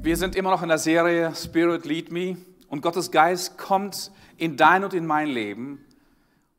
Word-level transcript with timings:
Wir 0.00 0.16
sind 0.16 0.36
immer 0.36 0.50
noch 0.50 0.62
in 0.62 0.68
der 0.68 0.78
Serie 0.78 1.34
Spirit 1.34 1.84
Lead 1.84 2.10
Me 2.10 2.36
und 2.68 2.82
Gottes 2.82 3.10
Geist 3.10 3.58
kommt 3.58 4.10
in 4.36 4.56
dein 4.56 4.84
und 4.84 4.94
in 4.94 5.04
mein 5.04 5.28
Leben 5.28 5.84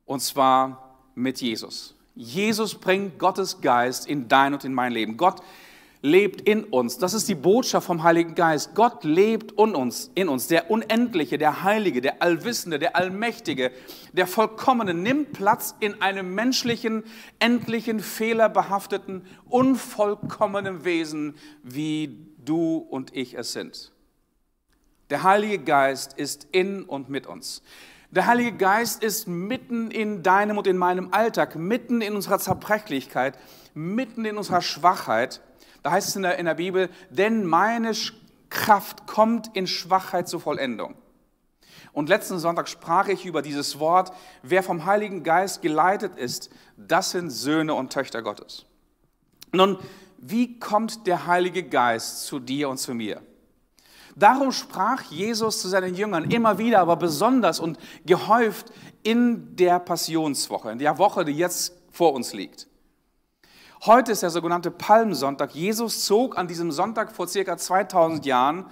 und 0.06 0.20
zwar 0.22 0.98
mit 1.16 1.42
Jesus. 1.42 1.96
Jesus 2.16 2.76
bringt 2.76 3.18
Gottes 3.18 3.62
Geist 3.62 4.08
in 4.08 4.28
dein 4.28 4.54
und 4.54 4.66
in 4.66 4.74
mein 4.74 4.92
Leben. 4.92 5.18
Gott 5.18 5.42
lebt 6.02 6.42
in 6.42 6.64
uns. 6.64 6.98
Das 6.98 7.14
ist 7.14 7.28
die 7.28 7.36
Botschaft 7.36 7.88
vom 7.88 8.04
Heiligen 8.04 8.36
Geist. 8.36 8.74
Gott 8.74 9.04
lebt 9.04 9.52
in 9.54 9.76
uns, 9.76 10.12
in 10.16 10.30
uns. 10.30 10.48
Der 10.48 10.72
Unendliche, 10.72 11.38
der 11.38 11.64
Heilige, 11.64 12.02
der 12.02 12.22
Allwissende, 12.22 12.80
der 12.80 12.96
Allmächtige, 12.96 13.72
der 14.14 14.28
Vollkommene 14.28 14.94
nimmt 14.94 15.34
Platz 15.34 15.76
in 15.80 16.02
einem 16.02 16.34
menschlichen, 16.36 17.04
endlichen, 17.40 18.00
fehlerbehafteten, 18.00 19.26
unvollkommenen 19.50 20.86
Wesen, 20.86 21.36
wie 21.64 22.28
du 22.46 22.78
und 22.78 23.16
ich 23.16 23.38
es 23.38 23.52
sind. 23.52 23.92
Der 25.10 25.24
Heilige 25.24 25.60
Geist 25.60 26.14
ist 26.14 26.48
in 26.52 26.84
und 26.84 27.10
mit 27.10 27.28
uns. 27.28 27.62
Der 28.12 28.26
Heilige 28.26 28.54
Geist 28.54 29.04
ist 29.04 29.28
mitten 29.28 29.92
in 29.92 30.24
deinem 30.24 30.58
und 30.58 30.66
in 30.66 30.78
meinem 30.78 31.10
Alltag, 31.14 31.56
mitten 31.56 32.02
in 32.02 32.16
unserer 32.16 32.40
Zerbrechlichkeit, 32.40 33.38
mitten 33.76 34.26
in 34.26 34.38
unserer 34.38 34.62
Schwachheit. 34.62 35.42
Da 35.90 35.94
heißt 35.94 36.10
es 36.10 36.16
in 36.16 36.22
der, 36.22 36.38
in 36.38 36.46
der 36.46 36.54
Bibel, 36.54 36.88
denn 37.10 37.48
meine 37.48 37.94
Kraft 38.52 39.08
kommt 39.08 39.50
in 39.58 39.66
Schwachheit 39.66 40.30
zur 40.30 40.40
Vollendung. 40.40 40.94
Und 41.94 42.10
letzten 42.10 42.38
Sonntag 42.38 42.70
sprach 42.70 43.08
ich 43.08 43.26
über 43.26 43.42
dieses 43.42 43.80
Wort, 43.80 44.14
wer 44.44 44.62
vom 44.62 44.86
Heiligen 44.86 45.24
Geist 45.24 45.64
geleitet 45.64 46.16
ist, 46.16 46.52
das 46.78 47.10
sind 47.10 47.32
Söhne 47.32 47.74
und 47.74 47.92
Töchter 47.92 48.22
Gottes. 48.22 48.68
Nun, 49.52 49.80
wie 50.20 50.60
kommt 50.60 51.08
der 51.08 51.26
Heilige 51.26 51.64
Geist 51.64 52.28
zu 52.28 52.38
dir 52.38 52.70
und 52.70 52.78
zu 52.78 52.94
mir? 52.94 53.24
Darum 54.16 54.52
sprach 54.52 55.02
Jesus 55.10 55.60
zu 55.60 55.70
seinen 55.70 55.96
Jüngern 55.96 56.30
immer 56.30 56.60
wieder, 56.60 56.82
aber 56.82 56.98
besonders 56.98 57.60
und 57.60 57.80
gehäuft 58.06 58.72
in 59.02 59.56
der 59.56 59.80
Passionswoche, 59.80 60.70
in 60.70 60.78
der 60.78 61.00
Woche, 61.00 61.26
die 61.26 61.32
jetzt 61.32 61.74
vor 61.90 62.14
uns 62.14 62.34
liegt. 62.34 62.68
Heute 63.86 64.12
ist 64.12 64.24
der 64.24 64.30
sogenannte 64.30 64.72
Palmsonntag. 64.72 65.56
Jesus 65.56 66.04
zog 66.04 66.38
an 66.38 66.50
diesem 66.50 66.70
Sonntag 66.70 67.14
vor 67.14 67.30
circa 67.30 67.56
2000 67.56 68.26
Jahren 68.26 68.66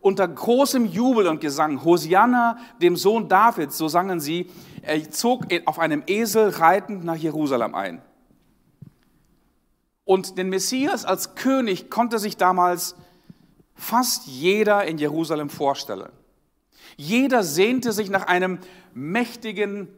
unter 0.00 0.28
großem 0.28 0.84
Jubel 0.84 1.28
und 1.28 1.40
Gesang, 1.40 1.82
Hosianna, 1.82 2.58
dem 2.82 2.94
Sohn 2.94 3.28
Davids, 3.28 3.78
so 3.78 3.88
sangen 3.88 4.20
sie, 4.20 4.50
er 4.82 5.10
zog 5.10 5.46
auf 5.64 5.78
einem 5.78 6.02
Esel 6.06 6.50
reitend 6.50 7.04
nach 7.04 7.16
Jerusalem 7.16 7.74
ein. 7.74 8.02
Und 10.04 10.36
den 10.36 10.50
Messias 10.50 11.06
als 11.06 11.34
König 11.34 11.88
konnte 11.88 12.18
sich 12.18 12.36
damals 12.36 12.96
fast 13.74 14.26
jeder 14.26 14.84
in 14.84 14.98
Jerusalem 14.98 15.48
vorstellen. 15.48 16.10
Jeder 16.98 17.44
sehnte 17.44 17.92
sich 17.92 18.10
nach 18.10 18.26
einem 18.26 18.58
mächtigen 18.92 19.88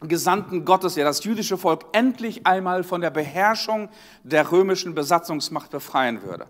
Gesandten 0.00 0.64
Gottes, 0.64 0.94
der 0.94 1.04
das 1.04 1.24
jüdische 1.24 1.56
Volk 1.56 1.84
endlich 1.92 2.46
einmal 2.46 2.84
von 2.84 3.00
der 3.00 3.10
Beherrschung 3.10 3.88
der 4.24 4.52
römischen 4.52 4.94
Besatzungsmacht 4.94 5.70
befreien 5.70 6.22
würde. 6.22 6.48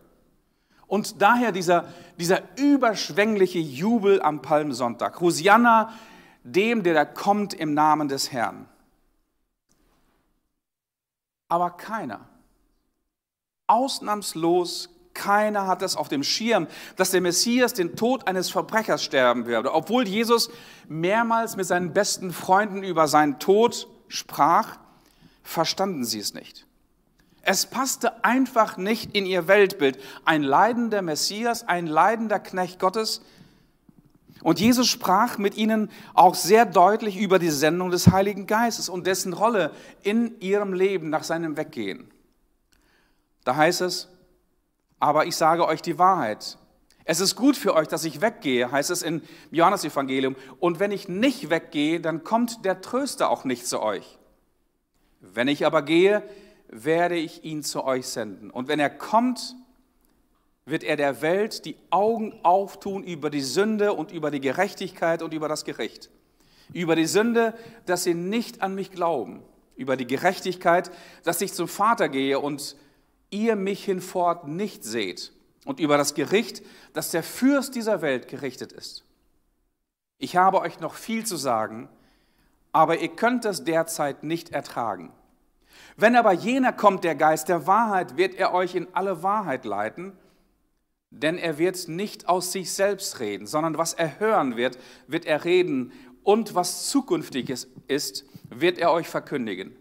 Und 0.89 1.21
daher 1.21 1.53
dieser, 1.53 1.93
dieser 2.19 2.43
überschwängliche 2.57 3.59
Jubel 3.59 4.23
am 4.23 4.43
Palmsonntag. 4.43 5.21
Hosianna, 5.21 5.93
dem, 6.45 6.83
der 6.83 6.95
da 6.95 7.05
kommt 7.05 7.55
im 7.55 7.75
Namen 7.75 8.09
des 8.09 8.31
Herrn. 8.33 8.69
Aber 11.49 11.71
keiner, 11.71 12.29
ausnahmslos 13.67 14.89
keiner 15.17 15.67
hat 15.67 15.83
es 15.83 15.97
auf 15.97 16.09
dem 16.09 16.23
Schirm, 16.23 16.69
dass 16.97 17.11
der 17.11 17.21
Messias 17.21 17.75
den 17.75 17.97
Tod 17.97 18.29
eines 18.29 18.51
Verbrechers 18.51 19.03
sterben 19.03 19.47
würde. 19.47 19.75
Obwohl 19.75 20.07
Jesus 20.07 20.51
mehrmals 20.89 21.57
mit 21.57 21.67
seinen 21.67 21.93
besten 21.93 22.33
Freunden 22.33 22.83
über 22.83 23.09
seinen 23.09 23.39
Tod 23.39 23.89
sprach, 24.09 24.79
verstanden 25.43 26.05
sie 26.05 26.21
es 26.21 26.35
nicht. 26.35 26.67
Es 27.43 27.65
passte 27.67 28.25
einfach 28.25 28.77
nicht 28.77 29.15
in 29.15 29.25
ihr 29.25 29.49
Weltbild. 29.49 29.99
Ein 30.25 30.43
leidender 30.43 31.01
Messias, 31.01 31.67
ein 31.67 31.87
leidender 31.87 32.41
Knecht 32.41 32.81
Gottes. 32.81 33.23
Und 34.43 34.61
Jesus 34.61 34.89
sprach 34.89 35.39
mit 35.39 35.57
ihnen 35.57 35.91
auch 36.13 36.35
sehr 36.35 36.67
deutlich 36.67 37.17
über 37.17 37.39
die 37.39 37.51
Sendung 37.51 37.91
des 37.91 38.11
Heiligen 38.11 38.47
Geistes 38.47 38.89
und 38.89 39.07
dessen 39.07 39.33
Rolle 39.33 39.71
in 40.03 40.39
ihrem 40.41 40.73
Leben 40.73 41.09
nach 41.09 41.25
seinem 41.25 41.57
Weggehen. 41.57 42.11
Da 43.45 43.55
heißt 43.55 43.81
es, 43.81 44.09
aber 44.99 45.27
ich 45.27 45.37
sage 45.37 45.67
euch 45.67 45.83
die 45.83 45.99
Wahrheit. 45.99 46.59
Es 47.05 47.21
ist 47.21 47.37
gut 47.37 47.57
für 47.57 47.75
euch, 47.75 47.87
dass 47.87 48.05
ich 48.05 48.21
weggehe, 48.21 48.73
heißt 48.73 48.91
es 48.91 49.03
im 49.03 49.23
Johannesevangelium. 49.53 50.35
Und 50.59 50.81
wenn 50.81 50.91
ich 50.91 51.09
nicht 51.09 51.51
weggehe, 51.51 52.01
dann 52.01 52.25
kommt 52.25 52.65
der 52.65 52.81
Tröster 52.81 53.31
auch 53.31 53.45
nicht 53.45 53.67
zu 53.67 53.81
euch. 53.81 54.19
Wenn 55.21 55.47
ich 55.47 55.65
aber 55.65 55.83
gehe, 55.83 56.23
werde 56.69 57.15
ich 57.15 57.45
ihn 57.45 57.63
zu 57.63 57.85
euch 57.85 58.09
senden. 58.09 58.51
Und 58.51 58.67
wenn 58.67 58.81
er 58.81 58.91
kommt, 58.91 59.55
wird 60.65 60.83
er 60.83 60.97
der 60.97 61.23
Welt 61.23 61.65
die 61.65 61.77
Augen 61.91 62.41
auftun 62.43 63.05
über 63.05 63.31
die 63.31 63.41
Sünde 63.41 63.93
und 63.93 64.11
über 64.11 64.33
die 64.33 64.41
Gerechtigkeit 64.41 65.23
und 65.23 65.33
über 65.33 65.49
das 65.49 65.65
Gericht. 65.65 66.11
Über 66.73 66.97
die 66.97 67.07
Sünde, 67.07 67.55
dass 67.87 68.03
sie 68.03 68.15
nicht 68.15 68.63
an 68.63 68.75
mich 68.75 68.91
glauben. 68.91 69.45
Über 69.77 69.97
die 69.97 70.09
Gerechtigkeit, 70.09 70.91
dass 71.23 71.41
ich 71.41 71.53
zum 71.53 71.69
Vater 71.69 72.09
gehe 72.09 72.41
und 72.41 72.77
ihr 73.31 73.57
mich 73.57 73.85
hinfort 73.85 74.47
nicht 74.49 74.85
seht 74.85 75.33
und 75.65 75.81
über 75.81 75.97
das 75.97 76.15
Gericht, 76.15 76.63
das 76.93 77.11
der 77.11 77.23
Fürst 77.23 77.75
dieser 77.75 78.03
Welt 78.03 78.29
gerichtet 78.29 78.73
ist. 78.73 79.05
Ich 80.19 80.37
habe 80.37 80.61
euch 80.61 80.81
noch 80.81 80.95
viel 80.95 81.27
zu 81.27 81.37
sagen, 81.37 81.89
aber 82.73 82.99
ihr 82.99 83.09
könnt 83.09 83.45
es 83.45 83.65
derzeit 83.65 84.23
nicht 84.23 84.51
ertragen. 84.51 85.13
Wenn 85.97 86.17
aber 86.17 86.33
jener 86.33 86.73
kommt, 86.73 87.05
der 87.05 87.15
Geist 87.15 87.49
der 87.49 87.67
Wahrheit, 87.67 88.17
wird 88.17 88.35
er 88.35 88.55
euch 88.55 88.75
in 88.75 88.89
alle 88.93 89.23
Wahrheit 89.23 89.65
leiten, 89.65 90.13
denn 91.11 91.39
er 91.39 91.59
wird 91.59 91.89
nicht 91.89 92.29
aus 92.29 92.53
sich 92.53 92.73
selbst 92.73 93.21
reden, 93.21 93.47
sondern 93.47 93.79
was 93.79 93.95
er 93.95 94.21
hören 94.21 94.57
wird, 94.57 94.79
wird 95.07 95.25
er 95.25 95.45
reden 95.45 95.93
und 96.23 96.55
was 96.55 96.89
zukünftiges 96.89 97.69
ist, 97.89 98.25
wird 98.51 98.79
er 98.79 98.93
euch 98.93 99.09
verkündigen. 99.09 99.77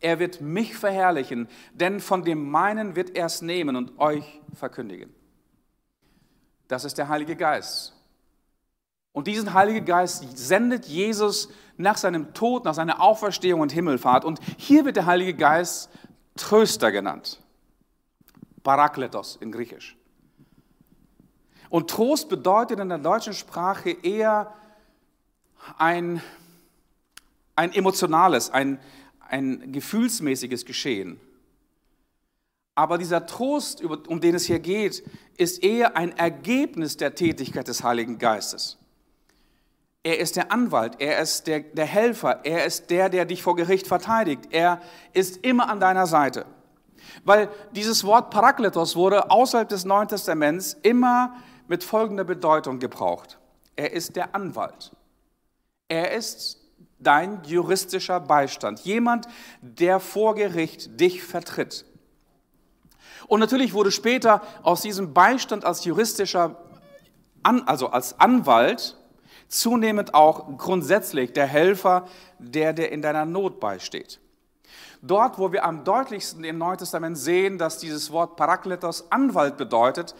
Er 0.00 0.18
wird 0.18 0.40
mich 0.40 0.76
verherrlichen, 0.76 1.48
denn 1.74 2.00
von 2.00 2.24
dem 2.24 2.50
meinen 2.50 2.96
wird 2.96 3.16
er 3.16 3.26
es 3.26 3.42
nehmen 3.42 3.76
und 3.76 3.98
euch 3.98 4.40
verkündigen. 4.54 5.14
Das 6.68 6.84
ist 6.84 6.98
der 6.98 7.08
Heilige 7.08 7.36
Geist. 7.36 7.94
Und 9.12 9.26
diesen 9.26 9.54
Heiligen 9.54 9.84
Geist 9.84 10.38
sendet 10.38 10.86
Jesus 10.86 11.48
nach 11.76 11.96
seinem 11.96 12.32
Tod, 12.32 12.64
nach 12.64 12.74
seiner 12.74 13.00
Auferstehung 13.00 13.60
und 13.60 13.72
Himmelfahrt. 13.72 14.24
Und 14.24 14.40
hier 14.56 14.84
wird 14.84 14.96
der 14.96 15.06
Heilige 15.06 15.34
Geist 15.34 15.90
Tröster 16.36 16.92
genannt. 16.92 17.40
Parakletos 18.62 19.36
in 19.36 19.50
Griechisch. 19.50 19.96
Und 21.68 21.90
Trost 21.90 22.28
bedeutet 22.28 22.78
in 22.78 22.88
der 22.88 22.98
deutschen 22.98 23.32
Sprache 23.32 23.90
eher 23.90 24.52
ein, 25.78 26.22
ein 27.56 27.72
emotionales, 27.72 28.50
ein, 28.50 28.78
ein 29.30 29.72
gefühlsmäßiges 29.72 30.64
Geschehen. 30.64 31.20
Aber 32.74 32.98
dieser 32.98 33.26
Trost, 33.26 33.84
um 33.84 34.20
den 34.20 34.34
es 34.34 34.46
hier 34.46 34.58
geht, 34.58 35.02
ist 35.36 35.62
eher 35.62 35.96
ein 35.96 36.16
Ergebnis 36.16 36.96
der 36.96 37.14
Tätigkeit 37.14 37.68
des 37.68 37.82
Heiligen 37.82 38.18
Geistes. 38.18 38.78
Er 40.02 40.18
ist 40.18 40.36
der 40.36 40.50
Anwalt, 40.50 40.96
er 40.98 41.18
ist 41.18 41.46
der, 41.46 41.60
der 41.60 41.84
Helfer, 41.84 42.40
er 42.44 42.64
ist 42.64 42.88
der, 42.88 43.10
der 43.10 43.26
dich 43.26 43.42
vor 43.42 43.54
Gericht 43.54 43.86
verteidigt. 43.86 44.48
Er 44.50 44.80
ist 45.12 45.44
immer 45.44 45.68
an 45.68 45.78
deiner 45.78 46.06
Seite. 46.06 46.46
Weil 47.24 47.50
dieses 47.72 48.04
Wort 48.04 48.30
Parakletos 48.30 48.96
wurde 48.96 49.30
außerhalb 49.30 49.68
des 49.68 49.84
Neuen 49.84 50.08
Testaments 50.08 50.74
immer 50.82 51.36
mit 51.68 51.84
folgender 51.84 52.24
Bedeutung 52.24 52.78
gebraucht. 52.78 53.38
Er 53.76 53.92
ist 53.92 54.16
der 54.16 54.34
Anwalt. 54.34 54.92
Er 55.88 56.12
ist 56.12 56.59
dein 57.00 57.42
juristischer 57.44 58.20
Beistand, 58.20 58.80
jemand, 58.80 59.26
der 59.60 60.00
vor 60.00 60.34
Gericht 60.34 61.00
dich 61.00 61.22
vertritt. 61.22 61.84
Und 63.26 63.40
natürlich 63.40 63.72
wurde 63.72 63.90
später 63.90 64.42
aus 64.62 64.82
diesem 64.82 65.12
Beistand 65.12 65.64
als 65.64 65.84
juristischer, 65.84 66.56
also 67.42 67.88
als 67.88 68.18
Anwalt, 68.18 68.96
zunehmend 69.48 70.14
auch 70.14 70.56
grundsätzlich 70.56 71.32
der 71.32 71.46
Helfer, 71.46 72.06
der 72.38 72.72
dir 72.72 72.90
in 72.90 73.02
deiner 73.02 73.24
Not 73.24 73.60
beisteht. 73.60 74.20
Dort, 75.02 75.38
wo 75.38 75.50
wir 75.52 75.64
am 75.64 75.84
deutlichsten 75.84 76.44
im 76.44 76.58
Neuen 76.58 76.78
Testament 76.78 77.16
sehen, 77.16 77.56
dass 77.58 77.78
dieses 77.78 78.12
Wort 78.12 78.36
Parakletos 78.36 79.10
Anwalt 79.10 79.56
bedeutet, 79.56 80.14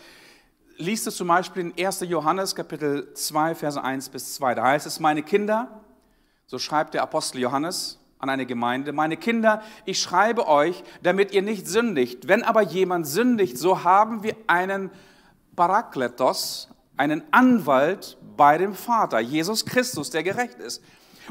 liest 0.76 1.06
es 1.06 1.16
zum 1.16 1.28
Beispiel 1.28 1.70
in 1.76 1.86
1. 1.86 2.00
Johannes 2.08 2.54
Kapitel 2.54 3.12
2, 3.12 3.54
Verse 3.54 3.82
1 3.82 4.08
bis 4.08 4.34
2. 4.36 4.54
Da 4.54 4.64
heißt 4.64 4.86
es, 4.86 4.98
meine 4.98 5.22
Kinder, 5.22 5.82
so 6.50 6.58
schreibt 6.58 6.94
der 6.94 7.02
Apostel 7.04 7.38
Johannes, 7.38 8.00
an 8.18 8.28
eine 8.28 8.44
Gemeinde, 8.44 8.92
meine 8.92 9.16
Kinder, 9.16 9.62
ich 9.84 10.00
schreibe 10.00 10.48
euch, 10.48 10.82
damit 11.00 11.30
ihr 11.30 11.42
nicht 11.42 11.68
sündigt. 11.68 12.26
Wenn 12.26 12.42
aber 12.42 12.60
jemand 12.60 13.06
sündigt, 13.06 13.56
so 13.56 13.84
haben 13.84 14.24
wir 14.24 14.34
einen 14.48 14.90
Parakletos, 15.54 16.68
einen 16.96 17.22
Anwalt 17.30 18.18
bei 18.36 18.58
dem 18.58 18.74
Vater, 18.74 19.20
Jesus 19.20 19.64
Christus, 19.64 20.10
der 20.10 20.24
gerecht 20.24 20.58
ist. 20.58 20.82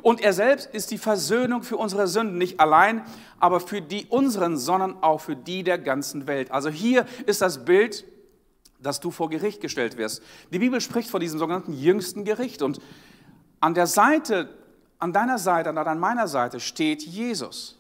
Und 0.03 0.21
er 0.21 0.31
selbst 0.31 0.73
ist 0.73 0.89
die 0.89 0.97
Versöhnung 0.97 1.63
für 1.63 1.75
unsere 1.75 2.07
Sünden, 2.07 2.37
nicht 2.37 2.61
allein, 2.61 3.03
aber 3.41 3.59
für 3.59 3.81
die 3.81 4.05
unseren, 4.05 4.55
sondern 4.55 5.03
auch 5.03 5.19
für 5.19 5.35
die 5.35 5.63
der 5.63 5.79
ganzen 5.79 6.27
Welt. 6.27 6.49
Also 6.49 6.69
hier 6.69 7.05
ist 7.25 7.41
das 7.41 7.65
Bild, 7.65 8.05
dass 8.81 9.01
du 9.01 9.11
vor 9.11 9.29
Gericht 9.29 9.59
gestellt 9.59 9.97
wirst. 9.97 10.23
Die 10.53 10.59
Bibel 10.59 10.79
spricht 10.79 11.09
von 11.09 11.19
diesem 11.19 11.39
sogenannten 11.39 11.73
jüngsten 11.73 12.23
Gericht 12.23 12.61
und 12.61 12.79
an 13.59 13.73
der 13.73 13.87
Seite 13.87 14.55
an 14.99 15.13
deiner 15.13 15.39
Seite 15.39 15.69
und 15.69 15.77
an 15.77 15.99
meiner 15.99 16.27
Seite 16.27 16.59
steht 16.59 17.01
Jesus. 17.01 17.77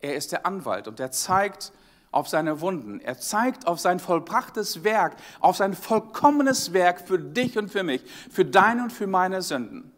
Er 0.00 0.16
ist 0.16 0.32
der 0.32 0.46
Anwalt 0.46 0.88
und 0.88 0.98
er 0.98 1.12
zeigt 1.12 1.72
auf 2.10 2.28
seine 2.28 2.60
Wunden. 2.60 3.00
Er 3.00 3.18
zeigt 3.18 3.66
auf 3.66 3.78
sein 3.78 4.00
vollbrachtes 4.00 4.82
Werk, 4.82 5.16
auf 5.38 5.56
sein 5.56 5.74
vollkommenes 5.74 6.72
Werk 6.72 7.06
für 7.06 7.18
dich 7.18 7.56
und 7.56 7.70
für 7.70 7.84
mich, 7.84 8.02
für 8.30 8.44
deine 8.44 8.82
und 8.82 8.92
für 8.92 9.06
meine 9.06 9.42
Sünden. 9.42 9.92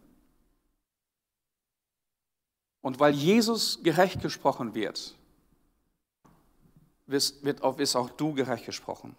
Und 2.81 2.99
weil 2.99 3.13
Jesus 3.13 3.81
gerecht 3.81 4.21
gesprochen 4.21 4.75
wird, 4.75 5.15
ist 7.07 7.95
auch 7.95 8.09
du 8.11 8.33
gerecht 8.33 8.65
gesprochen. 8.65 9.15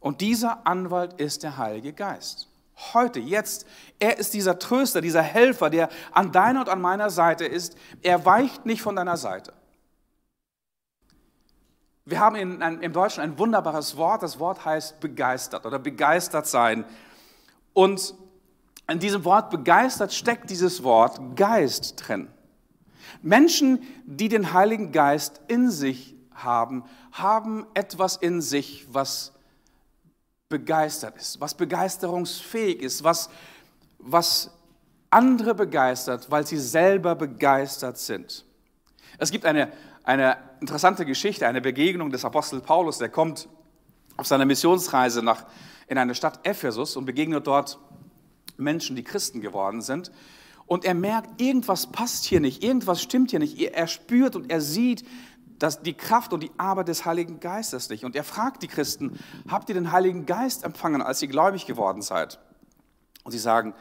Und 0.00 0.20
dieser 0.20 0.66
Anwalt 0.66 1.14
ist 1.20 1.42
der 1.42 1.56
Heilige 1.56 1.92
Geist. 1.92 2.48
Heute, 2.92 3.20
jetzt. 3.20 3.66
Er 3.98 4.18
ist 4.18 4.34
dieser 4.34 4.58
Tröster, 4.58 5.00
dieser 5.00 5.22
Helfer, 5.22 5.70
der 5.70 5.88
an 6.12 6.30
deiner 6.30 6.60
und 6.60 6.68
an 6.68 6.80
meiner 6.80 7.08
Seite 7.10 7.46
ist. 7.46 7.76
Er 8.02 8.24
weicht 8.26 8.66
nicht 8.66 8.82
von 8.82 8.96
deiner 8.96 9.16
Seite. 9.16 9.54
Wir 12.04 12.20
haben 12.20 12.36
in, 12.36 12.60
im 12.60 12.92
Deutschen 12.92 13.22
ein 13.22 13.38
wunderbares 13.38 13.96
Wort. 13.96 14.22
Das 14.22 14.38
Wort 14.38 14.64
heißt 14.64 15.00
begeistert 15.00 15.64
oder 15.64 15.78
begeistert 15.78 16.46
sein. 16.46 16.84
Und 17.72 18.14
in 18.88 18.98
diesem 18.98 19.24
Wort 19.24 19.50
begeistert 19.50 20.12
steckt 20.12 20.50
dieses 20.50 20.82
Wort 20.82 21.34
Geist 21.34 22.06
drin. 22.06 22.28
Menschen, 23.22 23.82
die 24.04 24.28
den 24.28 24.52
Heiligen 24.52 24.92
Geist 24.92 25.40
in 25.48 25.70
sich 25.70 26.14
haben, 26.32 26.84
haben 27.10 27.66
etwas 27.74 28.16
in 28.16 28.40
sich, 28.42 28.86
was 28.92 29.32
begeistert 30.48 31.16
ist, 31.16 31.40
was 31.40 31.54
begeisterungsfähig 31.54 32.80
ist, 32.80 33.02
was, 33.02 33.28
was 33.98 34.50
andere 35.10 35.54
begeistert, 35.54 36.30
weil 36.30 36.46
sie 36.46 36.58
selber 36.58 37.14
begeistert 37.14 37.98
sind. 37.98 38.44
Es 39.18 39.30
gibt 39.30 39.44
eine, 39.44 39.72
eine 40.04 40.36
interessante 40.60 41.04
Geschichte, 41.04 41.48
eine 41.48 41.60
Begegnung 41.60 42.10
des 42.10 42.24
Apostel 42.24 42.60
Paulus, 42.60 42.98
der 42.98 43.08
kommt 43.08 43.48
auf 44.16 44.26
seiner 44.26 44.44
Missionsreise 44.44 45.22
nach, 45.22 45.46
in 45.88 45.98
eine 45.98 46.14
Stadt 46.14 46.46
Ephesus 46.46 46.96
und 46.96 47.06
begegnet 47.06 47.46
dort 47.46 47.78
Menschen, 48.56 48.94
die 48.94 49.04
Christen 49.04 49.40
geworden 49.40 49.82
sind. 49.82 50.12
Und 50.66 50.84
er 50.84 50.94
merkt, 50.94 51.40
irgendwas 51.40 51.88
passt 51.88 52.24
hier 52.24 52.40
nicht, 52.40 52.62
irgendwas 52.62 53.02
stimmt 53.02 53.30
hier 53.30 53.38
nicht. 53.38 53.58
Er 53.58 53.86
spürt 53.86 54.34
und 54.36 54.50
er 54.50 54.60
sieht, 54.60 55.04
das, 55.58 55.82
die 55.82 55.94
Kraft 55.94 56.32
und 56.32 56.42
die 56.42 56.50
Arbeit 56.56 56.88
des 56.88 57.04
Heiligen 57.04 57.40
Geistes 57.40 57.88
nicht. 57.88 58.04
Und 58.04 58.16
er 58.16 58.24
fragt 58.24 58.62
die 58.62 58.68
Christen, 58.68 59.18
habt 59.48 59.68
ihr 59.68 59.74
den 59.74 59.92
Heiligen 59.92 60.26
Geist 60.26 60.64
empfangen, 60.64 61.02
als 61.02 61.22
ihr 61.22 61.28
gläubig 61.28 61.66
geworden 61.66 62.02
seid? 62.02 62.38
Und 63.24 63.32
sie 63.32 63.38
sagen, 63.38 63.74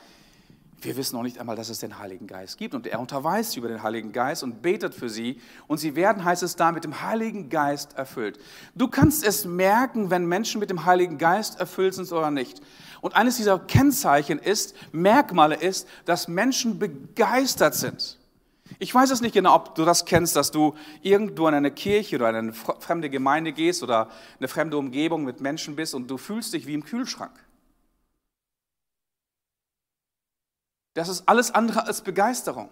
wir 0.82 0.98
wissen 0.98 1.16
noch 1.16 1.24
nicht 1.24 1.40
einmal, 1.40 1.56
dass 1.56 1.70
es 1.70 1.80
den 1.80 2.00
Heiligen 2.00 2.28
Geist 2.28 2.58
gibt. 2.58 2.76
Und 2.76 2.88
er 2.88 3.00
unterweist 3.00 3.52
sie 3.52 3.60
über 3.60 3.68
den 3.68 3.82
Heiligen 3.84 4.12
Geist 4.12 4.44
und 4.44 4.62
betet 4.62 4.94
für 4.94 5.10
sie. 5.10 5.42
Und 5.68 5.80
sie 5.80 5.96
werden, 5.96 6.24
heißt 6.24 6.44
es 6.44 6.56
da, 6.56 6.72
mit 6.72 6.84
dem 6.84 7.02
Heiligen 7.02 7.50
Geist 7.50 7.98
erfüllt. 7.98 8.40
Du 8.76 8.88
kannst 8.88 9.26
es 9.26 9.46
merken, 9.46 10.10
wenn 10.10 10.26
Menschen 10.26 10.60
mit 10.60 10.70
dem 10.70 10.86
Heiligen 10.86 11.18
Geist 11.18 11.60
erfüllt 11.60 11.94
sind 11.94 12.12
oder 12.12 12.32
nicht. 12.32 12.62
Und 13.02 13.16
eines 13.16 13.38
dieser 13.38 13.60
Kennzeichen 13.60 14.40
ist, 14.40 14.76
Merkmale 14.92 15.56
ist, 15.56 15.88
dass 16.06 16.28
Menschen 16.28 16.80
begeistert 16.80 17.76
sind. 17.76 18.18
Ich 18.80 18.94
weiß 18.94 19.12
es 19.12 19.22
nicht 19.22 19.34
genau, 19.34 19.56
ob 19.56 19.76
du 19.76 19.86
das 19.86 20.06
kennst, 20.06 20.36
dass 20.36 20.52
du 20.52 20.76
irgendwo 21.02 21.48
in 21.48 21.54
eine 21.54 21.72
Kirche 21.72 22.18
oder 22.18 22.30
in 22.30 22.36
eine 22.36 22.54
fremde 22.54 23.10
Gemeinde 23.10 23.54
gehst 23.54 23.84
oder 23.84 24.10
eine 24.40 24.48
fremde 24.48 24.78
Umgebung 24.78 25.24
mit 25.24 25.40
Menschen 25.42 25.76
bist 25.76 25.94
und 25.94 26.10
du 26.10 26.18
fühlst 26.18 26.54
dich 26.54 26.68
wie 26.68 26.74
im 26.74 26.84
Kühlschrank. 26.84 27.34
Das 30.94 31.10
ist 31.10 31.28
alles 31.28 31.52
andere 31.52 31.86
als 31.86 32.02
Begeisterung. 32.02 32.70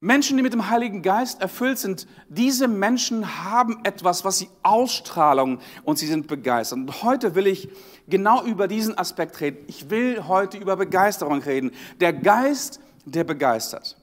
Menschen, 0.00 0.36
die 0.36 0.42
mit 0.42 0.52
dem 0.52 0.68
Heiligen 0.68 1.00
Geist 1.00 1.40
erfüllt 1.40 1.78
sind, 1.78 2.08
diese 2.28 2.66
Menschen 2.66 3.44
haben 3.44 3.84
etwas, 3.84 4.24
was 4.24 4.38
sie 4.38 4.48
Ausstrahlung 4.64 5.60
und 5.84 5.96
sie 5.96 6.08
sind 6.08 6.26
begeistert. 6.26 6.80
Und 6.80 7.02
heute 7.04 7.36
will 7.36 7.46
ich 7.46 7.68
genau 8.08 8.42
über 8.44 8.66
diesen 8.66 8.98
Aspekt 8.98 9.40
reden. 9.40 9.64
Ich 9.68 9.90
will 9.90 10.24
heute 10.26 10.58
über 10.58 10.76
Begeisterung 10.76 11.40
reden. 11.40 11.70
Der 12.00 12.12
Geist, 12.12 12.80
der 13.04 13.22
begeistert. 13.22 13.96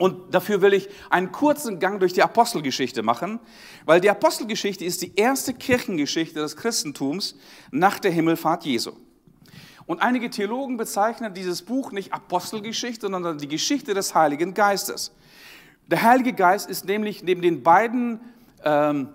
Und 0.00 0.34
dafür 0.34 0.62
will 0.62 0.72
ich 0.72 0.88
einen 1.10 1.30
kurzen 1.30 1.78
Gang 1.78 2.00
durch 2.00 2.14
die 2.14 2.22
Apostelgeschichte 2.22 3.02
machen, 3.02 3.38
weil 3.84 4.00
die 4.00 4.08
Apostelgeschichte 4.08 4.82
ist 4.82 5.02
die 5.02 5.14
erste 5.14 5.52
Kirchengeschichte 5.52 6.40
des 6.40 6.56
Christentums 6.56 7.36
nach 7.70 7.98
der 7.98 8.10
Himmelfahrt 8.10 8.64
Jesu. 8.64 8.92
Und 9.84 10.00
einige 10.00 10.30
Theologen 10.30 10.78
bezeichnen 10.78 11.34
dieses 11.34 11.60
Buch 11.60 11.92
nicht 11.92 12.14
Apostelgeschichte, 12.14 13.10
sondern 13.10 13.36
die 13.36 13.48
Geschichte 13.48 13.92
des 13.92 14.14
Heiligen 14.14 14.54
Geistes. 14.54 15.12
Der 15.86 16.00
Heilige 16.00 16.32
Geist 16.32 16.70
ist 16.70 16.86
nämlich 16.86 17.22
neben 17.22 17.42
den 17.42 17.62
beiden 17.62 18.20
ähm, 18.64 19.10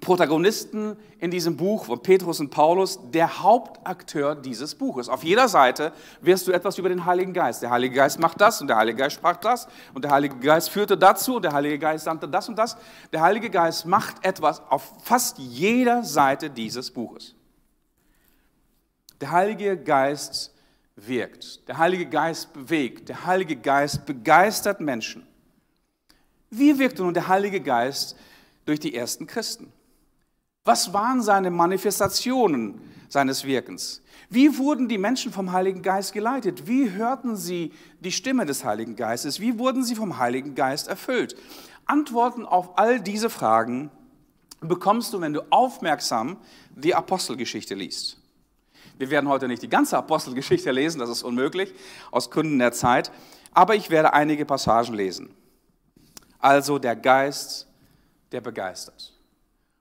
Protagonisten 0.00 0.96
in 1.18 1.30
diesem 1.30 1.56
Buch 1.56 1.86
von 1.86 2.02
Petrus 2.02 2.40
und 2.40 2.50
Paulus 2.50 2.98
der 3.10 3.42
Hauptakteur 3.42 4.34
dieses 4.34 4.74
Buches. 4.74 5.08
Auf 5.08 5.22
jeder 5.24 5.48
Seite 5.48 5.92
wirst 6.20 6.46
du 6.46 6.52
etwas 6.52 6.78
über 6.78 6.88
den 6.88 7.04
Heiligen 7.04 7.32
Geist. 7.32 7.62
Der 7.62 7.70
Heilige 7.70 7.94
Geist 7.94 8.18
macht 8.18 8.40
das 8.40 8.60
und 8.60 8.68
der 8.68 8.76
Heilige 8.76 8.98
Geist 8.98 9.16
sprach 9.16 9.36
das 9.36 9.68
und 9.94 10.04
der 10.04 10.10
Heilige 10.10 10.36
Geist 10.36 10.70
führte 10.70 10.98
dazu 10.98 11.36
und 11.36 11.42
der 11.42 11.52
Heilige 11.52 11.78
Geist 11.78 12.04
sandte 12.04 12.28
das 12.28 12.48
und 12.48 12.56
das. 12.56 12.76
Der 13.12 13.22
Heilige 13.22 13.50
Geist 13.50 13.86
macht 13.86 14.24
etwas 14.24 14.62
auf 14.68 14.82
fast 15.02 15.38
jeder 15.38 16.02
Seite 16.02 16.50
dieses 16.50 16.90
Buches. 16.90 17.34
Der 19.20 19.30
Heilige 19.30 19.76
Geist 19.76 20.54
wirkt, 20.96 21.66
der 21.68 21.78
Heilige 21.78 22.06
Geist 22.06 22.52
bewegt, 22.52 23.08
der 23.08 23.26
Heilige 23.26 23.56
Geist 23.56 24.06
begeistert 24.06 24.80
Menschen. 24.80 25.26
Wie 26.50 26.78
wirkte 26.78 27.02
nun 27.02 27.14
der 27.14 27.28
Heilige 27.28 27.60
Geist 27.60 28.16
durch 28.64 28.80
die 28.80 28.94
ersten 28.94 29.26
Christen? 29.26 29.72
Was 30.64 30.94
waren 30.94 31.22
seine 31.22 31.50
Manifestationen 31.50 32.80
seines 33.10 33.44
Wirkens? 33.44 34.02
Wie 34.30 34.56
wurden 34.56 34.88
die 34.88 34.96
Menschen 34.96 35.30
vom 35.30 35.52
Heiligen 35.52 35.82
Geist 35.82 36.14
geleitet? 36.14 36.66
Wie 36.66 36.90
hörten 36.90 37.36
sie 37.36 37.72
die 38.00 38.10
Stimme 38.10 38.46
des 38.46 38.64
Heiligen 38.64 38.96
Geistes? 38.96 39.40
Wie 39.40 39.58
wurden 39.58 39.84
sie 39.84 39.94
vom 39.94 40.18
Heiligen 40.18 40.54
Geist 40.54 40.88
erfüllt? 40.88 41.36
Antworten 41.84 42.46
auf 42.46 42.78
all 42.78 42.98
diese 42.98 43.28
Fragen 43.28 43.90
bekommst 44.60 45.12
du, 45.12 45.20
wenn 45.20 45.34
du 45.34 45.42
aufmerksam 45.50 46.38
die 46.74 46.94
Apostelgeschichte 46.94 47.74
liest. 47.74 48.18
Wir 48.96 49.10
werden 49.10 49.28
heute 49.28 49.48
nicht 49.48 49.62
die 49.62 49.68
ganze 49.68 49.98
Apostelgeschichte 49.98 50.70
lesen, 50.70 50.98
das 50.98 51.10
ist 51.10 51.22
unmöglich, 51.24 51.74
aus 52.10 52.30
Gründen 52.30 52.58
der 52.58 52.72
Zeit, 52.72 53.12
aber 53.52 53.74
ich 53.74 53.90
werde 53.90 54.14
einige 54.14 54.46
Passagen 54.46 54.94
lesen. 54.94 55.34
Also 56.38 56.78
der 56.78 56.96
Geist, 56.96 57.66
der 58.32 58.40
begeistert. 58.40 59.13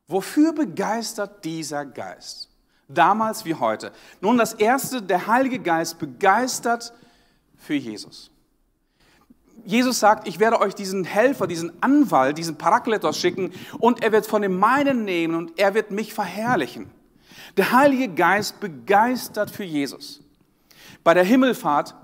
Wofür 0.08 0.54
begeistert 0.54 1.44
dieser 1.46 1.86
Geist? 1.86 2.50
Damals 2.88 3.46
wie 3.46 3.56
heute. 3.56 3.92
Nun, 4.22 4.38
das 4.38 4.54
erste, 4.54 5.02
der 5.02 5.28
Heilige 5.28 5.60
Geist 5.60 6.00
begeistert 6.00 6.94
für 7.58 7.74
Jesus. 7.74 8.30
Jesus 9.66 10.00
sagt, 10.00 10.28
ich 10.28 10.40
werde 10.40 10.60
euch 10.60 10.76
diesen 10.76 11.06
Helfer, 11.06 11.48
diesen 11.48 11.82
Anwalt, 11.82 12.38
diesen 12.38 12.58
Parakletos 12.58 13.18
schicken 13.18 13.54
und 13.80 14.04
er 14.04 14.12
wird 14.12 14.26
von 14.26 14.42
dem 14.42 14.60
meinen 14.60 15.06
nehmen 15.06 15.36
und 15.36 15.58
er 15.58 15.74
wird 15.74 15.92
mich 15.92 16.14
verherrlichen. 16.14 16.92
Der 17.56 17.72
Heilige 17.72 18.10
Geist 18.10 18.60
begeistert 18.60 19.50
für 19.50 19.64
Jesus. 19.64 20.22
Bei 21.04 21.14
der 21.14 21.24
Himmelfahrt 21.24 21.96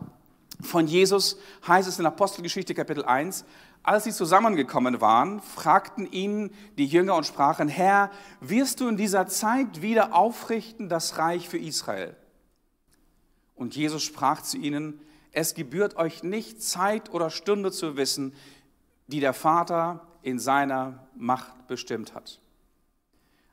von 0.61 0.87
Jesus 0.87 1.37
heißt 1.67 1.87
es 1.87 1.99
in 1.99 2.05
Apostelgeschichte 2.05 2.73
Kapitel 2.73 3.03
1, 3.03 3.45
als 3.89 4.03
sie 4.03 4.11
zusammengekommen 4.11 5.01
waren, 5.01 5.41
fragten 5.41 6.05
ihn 6.11 6.51
die 6.77 6.85
Jünger 6.85 7.15
und 7.15 7.25
sprachen, 7.25 7.67
Herr, 7.67 8.11
wirst 8.39 8.81
du 8.81 8.87
in 8.87 8.97
dieser 8.97 9.25
Zeit 9.25 9.81
wieder 9.81 10.13
aufrichten 10.13 10.89
das 10.89 11.17
Reich 11.17 11.49
für 11.49 11.57
Israel? 11.57 12.15
Und 13.55 13.75
Jesus 13.75 14.03
sprach 14.03 14.43
zu 14.43 14.57
ihnen, 14.57 15.01
es 15.31 15.55
gebührt 15.55 15.95
euch 15.95 16.21
nicht 16.21 16.61
Zeit 16.61 17.11
oder 17.11 17.31
Stunde 17.31 17.71
zu 17.71 17.97
wissen, 17.97 18.35
die 19.07 19.21
der 19.21 19.33
Vater 19.33 20.05
in 20.21 20.37
seiner 20.37 21.07
Macht 21.15 21.65
bestimmt 21.65 22.13
hat. 22.13 22.39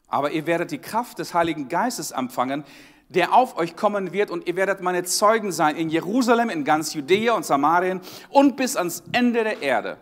Aber 0.07 0.33
ihr 0.33 0.47
werdet 0.47 0.71
die 0.71 0.83
Kraft 0.83 1.19
des 1.19 1.33
Heiligen 1.33 1.71
Geistes 1.71 2.11
empfangen, 2.11 2.65
der 3.09 3.33
auf 3.33 3.57
euch 3.57 3.75
kommen 3.75 4.13
wird 4.13 4.31
und 4.31 4.47
ihr 4.47 4.57
werdet 4.57 4.83
meine 4.83 5.05
Zeugen 5.05 5.51
sein 5.51 5.77
in 5.77 5.89
Jerusalem, 5.89 6.51
in 6.51 6.65
ganz 6.65 6.93
Judäa 6.93 7.33
und 7.33 7.47
Samarien 7.47 8.03
und 8.29 8.59
bis 8.59 8.77
ans 8.77 9.03
Ende 9.13 9.43
der 9.43 9.63
Erde. 9.63 9.97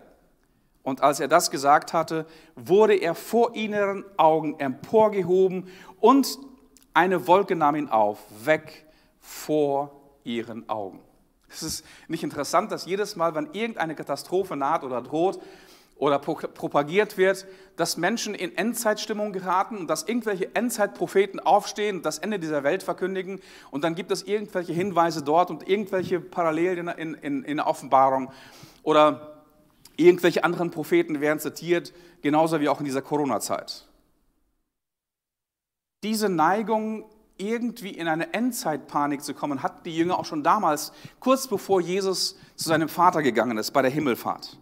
Und 0.85 1.01
als 1.01 1.19
er 1.19 1.27
das 1.27 1.51
gesagt 1.51 1.93
hatte, 1.93 2.27
wurde 2.55 2.95
er 2.95 3.17
vor 3.17 3.57
ihren 3.57 4.05
Augen 4.17 4.61
emporgehoben 4.61 5.67
und 5.99 6.39
eine 6.93 7.27
Wolke 7.27 7.57
nahm 7.57 7.75
ihn 7.75 7.89
auf, 7.89 8.21
weg 8.45 8.87
vor 9.19 9.91
ihren 10.23 10.69
Augen. 10.69 11.01
Es 11.49 11.63
ist 11.63 11.85
nicht 12.07 12.23
interessant, 12.23 12.71
dass 12.71 12.87
jedes 12.87 13.17
Mal, 13.17 13.35
wenn 13.35 13.49
irgendeine 13.53 13.95
Katastrophe 13.95 14.57
naht 14.57 14.85
oder 14.85 15.01
droht, 15.01 15.41
oder 15.97 16.19
propagiert 16.19 17.17
wird, 17.17 17.47
dass 17.77 17.97
Menschen 17.97 18.35
in 18.35 18.57
Endzeitstimmung 18.57 19.33
geraten 19.33 19.79
und 19.79 19.87
dass 19.87 20.03
irgendwelche 20.03 20.55
Endzeitpropheten 20.55 21.39
aufstehen 21.41 21.99
und 21.99 22.07
das 22.07 22.19
Ende 22.19 22.39
dieser 22.39 22.65
Welt 22.65 22.83
verkündigen 22.83 23.41
und 23.71 23.85
dann 23.85 23.95
gibt 23.95 24.11
es 24.11 24.23
irgendwelche 24.23 24.73
Hinweise 24.73 25.23
dort 25.23 25.51
und 25.51 25.69
irgendwelche 25.69 26.21
Parallelen 26.21 26.89
in, 26.89 27.15
in, 27.15 27.45
in 27.45 27.57
der 27.59 27.67
Offenbarung 27.67 28.33
oder 28.83 29.34
irgendwelche 29.97 30.45
anderen 30.45 30.71
Propheten 30.71 31.21
werden 31.21 31.39
zitiert, 31.39 31.93
genauso 32.23 32.61
wie 32.61 32.69
auch 32.69 32.81
in 32.81 32.85
dieser 32.85 33.03
Corona-Zeit. 33.03 33.87
Diese 36.03 36.29
Neigung, 36.29 37.05
irgendwie 37.37 37.91
in 37.91 38.09
eine 38.09 38.33
Endzeitpanik 38.33 39.23
zu 39.23 39.35
kommen, 39.35 39.63
hatten 39.63 39.83
die 39.85 39.97
Jünger 39.97 40.19
auch 40.19 40.25
schon 40.25 40.43
damals, 40.43 40.93
kurz 41.19 41.49
bevor 41.49 41.81
Jesus 41.81 42.37
zu 42.57 42.69
seinem 42.69 42.89
Vater 42.89 43.23
gegangen 43.23 43.59
ist, 43.59 43.73
bei 43.73 43.83
der 43.83 43.91
Himmelfahrt. 43.91 44.59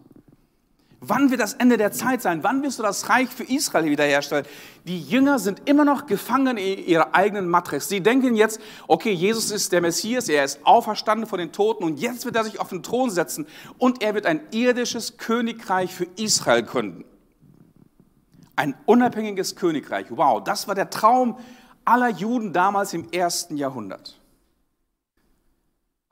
Wann 1.05 1.31
wird 1.31 1.41
das 1.41 1.53
Ende 1.53 1.75
der 1.75 1.91
Zeit 1.91 2.21
sein? 2.21 2.43
Wann 2.43 2.63
wirst 2.63 2.79
du 2.79 2.83
das 2.83 3.09
Reich 3.09 3.27
für 3.27 3.43
Israel 3.43 3.85
wiederherstellen? 3.85 4.45
Die 4.85 5.01
Jünger 5.01 5.37
sind 5.37 5.67
immer 5.67 5.83
noch 5.83 6.05
gefangen 6.05 6.55
in 6.55 6.85
ihrer 6.85 7.13
eigenen 7.13 7.49
Matrix. 7.49 7.89
Sie 7.89 7.99
denken 7.99 8.35
jetzt, 8.35 8.61
okay, 8.87 9.11
Jesus 9.11 9.51
ist 9.51 9.73
der 9.73 9.81
Messias, 9.81 10.29
er 10.29 10.45
ist 10.45 10.65
auferstanden 10.65 11.27
von 11.27 11.39
den 11.39 11.51
Toten 11.51 11.83
und 11.83 11.99
jetzt 11.99 12.23
wird 12.23 12.37
er 12.37 12.45
sich 12.45 12.57
auf 12.61 12.69
den 12.69 12.83
Thron 12.83 13.09
setzen 13.09 13.47
und 13.77 14.01
er 14.01 14.13
wird 14.13 14.25
ein 14.25 14.39
irdisches 14.51 15.17
Königreich 15.17 15.93
für 15.93 16.07
Israel 16.15 16.63
gründen. 16.63 17.03
Ein 18.55 18.73
unabhängiges 18.85 19.57
Königreich. 19.57 20.05
Wow, 20.09 20.41
das 20.41 20.69
war 20.69 20.75
der 20.75 20.89
Traum 20.89 21.37
aller 21.83 22.09
Juden 22.09 22.53
damals 22.53 22.93
im 22.93 23.11
ersten 23.11 23.57
Jahrhundert. 23.57 24.22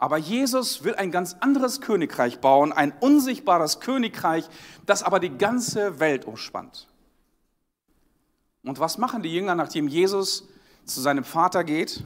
Aber 0.02 0.18
Jesus 0.18 0.84
will 0.84 0.96
ein 0.96 1.12
ganz 1.12 1.36
anderes 1.42 1.80
Königreich 1.80 2.40
bauen, 2.40 2.74
ein 2.74 2.92
unsichtbares 3.02 3.82
Königreich, 3.82 4.50
das 4.88 5.04
aber 5.04 5.20
die 5.20 5.38
ganze 5.38 6.00
Welt 6.00 6.26
umspannt. 6.26 6.88
Und 8.64 8.80
was 8.80 8.98
machen 8.98 9.22
die 9.22 9.32
Jünger, 9.32 9.54
nachdem 9.54 9.88
Jesus 9.88 10.50
zu 10.86 11.02
seinem 11.02 11.24
Vater 11.24 11.64
geht? 11.64 12.04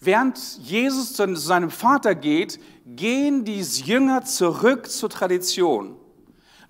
Während 0.00 0.58
Jesus 0.58 1.12
zu 1.12 1.36
seinem 1.36 1.70
Vater 1.70 2.16
geht, 2.16 2.58
gehen 2.84 3.44
die 3.44 3.60
Jünger 3.60 4.24
zurück 4.24 4.90
zur 4.90 5.10
Tradition. 5.10 5.96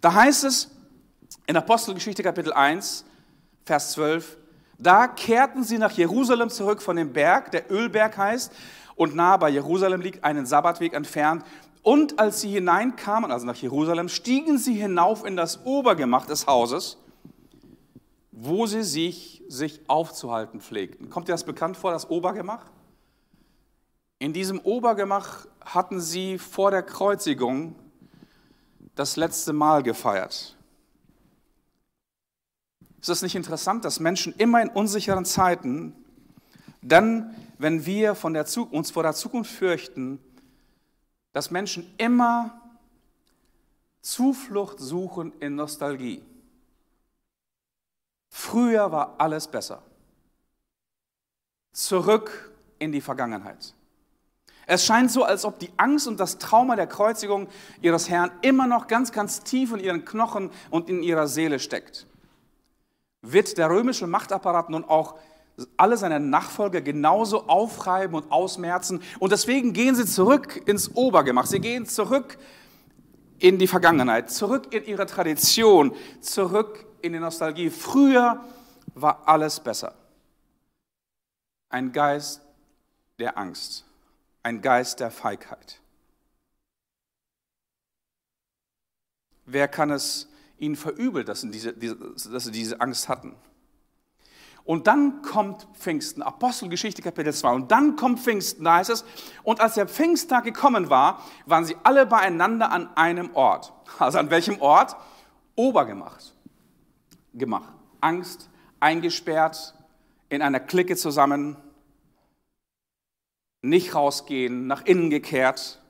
Da 0.02 0.12
heißt 0.12 0.44
es 0.44 0.72
in 1.46 1.56
Apostelgeschichte 1.56 2.22
Kapitel 2.22 2.52
1, 2.52 3.06
Vers 3.64 3.92
12, 3.92 4.36
da 4.76 5.06
kehrten 5.06 5.64
sie 5.64 5.78
nach 5.78 5.92
Jerusalem 5.92 6.50
zurück 6.50 6.82
von 6.82 6.96
dem 6.96 7.14
Berg, 7.14 7.50
der 7.52 7.70
Ölberg 7.70 8.18
heißt, 8.18 8.52
und 8.96 9.14
nahe 9.14 9.38
bei 9.38 9.50
Jerusalem 9.50 10.00
liegt, 10.00 10.24
einen 10.24 10.46
Sabbatweg 10.46 10.94
entfernt. 10.94 11.44
Und 11.82 12.18
als 12.18 12.40
sie 12.40 12.50
hineinkamen, 12.50 13.30
also 13.30 13.46
nach 13.46 13.56
Jerusalem, 13.56 14.08
stiegen 14.08 14.58
sie 14.58 14.74
hinauf 14.74 15.24
in 15.24 15.36
das 15.36 15.64
Obergemach 15.64 16.26
des 16.26 16.46
Hauses, 16.46 16.98
wo 18.32 18.66
sie 18.66 18.82
sich, 18.82 19.42
sich 19.48 19.80
aufzuhalten 19.88 20.60
pflegten. 20.60 21.10
Kommt 21.10 21.28
dir 21.28 21.32
das 21.32 21.44
bekannt 21.44 21.76
vor, 21.76 21.92
das 21.92 22.08
Obergemach? 22.08 22.64
In 24.18 24.32
diesem 24.32 24.60
Obergemach 24.60 25.46
hatten 25.64 26.00
sie 26.00 26.38
vor 26.38 26.70
der 26.70 26.82
Kreuzigung 26.82 27.74
das 28.94 29.16
letzte 29.16 29.52
Mal 29.52 29.82
gefeiert. 29.82 30.56
Ist 33.00 33.08
es 33.08 33.22
nicht 33.22 33.34
interessant, 33.34 33.84
dass 33.84 34.00
Menschen 34.00 34.32
immer 34.38 34.62
in 34.62 34.70
unsicheren 34.70 35.26
Zeiten 35.26 35.94
dann 36.80 37.34
wenn 37.64 37.86
wir 37.86 38.14
von 38.14 38.34
der, 38.34 38.44
uns 38.72 38.90
vor 38.90 39.02
der 39.04 39.14
Zukunft 39.14 39.50
fürchten, 39.50 40.18
dass 41.32 41.50
Menschen 41.50 41.94
immer 41.96 42.60
Zuflucht 44.02 44.78
suchen 44.78 45.32
in 45.40 45.54
Nostalgie. 45.54 46.22
Früher 48.28 48.92
war 48.92 49.14
alles 49.16 49.48
besser. 49.48 49.82
Zurück 51.72 52.52
in 52.78 52.92
die 52.92 53.00
Vergangenheit. 53.00 53.72
Es 54.66 54.84
scheint 54.84 55.10
so, 55.10 55.24
als 55.24 55.46
ob 55.46 55.58
die 55.58 55.70
Angst 55.78 56.06
und 56.06 56.20
das 56.20 56.36
Trauma 56.36 56.76
der 56.76 56.86
Kreuzigung 56.86 57.48
ihres 57.80 58.10
Herrn 58.10 58.30
immer 58.42 58.66
noch 58.66 58.88
ganz, 58.88 59.10
ganz 59.10 59.40
tief 59.40 59.72
in 59.72 59.80
ihren 59.80 60.04
Knochen 60.04 60.50
und 60.68 60.90
in 60.90 61.02
ihrer 61.02 61.28
Seele 61.28 61.58
steckt. 61.58 62.06
Wird 63.22 63.56
der 63.56 63.70
römische 63.70 64.06
Machtapparat 64.06 64.68
nun 64.68 64.84
auch 64.84 65.18
alle 65.76 65.96
seine 65.96 66.20
Nachfolger 66.20 66.80
genauso 66.80 67.46
aufreiben 67.46 68.16
und 68.16 68.30
ausmerzen. 68.30 69.02
Und 69.18 69.32
deswegen 69.32 69.72
gehen 69.72 69.94
sie 69.94 70.06
zurück 70.06 70.62
ins 70.66 70.94
Obergemach. 70.94 71.46
Sie 71.46 71.60
gehen 71.60 71.86
zurück 71.86 72.38
in 73.38 73.58
die 73.58 73.66
Vergangenheit, 73.66 74.30
zurück 74.30 74.74
in 74.74 74.84
ihre 74.84 75.06
Tradition, 75.06 75.94
zurück 76.20 76.86
in 77.02 77.12
die 77.12 77.18
Nostalgie. 77.18 77.70
Früher 77.70 78.44
war 78.94 79.28
alles 79.28 79.60
besser. 79.60 79.94
Ein 81.68 81.92
Geist 81.92 82.40
der 83.18 83.36
Angst, 83.38 83.84
ein 84.42 84.60
Geist 84.60 85.00
der 85.00 85.10
Feigheit. 85.10 85.80
Wer 89.46 89.68
kann 89.68 89.90
es 89.90 90.28
ihnen 90.58 90.76
verübeln, 90.76 91.26
dass 91.26 91.42
sie 91.42 91.50
diese, 91.50 91.74
dass 91.74 92.44
sie 92.44 92.52
diese 92.52 92.80
Angst 92.80 93.08
hatten? 93.08 93.36
Und 94.64 94.86
dann 94.86 95.20
kommt 95.20 95.66
Pfingsten, 95.74 96.22
Apostelgeschichte 96.22 97.02
Kapitel 97.02 97.34
2. 97.34 97.52
Und 97.52 97.70
dann 97.70 97.96
kommt 97.96 98.20
Pfingsten, 98.20 98.64
da 98.64 98.76
heißt 98.76 98.90
es, 98.90 99.04
und 99.42 99.60
als 99.60 99.74
der 99.74 99.86
Pfingsttag 99.86 100.44
gekommen 100.44 100.88
war, 100.88 101.22
waren 101.44 101.66
sie 101.66 101.76
alle 101.82 102.06
beieinander 102.06 102.72
an 102.72 102.88
einem 102.96 103.34
Ort. 103.34 103.74
Also 103.98 104.18
an 104.18 104.30
welchem 104.30 104.60
Ort? 104.62 104.96
Obergemacht. 105.54 106.34
Gemach. 107.34 107.68
Angst, 108.00 108.48
eingesperrt, 108.80 109.74
in 110.30 110.40
einer 110.40 110.60
Clique 110.60 110.96
zusammen, 110.96 111.56
nicht 113.60 113.94
rausgehen, 113.94 114.66
nach 114.66 114.84
innen 114.84 115.10
gekehrt. 115.10 115.82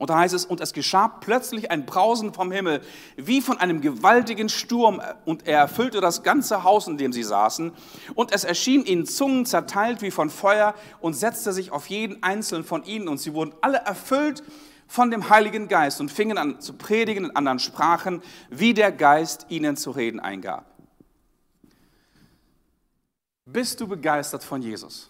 Und 0.00 0.08
da 0.08 0.18
heißt 0.18 0.32
es, 0.32 0.46
und 0.46 0.62
es 0.62 0.72
geschah 0.72 1.08
plötzlich 1.08 1.70
ein 1.70 1.84
Brausen 1.84 2.32
vom 2.32 2.50
Himmel, 2.50 2.80
wie 3.18 3.42
von 3.42 3.58
einem 3.58 3.82
gewaltigen 3.82 4.48
Sturm, 4.48 5.02
und 5.26 5.46
er 5.46 5.58
erfüllte 5.58 6.00
das 6.00 6.22
ganze 6.22 6.64
Haus, 6.64 6.88
in 6.88 6.96
dem 6.96 7.12
sie 7.12 7.22
saßen. 7.22 7.70
Und 8.14 8.32
es 8.32 8.44
erschien 8.44 8.86
ihnen 8.86 9.04
Zungen 9.04 9.44
zerteilt 9.44 10.00
wie 10.00 10.10
von 10.10 10.30
Feuer 10.30 10.74
und 11.02 11.12
setzte 11.12 11.52
sich 11.52 11.70
auf 11.70 11.88
jeden 11.88 12.22
einzelnen 12.22 12.64
von 12.64 12.82
ihnen. 12.84 13.08
Und 13.08 13.18
sie 13.18 13.34
wurden 13.34 13.52
alle 13.60 13.76
erfüllt 13.76 14.42
von 14.86 15.10
dem 15.10 15.28
Heiligen 15.28 15.68
Geist 15.68 16.00
und 16.00 16.10
fingen 16.10 16.38
an 16.38 16.62
zu 16.62 16.78
predigen 16.78 17.26
in 17.26 17.36
anderen 17.36 17.58
Sprachen, 17.58 18.22
wie 18.48 18.72
der 18.72 18.92
Geist 18.92 19.48
ihnen 19.50 19.76
zu 19.76 19.90
reden 19.90 20.18
eingab. 20.18 20.64
Bist 23.44 23.78
du 23.78 23.86
begeistert 23.86 24.42
von 24.42 24.62
Jesus? 24.62 25.09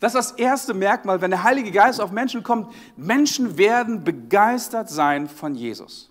Das 0.00 0.14
ist 0.14 0.30
das 0.30 0.38
erste 0.38 0.74
Merkmal, 0.74 1.20
wenn 1.20 1.30
der 1.30 1.44
Heilige 1.44 1.70
Geist 1.70 2.00
auf 2.00 2.10
Menschen 2.10 2.42
kommt. 2.42 2.74
Menschen 2.96 3.56
werden 3.56 4.04
begeistert 4.04 4.90
sein 4.90 5.28
von 5.28 5.54
Jesus. 5.54 6.10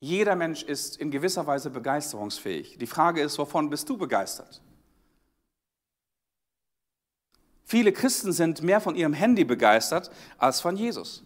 Jeder 0.00 0.34
Mensch 0.34 0.62
ist 0.62 0.96
in 0.96 1.10
gewisser 1.10 1.46
Weise 1.46 1.70
begeisterungsfähig. 1.70 2.78
Die 2.78 2.86
Frage 2.86 3.20
ist, 3.20 3.38
wovon 3.38 3.68
bist 3.68 3.88
du 3.88 3.98
begeistert? 3.98 4.62
Viele 7.64 7.92
Christen 7.92 8.32
sind 8.32 8.62
mehr 8.62 8.80
von 8.80 8.96
ihrem 8.96 9.12
Handy 9.12 9.44
begeistert 9.44 10.10
als 10.38 10.60
von 10.60 10.76
Jesus. 10.76 11.22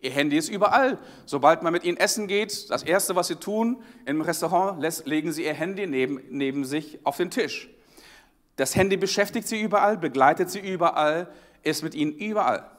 Ihr 0.00 0.10
Handy 0.10 0.36
ist 0.36 0.48
überall. 0.48 0.98
Sobald 1.24 1.62
man 1.62 1.72
mit 1.72 1.84
ihnen 1.84 1.96
essen 1.96 2.26
geht, 2.26 2.70
das 2.70 2.82
Erste, 2.82 3.16
was 3.16 3.28
sie 3.28 3.36
tun 3.36 3.82
im 4.04 4.20
Restaurant, 4.20 4.82
legen 5.06 5.32
sie 5.32 5.44
ihr 5.44 5.54
Handy 5.54 5.86
neben, 5.86 6.20
neben 6.28 6.64
sich 6.64 6.98
auf 7.04 7.16
den 7.16 7.30
Tisch. 7.30 7.70
Das 8.56 8.74
Handy 8.74 8.96
beschäftigt 8.96 9.46
sie 9.48 9.60
überall, 9.60 9.98
begleitet 9.98 10.50
sie 10.50 10.60
überall, 10.60 11.28
ist 11.62 11.82
mit 11.82 11.94
ihnen 11.94 12.12
überall. 12.12 12.70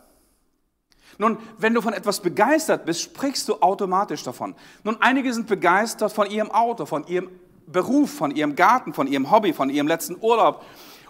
Nun, 1.19 1.37
wenn 1.57 1.73
du 1.73 1.81
von 1.81 1.93
etwas 1.93 2.19
begeistert 2.19 2.85
bist, 2.85 3.01
sprichst 3.01 3.47
du 3.47 3.55
automatisch 3.61 4.23
davon. 4.23 4.55
Nun, 4.83 4.97
einige 5.01 5.33
sind 5.33 5.47
begeistert 5.47 6.11
von 6.11 6.29
ihrem 6.29 6.51
Auto, 6.51 6.85
von 6.85 7.07
ihrem 7.07 7.29
Beruf, 7.65 8.11
von 8.11 8.31
ihrem 8.31 8.55
Garten, 8.55 8.93
von 8.93 9.07
ihrem 9.07 9.31
Hobby, 9.31 9.53
von 9.53 9.69
ihrem 9.69 9.87
letzten 9.87 10.17
Urlaub. 10.19 10.63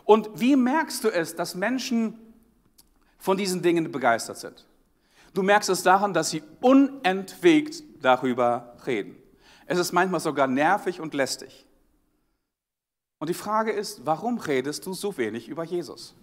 Und 0.05 0.29
wie 0.35 0.55
merkst 0.55 1.03
du 1.03 1.09
es, 1.09 1.35
dass 1.35 1.55
Menschen 1.55 2.17
von 3.19 3.37
diesen 3.37 3.61
Dingen 3.61 3.91
begeistert 3.91 4.37
sind? 4.37 4.65
Du 5.33 5.43
merkst 5.43 5.69
es 5.69 5.83
daran, 5.83 6.13
dass 6.13 6.29
sie 6.29 6.41
unentwegt 6.61 7.83
darüber 8.01 8.75
reden. 8.87 9.17
Es 9.65 9.77
ist 9.77 9.91
manchmal 9.91 10.21
sogar 10.21 10.47
nervig 10.47 11.01
und 11.01 11.13
lästig. 11.13 11.66
Und 13.19 13.29
die 13.29 13.33
Frage 13.33 13.71
ist, 13.71 14.05
warum 14.05 14.37
redest 14.37 14.85
du 14.85 14.93
so 14.93 15.17
wenig 15.17 15.47
über 15.47 15.63
Jesus? 15.63 16.15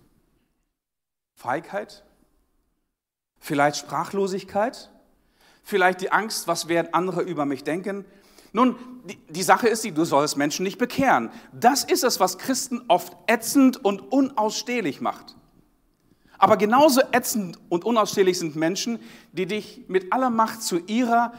Feigheit? 1.34 2.04
Vielleicht 3.38 3.76
Sprachlosigkeit? 3.76 4.90
Vielleicht 5.62 6.00
die 6.00 6.12
Angst, 6.12 6.46
was 6.46 6.68
werden 6.68 6.92
andere 6.92 7.22
über 7.22 7.46
mich 7.46 7.64
denken? 7.64 8.04
Nun, 8.52 8.76
die, 9.04 9.16
die 9.28 9.42
Sache 9.42 9.66
ist 9.66 9.82
die, 9.82 9.90
du 9.90 10.04
sollst 10.04 10.36
Menschen 10.36 10.62
nicht 10.62 10.78
bekehren. 10.78 11.30
Das 11.52 11.82
ist 11.82 12.04
es, 12.04 12.20
was 12.20 12.38
Christen 12.38 12.82
oft 12.86 13.16
ätzend 13.26 13.84
und 13.84 14.12
unausstehlich 14.12 15.00
macht. 15.00 15.36
Aber 16.38 16.56
genauso 16.56 17.00
ätzend 17.10 17.58
und 17.68 17.84
unausstehlich 17.84 18.38
sind 18.38 18.54
Menschen, 18.54 19.00
die 19.32 19.46
dich 19.46 19.84
mit 19.88 20.12
aller 20.12 20.30
Macht 20.30 20.62
zu 20.62 20.78
ihrer 20.78 21.32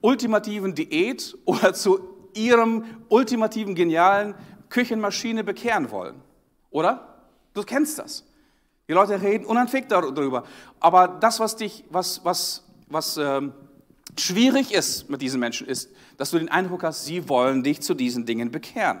ultimativen 0.00 0.74
Diät 0.74 1.36
oder 1.44 1.74
zu 1.74 2.00
ihrem 2.34 2.84
ultimativen 3.08 3.74
genialen 3.74 4.34
Küchenmaschine 4.70 5.44
bekehren 5.44 5.90
wollen. 5.90 6.22
Oder? 6.70 7.18
Du 7.52 7.62
kennst 7.62 7.98
das. 7.98 8.24
Die 8.88 8.94
Leute 8.94 9.20
reden 9.20 9.44
unentwegt 9.44 9.92
darüber. 9.92 10.44
Aber 10.80 11.06
das, 11.08 11.38
was 11.38 11.56
dich, 11.56 11.84
was, 11.90 12.24
was, 12.24 12.64
was 12.88 13.16
ähm, 13.18 13.52
schwierig 14.18 14.72
ist 14.72 15.10
mit 15.10 15.22
diesen 15.22 15.38
Menschen, 15.38 15.66
ist, 15.66 15.90
dass 16.16 16.30
du 16.30 16.38
den 16.38 16.48
Eindruck 16.48 16.82
hast, 16.82 17.04
sie 17.04 17.28
wollen 17.28 17.62
dich 17.62 17.82
zu 17.82 17.94
diesen 17.94 18.26
Dingen 18.26 18.50
bekehren. 18.50 19.00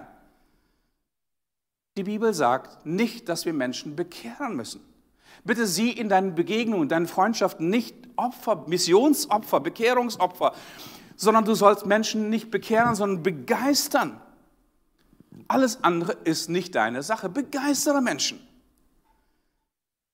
Die 1.96 2.04
Bibel 2.04 2.32
sagt 2.32 2.86
nicht, 2.86 3.28
dass 3.28 3.46
wir 3.46 3.52
Menschen 3.52 3.96
bekehren 3.96 4.54
müssen. 4.54 4.80
Bitte 5.44 5.66
sieh 5.66 5.90
in 5.90 6.08
deinen 6.08 6.34
Begegnungen, 6.34 6.88
deinen 6.88 7.06
Freundschaften 7.06 7.68
nicht 7.68 7.94
Opfer, 8.16 8.64
Missionsopfer, 8.66 9.60
Bekehrungsopfer, 9.60 10.54
sondern 11.16 11.44
du 11.44 11.54
sollst 11.54 11.86
Menschen 11.86 12.30
nicht 12.30 12.50
bekehren, 12.50 12.94
sondern 12.94 13.22
begeistern. 13.22 14.20
Alles 15.50 15.82
andere 15.82 16.12
ist 16.22 16.48
nicht 16.48 16.76
deine 16.76 17.02
Sache. 17.02 17.28
Begeistere 17.28 18.00
Menschen. 18.00 18.40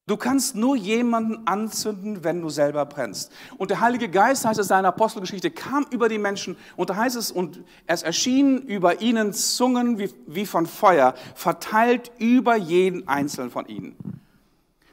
Du 0.07 0.17
kannst 0.17 0.55
nur 0.55 0.77
jemanden 0.77 1.47
anzünden, 1.47 2.25
wenn 2.25 2.41
du 2.41 2.49
selber 2.49 2.87
brennst. 2.87 3.31
Und 3.59 3.71
der 3.71 3.81
Heilige 3.81 4.09
Geist, 4.09 4.47
heißt 4.47 4.59
es 4.59 4.71
in 4.71 4.77
der 4.77 4.87
Apostelgeschichte, 4.87 5.51
kam 5.51 5.85
über 5.91 6.09
die 6.09 6.17
Menschen 6.17 6.57
und 6.77 6.89
da 6.89 6.97
heißt 6.97 7.17
es, 7.17 7.31
und 7.31 7.63
es 7.87 8.03
erschienen 8.03 8.63
über 8.63 9.03
ihnen 9.03 9.35
Zungen 9.35 9.99
wie, 9.99 10.11
wie 10.27 10.47
von 10.47 10.65
Feuer, 10.65 11.15
verteilt 11.35 12.13
über 12.19 12.57
jeden 12.57 13.07
einzelnen 13.07 13.51
von 13.51 13.67
ihnen. 13.67 13.95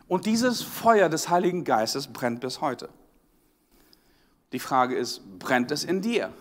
Und 0.10 0.26
dieses 0.26 0.62
Feuer 0.62 1.08
des 1.08 1.30
Heiligen 1.30 1.64
Geistes 1.64 2.08
brennt 2.08 2.42
bis 2.42 2.60
heute. 2.60 2.90
Die 4.52 4.60
Frage 4.60 4.96
ist, 4.98 5.22
brennt 5.40 5.72
es 5.72 5.86
in 5.86 6.02
dir? 6.02 6.34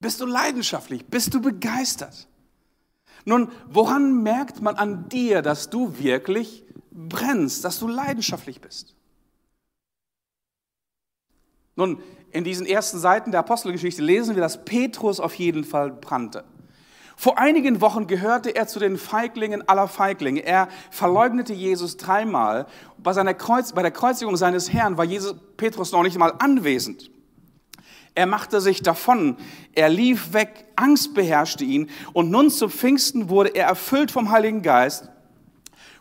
Bist 0.00 0.20
du 0.20 0.26
leidenschaftlich? 0.26 1.06
Bist 1.06 1.32
du 1.34 1.40
begeistert? 1.40 2.27
Nun, 3.24 3.50
woran 3.68 4.22
merkt 4.22 4.62
man 4.62 4.76
an 4.76 5.08
dir, 5.08 5.42
dass 5.42 5.70
du 5.70 5.98
wirklich 5.98 6.64
brennst, 6.90 7.64
dass 7.64 7.78
du 7.78 7.88
leidenschaftlich 7.88 8.60
bist. 8.60 8.94
Nun, 11.76 12.02
in 12.32 12.44
diesen 12.44 12.66
ersten 12.66 12.98
Seiten 12.98 13.30
der 13.30 13.40
Apostelgeschichte 13.40 14.02
lesen 14.02 14.34
wir, 14.34 14.42
dass 14.42 14.64
Petrus 14.64 15.20
auf 15.20 15.34
jeden 15.34 15.64
Fall 15.64 15.90
brannte. 15.90 16.44
Vor 17.16 17.38
einigen 17.38 17.80
Wochen 17.80 18.06
gehörte 18.06 18.54
er 18.54 18.68
zu 18.68 18.78
den 18.78 18.96
Feiglingen 18.96 19.68
aller 19.68 19.88
Feiglinge. 19.88 20.40
Er 20.40 20.68
verleugnete 20.90 21.52
Jesus 21.52 21.96
dreimal. 21.96 22.66
Bei, 22.96 23.12
seiner 23.12 23.34
Kreuz, 23.34 23.72
bei 23.72 23.82
der 23.82 23.90
Kreuzigung 23.90 24.36
seines 24.36 24.72
Herrn 24.72 24.96
war 24.96 25.04
Jesus, 25.04 25.34
Petrus 25.56 25.90
noch 25.90 26.04
nicht 26.04 26.16
mal 26.16 26.34
anwesend. 26.38 27.10
Er 28.18 28.26
machte 28.26 28.60
sich 28.60 28.82
davon, 28.82 29.36
er 29.76 29.88
lief 29.88 30.32
weg, 30.32 30.64
Angst 30.74 31.14
beherrschte 31.14 31.62
ihn 31.62 31.88
und 32.12 32.32
nun 32.32 32.50
zu 32.50 32.68
Pfingsten 32.68 33.28
wurde 33.28 33.50
er 33.50 33.68
erfüllt 33.68 34.10
vom 34.10 34.32
Heiligen 34.32 34.62
Geist 34.62 35.08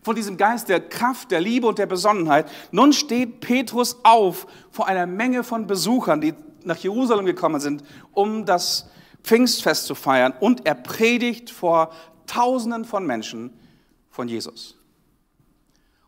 von 0.01 0.15
diesem 0.15 0.36
Geist 0.36 0.67
der 0.67 0.79
Kraft, 0.79 1.29
der 1.29 1.41
Liebe 1.41 1.67
und 1.67 1.77
der 1.77 1.86
Besonnenheit. 1.86 2.50
Nun 2.71 2.91
steht 2.91 3.39
Petrus 3.41 3.97
auf 4.01 4.47
vor 4.71 4.88
einer 4.88 5.05
Menge 5.05 5.43
von 5.43 5.67
Besuchern, 5.67 6.19
die 6.19 6.33
nach 6.63 6.77
Jerusalem 6.77 7.27
gekommen 7.27 7.59
sind, 7.59 7.83
um 8.13 8.45
das 8.45 8.89
Pfingstfest 9.24 9.86
zu 9.86 9.93
feiern. 9.93 10.33
Und 10.39 10.65
er 10.65 10.74
predigt 10.74 11.51
vor 11.51 11.91
Tausenden 12.25 12.83
von 12.83 13.05
Menschen 13.05 13.51
von 14.09 14.27
Jesus. 14.27 14.75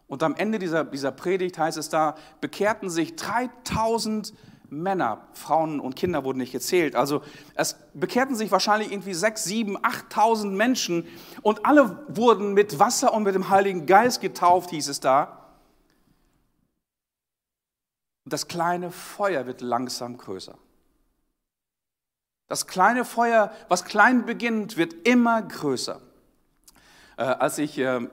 Und 0.07 0.23
am 0.23 0.33
Ende 0.33 0.57
dieser, 0.57 0.85
dieser 0.85 1.11
Predigt 1.11 1.59
heißt 1.59 1.77
es 1.77 1.89
da, 1.89 2.15
bekehrten 2.41 2.89
sich 2.89 3.15
3000 3.15 4.33
Menschen 4.33 4.48
Männer, 4.69 5.27
Frauen 5.33 5.79
und 5.79 5.95
Kinder 5.95 6.23
wurden 6.23 6.37
nicht 6.37 6.51
gezählt. 6.51 6.95
Also 6.95 7.21
es 7.55 7.77
bekehrten 7.93 8.35
sich 8.35 8.51
wahrscheinlich 8.51 8.91
irgendwie 8.91 9.13
sechs, 9.13 9.43
sieben, 9.43 9.77
achttausend 9.83 10.53
Menschen 10.53 11.07
und 11.41 11.65
alle 11.65 12.05
wurden 12.07 12.53
mit 12.53 12.79
Wasser 12.79 13.13
und 13.13 13.23
mit 13.23 13.35
dem 13.35 13.49
Heiligen 13.49 13.85
Geist 13.85 14.21
getauft, 14.21 14.69
hieß 14.69 14.87
es 14.89 14.99
da. 14.99 15.39
Das 18.25 18.47
kleine 18.47 18.91
Feuer 18.91 19.47
wird 19.47 19.61
langsam 19.61 20.17
größer. 20.17 20.55
Das 22.47 22.67
kleine 22.67 23.05
Feuer, 23.05 23.51
was 23.67 23.85
klein 23.85 24.25
beginnt, 24.25 24.77
wird 24.77 25.07
immer 25.07 25.41
größer. 25.41 26.01
Äh, 27.17 27.23
als 27.23 27.57
ich 27.57 27.77
äh, 27.77 28.07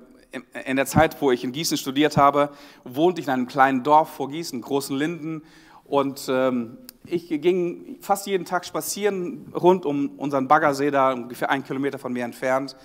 in 0.65 0.77
der 0.77 0.87
Zeit, 0.87 1.21
wo 1.21 1.31
ich 1.31 1.45
in 1.45 1.53
Gießen 1.53 1.77
studiert 1.77 2.17
habe, 2.17 2.51
wohnte 2.85 3.21
ich 3.21 3.27
in 3.27 3.33
einem 3.33 3.47
kleinen 3.47 3.83
Dorf 3.83 4.11
vor 4.11 4.29
Gießen, 4.29 4.61
Großen 4.61 4.97
Linden. 4.97 5.43
Und 5.89 6.27
ähm, 6.29 6.79
ich 7.05 7.29
ging 7.29 7.99
fast 8.01 8.27
jeden 8.27 8.45
Tag 8.45 8.65
spazieren 8.65 9.53
rund 9.55 9.87
um 9.87 10.11
unseren 10.19 10.49
Baggersee, 10.49 10.91
da 10.91 11.13
ungefähr 11.13 11.51
einen 11.51 11.65
Kilometer 11.65 11.99
von 11.99 12.13
mir 12.13 12.25
entfernt. 12.25 12.77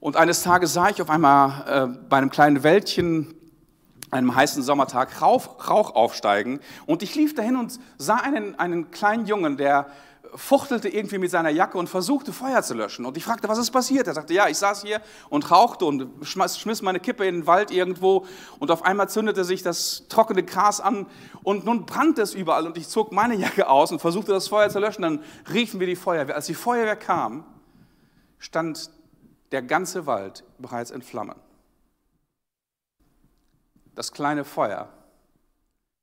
Und 0.00 0.16
eines 0.16 0.42
Tages 0.42 0.72
sah 0.72 0.90
ich 0.90 1.00
auf 1.00 1.10
einmal 1.10 1.64
äh, 1.66 1.98
bei 2.08 2.18
einem 2.18 2.30
kleinen 2.30 2.62
Wäldchen, 2.62 3.34
einem 4.10 4.34
heißen 4.34 4.62
Sommertag, 4.62 5.20
Rauch, 5.20 5.68
Rauch 5.68 5.94
aufsteigen. 5.94 6.60
Und 6.86 7.02
ich 7.02 7.14
lief 7.14 7.34
dahin 7.34 7.56
und 7.56 7.80
sah 7.98 8.16
einen, 8.16 8.58
einen 8.58 8.90
kleinen 8.90 9.26
Jungen, 9.26 9.56
der 9.56 9.88
fuchtelte 10.34 10.88
irgendwie 10.88 11.18
mit 11.18 11.30
seiner 11.30 11.50
Jacke 11.50 11.78
und 11.78 11.88
versuchte 11.88 12.32
Feuer 12.32 12.62
zu 12.62 12.74
löschen. 12.74 13.04
Und 13.06 13.16
ich 13.16 13.24
fragte, 13.24 13.48
was 13.48 13.58
ist 13.58 13.70
passiert? 13.70 14.06
Er 14.06 14.14
sagte, 14.14 14.34
ja, 14.34 14.48
ich 14.48 14.58
saß 14.58 14.82
hier 14.82 15.00
und 15.28 15.50
rauchte 15.50 15.84
und 15.84 16.08
schmiss 16.22 16.82
meine 16.82 17.00
Kippe 17.00 17.26
in 17.26 17.36
den 17.36 17.46
Wald 17.46 17.70
irgendwo 17.70 18.26
und 18.58 18.70
auf 18.70 18.84
einmal 18.84 19.08
zündete 19.08 19.44
sich 19.44 19.62
das 19.62 20.06
trockene 20.08 20.42
Gras 20.42 20.80
an 20.80 21.06
und 21.42 21.64
nun 21.64 21.86
brannte 21.86 22.22
es 22.22 22.34
überall 22.34 22.66
und 22.66 22.76
ich 22.76 22.88
zog 22.88 23.12
meine 23.12 23.34
Jacke 23.34 23.68
aus 23.68 23.92
und 23.92 24.00
versuchte 24.00 24.32
das 24.32 24.48
Feuer 24.48 24.68
zu 24.68 24.80
löschen. 24.80 25.02
Dann 25.02 25.22
riefen 25.52 25.80
wir 25.80 25.86
die 25.86 25.96
Feuerwehr. 25.96 26.34
Als 26.34 26.46
die 26.46 26.54
Feuerwehr 26.54 26.96
kam, 26.96 27.44
stand 28.38 28.90
der 29.52 29.62
ganze 29.62 30.06
Wald 30.06 30.44
bereits 30.58 30.90
in 30.90 31.02
Flammen. 31.02 31.36
Das 33.94 34.10
kleine 34.10 34.44
Feuer 34.44 34.88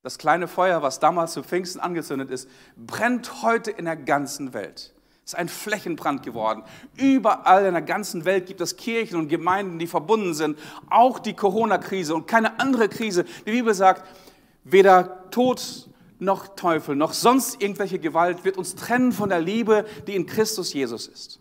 das 0.03 0.17
kleine 0.17 0.47
Feuer, 0.47 0.81
was 0.81 0.99
damals 0.99 1.33
zu 1.33 1.43
Pfingsten 1.43 1.79
angezündet 1.79 2.31
ist, 2.31 2.49
brennt 2.75 3.43
heute 3.43 3.71
in 3.71 3.85
der 3.85 3.95
ganzen 3.95 4.53
Welt. 4.53 4.93
Es 5.23 5.33
ist 5.33 5.39
ein 5.39 5.49
Flächenbrand 5.49 6.23
geworden. 6.23 6.63
Überall 6.97 7.65
in 7.65 7.73
der 7.73 7.83
ganzen 7.83 8.25
Welt 8.25 8.47
gibt 8.47 8.59
es 8.61 8.75
Kirchen 8.75 9.17
und 9.17 9.27
Gemeinden, 9.27 9.77
die 9.77 9.85
verbunden 9.85 10.33
sind. 10.33 10.57
Auch 10.89 11.19
die 11.19 11.35
Corona-Krise 11.35 12.15
und 12.15 12.27
keine 12.27 12.59
andere 12.59 12.89
Krise. 12.89 13.25
Die 13.45 13.51
Bibel 13.51 13.73
sagt, 13.75 14.03
weder 14.63 15.29
Tod 15.29 15.87
noch 16.17 16.55
Teufel 16.55 16.95
noch 16.95 17.13
sonst 17.13 17.61
irgendwelche 17.61 17.99
Gewalt 17.99 18.45
wird 18.45 18.57
uns 18.57 18.75
trennen 18.75 19.11
von 19.11 19.29
der 19.29 19.39
Liebe, 19.39 19.85
die 20.07 20.15
in 20.15 20.25
Christus 20.25 20.73
Jesus 20.73 21.07
ist. 21.07 21.39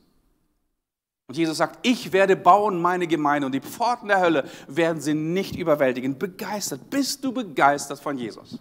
Und 1.31 1.37
Jesus 1.37 1.59
sagt, 1.59 1.79
ich 1.83 2.13
werde 2.13 2.35
bauen 2.35 2.83
meine 2.83 3.07
Gemeinde 3.07 3.47
und 3.47 3.53
die 3.53 3.61
Pforten 3.61 4.09
der 4.09 4.21
Hölle 4.21 4.51
werden 4.67 5.01
sie 5.01 5.15
nicht 5.15 5.55
überwältigen. 5.55 6.19
Begeistert. 6.19 6.91
Bist 6.91 7.23
du 7.23 7.31
begeistert 7.31 8.01
von 8.01 8.19
Jesus? 8.19 8.59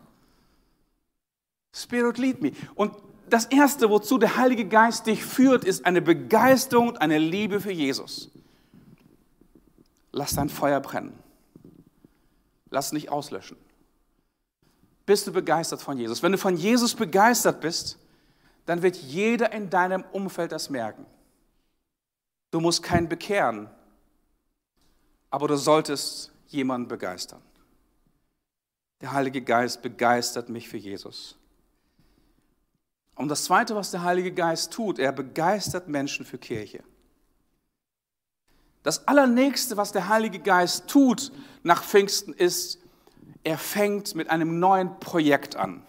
Spirit 1.73 2.19
lead 2.19 2.43
me. 2.43 2.51
Und 2.75 2.93
das 3.27 3.45
Erste, 3.45 3.89
wozu 3.89 4.19
der 4.19 4.37
Heilige 4.37 4.65
Geist 4.65 5.07
dich 5.07 5.25
führt, 5.25 5.65
ist 5.65 5.83
eine 5.87 5.99
Begeisterung 5.99 6.89
und 6.89 7.01
eine 7.01 7.17
Liebe 7.17 7.59
für 7.59 7.71
Jesus. 7.71 8.29
Lass 10.11 10.35
dein 10.35 10.49
Feuer 10.49 10.79
brennen. 10.79 11.17
Lass 12.69 12.91
nicht 12.91 13.09
auslöschen. 13.09 13.57
Bist 15.07 15.25
du 15.25 15.33
begeistert 15.33 15.81
von 15.81 15.97
Jesus? 15.97 16.21
Wenn 16.21 16.33
du 16.33 16.37
von 16.37 16.55
Jesus 16.55 16.93
begeistert 16.93 17.61
bist, 17.61 17.97
dann 18.67 18.83
wird 18.83 18.95
jeder 18.95 19.53
in 19.53 19.71
deinem 19.71 20.03
Umfeld 20.11 20.51
das 20.51 20.69
merken. 20.69 21.07
Du 22.51 22.59
musst 22.59 22.81
keinen 22.83 23.07
bekehren, 23.07 23.69
aber 25.29 25.47
du 25.47 25.55
solltest 25.55 26.31
jemanden 26.47 26.87
begeistern. 26.87 27.41
Der 29.01 29.13
Heilige 29.13 29.41
Geist 29.41 29.81
begeistert 29.81 30.49
mich 30.49 30.67
für 30.67 30.77
Jesus. 30.77 31.37
Und 33.15 33.29
das 33.29 33.43
Zweite, 33.45 33.75
was 33.75 33.91
der 33.91 34.03
Heilige 34.03 34.31
Geist 34.31 34.73
tut, 34.73 34.97
er 34.97 35.11
begeistert 35.11 35.87
Menschen 35.87 36.25
für 36.25 36.37
Kirche. 36.37 36.83
Das 38.81 39.07
Allernächste, 39.07 39.77
was 39.77 39.91
der 39.91 40.07
Heilige 40.07 40.39
Geist 40.39 40.87
tut 40.87 41.31
nach 41.63 41.83
Pfingsten, 41.83 42.33
ist, 42.33 42.79
er 43.43 43.57
fängt 43.57 44.15
mit 44.15 44.29
einem 44.29 44.59
neuen 44.59 44.99
Projekt 44.99 45.55
an. 45.55 45.85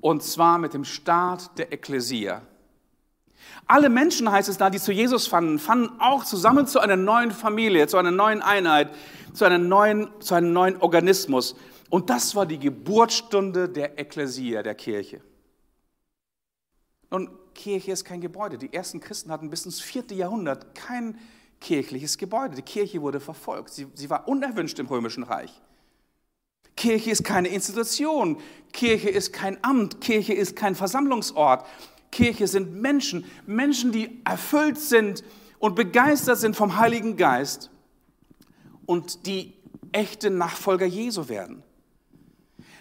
Und 0.00 0.22
zwar 0.24 0.58
mit 0.58 0.74
dem 0.74 0.84
Start 0.84 1.56
der 1.58 1.72
Ekklesia. 1.72 2.42
Alle 3.66 3.88
Menschen, 3.88 4.30
heißt 4.30 4.48
es 4.48 4.58
da, 4.58 4.70
die 4.70 4.78
zu 4.78 4.92
Jesus 4.92 5.26
fanden, 5.26 5.58
fanden 5.58 6.00
auch 6.00 6.24
zusammen 6.24 6.66
zu 6.66 6.80
einer 6.80 6.96
neuen 6.96 7.30
Familie, 7.30 7.86
zu 7.86 7.96
einer 7.96 8.10
neuen 8.10 8.42
Einheit, 8.42 8.90
zu, 9.32 9.44
einer 9.44 9.58
neuen, 9.58 10.08
zu 10.20 10.34
einem 10.34 10.52
neuen 10.52 10.76
Organismus. 10.80 11.54
Und 11.90 12.10
das 12.10 12.34
war 12.34 12.46
die 12.46 12.58
Geburtsstunde 12.58 13.68
der 13.68 13.98
Ekklesia, 13.98 14.62
der 14.62 14.74
Kirche. 14.74 15.20
Nun, 17.10 17.30
Kirche 17.54 17.92
ist 17.92 18.04
kein 18.04 18.20
Gebäude. 18.20 18.58
Die 18.58 18.72
ersten 18.72 19.00
Christen 19.00 19.30
hatten 19.30 19.50
bis 19.50 19.66
ins 19.66 19.80
vierte 19.80 20.14
Jahrhundert 20.14 20.74
kein 20.74 21.18
kirchliches 21.60 22.18
Gebäude. 22.18 22.56
Die 22.56 22.62
Kirche 22.62 23.02
wurde 23.02 23.20
verfolgt. 23.20 23.70
Sie, 23.70 23.86
sie 23.94 24.10
war 24.10 24.26
unerwünscht 24.28 24.78
im 24.78 24.86
Römischen 24.86 25.22
Reich. 25.22 25.60
Kirche 26.76 27.10
ist 27.10 27.24
keine 27.24 27.48
Institution. 27.48 28.38
Kirche 28.72 29.10
ist 29.10 29.32
kein 29.32 29.62
Amt. 29.62 30.00
Kirche 30.00 30.32
ist 30.32 30.56
kein 30.56 30.74
Versammlungsort. 30.74 31.66
Kirche 32.12 32.46
sind 32.46 32.80
Menschen. 32.80 33.24
Menschen, 33.46 33.90
die 33.90 34.20
erfüllt 34.24 34.78
sind 34.78 35.24
und 35.58 35.74
begeistert 35.74 36.38
sind 36.38 36.54
vom 36.54 36.76
Heiligen 36.76 37.16
Geist 37.16 37.70
und 38.86 39.26
die 39.26 39.54
echte 39.90 40.30
Nachfolger 40.30 40.86
Jesu 40.86 41.28
werden. 41.28 41.64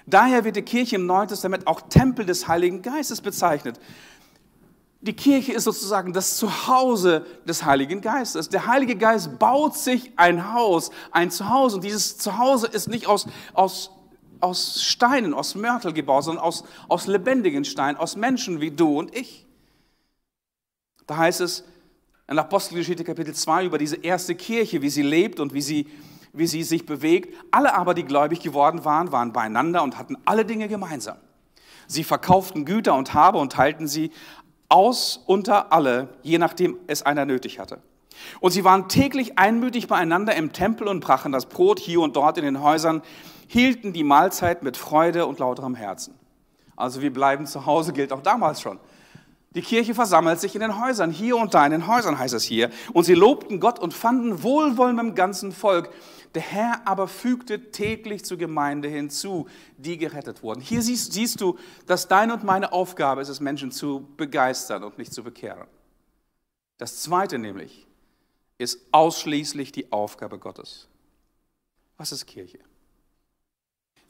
Daher 0.05 0.43
wird 0.43 0.57
die 0.57 0.61
Kirche 0.61 0.97
im 0.97 1.05
Neuen 1.05 1.27
Testament 1.27 1.67
auch 1.67 1.81
Tempel 1.81 2.25
des 2.25 2.47
Heiligen 2.47 2.81
Geistes 2.81 3.21
bezeichnet. 3.21 3.79
Die 4.99 5.13
Kirche 5.13 5.53
ist 5.53 5.63
sozusagen 5.63 6.13
das 6.13 6.37
Zuhause 6.37 7.25
des 7.47 7.65
Heiligen 7.65 8.01
Geistes. 8.01 8.49
Der 8.49 8.67
Heilige 8.67 8.95
Geist 8.95 9.39
baut 9.39 9.75
sich 9.75 10.11
ein 10.15 10.53
Haus, 10.53 10.91
ein 11.11 11.31
Zuhause. 11.31 11.77
Und 11.77 11.83
dieses 11.83 12.17
Zuhause 12.19 12.67
ist 12.67 12.87
nicht 12.87 13.07
aus, 13.07 13.27
aus, 13.53 13.89
aus 14.41 14.83
Steinen, 14.83 15.33
aus 15.33 15.55
Mörtel 15.55 15.93
gebaut, 15.93 16.25
sondern 16.25 16.43
aus, 16.43 16.63
aus 16.87 17.07
lebendigen 17.07 17.65
Steinen, 17.65 17.97
aus 17.97 18.15
Menschen 18.15 18.61
wie 18.61 18.71
du 18.71 18.99
und 18.99 19.15
ich. 19.15 19.45
Da 21.07 21.17
heißt 21.17 21.41
es 21.41 21.63
in 22.27 22.39
Apostelgeschichte 22.39 23.03
Kapitel 23.03 23.33
2 23.33 23.65
über 23.65 23.77
diese 23.77 23.97
erste 23.97 24.35
Kirche, 24.35 24.81
wie 24.81 24.89
sie 24.89 25.01
lebt 25.01 25.39
und 25.39 25.53
wie 25.53 25.61
sie, 25.61 25.87
wie 26.33 26.47
sie 26.47 26.63
sich 26.63 26.85
bewegt. 26.85 27.35
Alle 27.51 27.73
aber, 27.73 27.93
die 27.93 28.03
gläubig 28.03 28.39
geworden 28.39 28.85
waren, 28.85 29.11
waren 29.11 29.33
beieinander 29.33 29.83
und 29.83 29.97
hatten 29.97 30.17
alle 30.25 30.45
Dinge 30.45 30.67
gemeinsam. 30.67 31.17
Sie 31.87 32.03
verkauften 32.03 32.63
Güter 32.63 32.95
und 32.95 33.13
Habe 33.13 33.37
und 33.37 33.51
teilten 33.51 33.87
sie 33.87 34.11
aus 34.69 35.21
unter 35.25 35.73
alle, 35.73 36.07
je 36.23 36.37
nachdem 36.37 36.77
es 36.87 37.03
einer 37.03 37.25
nötig 37.25 37.59
hatte. 37.59 37.81
Und 38.39 38.51
sie 38.51 38.63
waren 38.63 38.87
täglich 38.87 39.37
einmütig 39.37 39.87
beieinander 39.87 40.35
im 40.35 40.53
Tempel 40.53 40.87
und 40.87 41.01
brachen 41.01 41.31
das 41.33 41.47
Brot 41.47 41.79
hier 41.79 41.99
und 41.99 42.15
dort 42.15 42.37
in 42.37 42.45
den 42.45 42.61
Häusern, 42.61 43.01
hielten 43.51 43.91
die 43.91 44.05
Mahlzeit 44.05 44.63
mit 44.63 44.77
Freude 44.77 45.25
und 45.25 45.39
lauterem 45.39 45.75
Herzen. 45.75 46.15
Also 46.77 47.01
wir 47.01 47.11
bleiben 47.11 47.45
zu 47.45 47.65
Hause 47.65 47.91
gilt 47.91 48.13
auch 48.13 48.21
damals 48.21 48.61
schon. 48.61 48.79
Die 49.49 49.61
Kirche 49.61 49.93
versammelt 49.93 50.39
sich 50.39 50.55
in 50.55 50.61
den 50.61 50.81
Häusern, 50.81 51.11
hier 51.11 51.35
und 51.35 51.53
da 51.53 51.65
in 51.65 51.73
den 51.73 51.85
Häusern 51.85 52.17
heißt 52.17 52.33
es 52.33 52.45
hier. 52.45 52.69
Und 52.93 53.03
sie 53.03 53.13
lobten 53.13 53.59
Gott 53.59 53.77
und 53.77 53.93
fanden 53.93 54.41
Wohlwollen 54.41 54.95
beim 54.95 55.15
ganzen 55.15 55.51
Volk. 55.51 55.89
Der 56.33 56.41
Herr 56.41 56.87
aber 56.87 57.09
fügte 57.09 57.71
täglich 57.71 58.23
zur 58.23 58.37
Gemeinde 58.37 58.87
hinzu, 58.87 59.49
die 59.77 59.97
gerettet 59.97 60.43
wurden. 60.43 60.61
Hier 60.61 60.81
siehst, 60.81 61.11
siehst 61.11 61.41
du, 61.41 61.59
dass 61.87 62.07
deine 62.07 62.33
und 62.33 62.45
meine 62.45 62.71
Aufgabe 62.71 63.19
ist 63.19 63.27
es, 63.27 63.41
Menschen 63.41 63.71
zu 63.71 64.07
begeistern 64.15 64.85
und 64.85 64.97
nicht 64.97 65.13
zu 65.13 65.23
bekehren. 65.23 65.67
Das 66.77 67.01
Zweite 67.01 67.37
nämlich 67.37 67.85
ist 68.57 68.79
ausschließlich 68.93 69.73
die 69.73 69.91
Aufgabe 69.91 70.39
Gottes. 70.39 70.87
Was 71.97 72.13
ist 72.13 72.25
Kirche? 72.27 72.59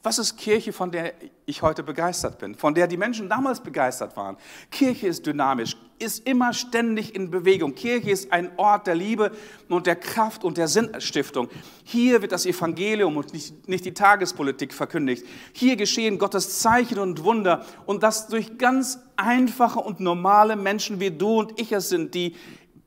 Was 0.04 0.18
ist 0.18 0.36
Kirche, 0.36 0.72
von 0.72 0.90
der 0.90 1.14
ich 1.46 1.62
heute 1.62 1.84
begeistert 1.84 2.38
bin, 2.38 2.56
von 2.56 2.74
der 2.74 2.88
die 2.88 2.96
Menschen 2.96 3.28
damals 3.28 3.60
begeistert 3.60 4.16
waren? 4.16 4.36
Kirche 4.72 5.06
ist 5.06 5.24
dynamisch, 5.24 5.76
ist 6.00 6.26
immer 6.26 6.52
ständig 6.52 7.14
in 7.14 7.30
Bewegung. 7.30 7.76
Kirche 7.76 8.10
ist 8.10 8.32
ein 8.32 8.50
Ort 8.56 8.88
der 8.88 8.96
Liebe 8.96 9.30
und 9.68 9.86
der 9.86 9.94
Kraft 9.94 10.42
und 10.42 10.58
der 10.58 10.66
Sinnstiftung. 10.66 11.48
Hier 11.84 12.20
wird 12.20 12.32
das 12.32 12.46
Evangelium 12.46 13.16
und 13.16 13.32
nicht, 13.32 13.68
nicht 13.68 13.84
die 13.84 13.94
Tagespolitik 13.94 14.74
verkündigt. 14.74 15.24
Hier 15.52 15.76
geschehen 15.76 16.18
Gottes 16.18 16.58
Zeichen 16.58 16.98
und 16.98 17.22
Wunder 17.22 17.64
und 17.86 18.02
das 18.02 18.26
durch 18.26 18.58
ganz 18.58 18.98
einfache 19.14 19.78
und 19.78 20.00
normale 20.00 20.56
Menschen 20.56 20.98
wie 20.98 21.12
du 21.12 21.38
und 21.38 21.60
ich 21.60 21.70
es 21.70 21.90
sind, 21.90 22.12
die 22.12 22.34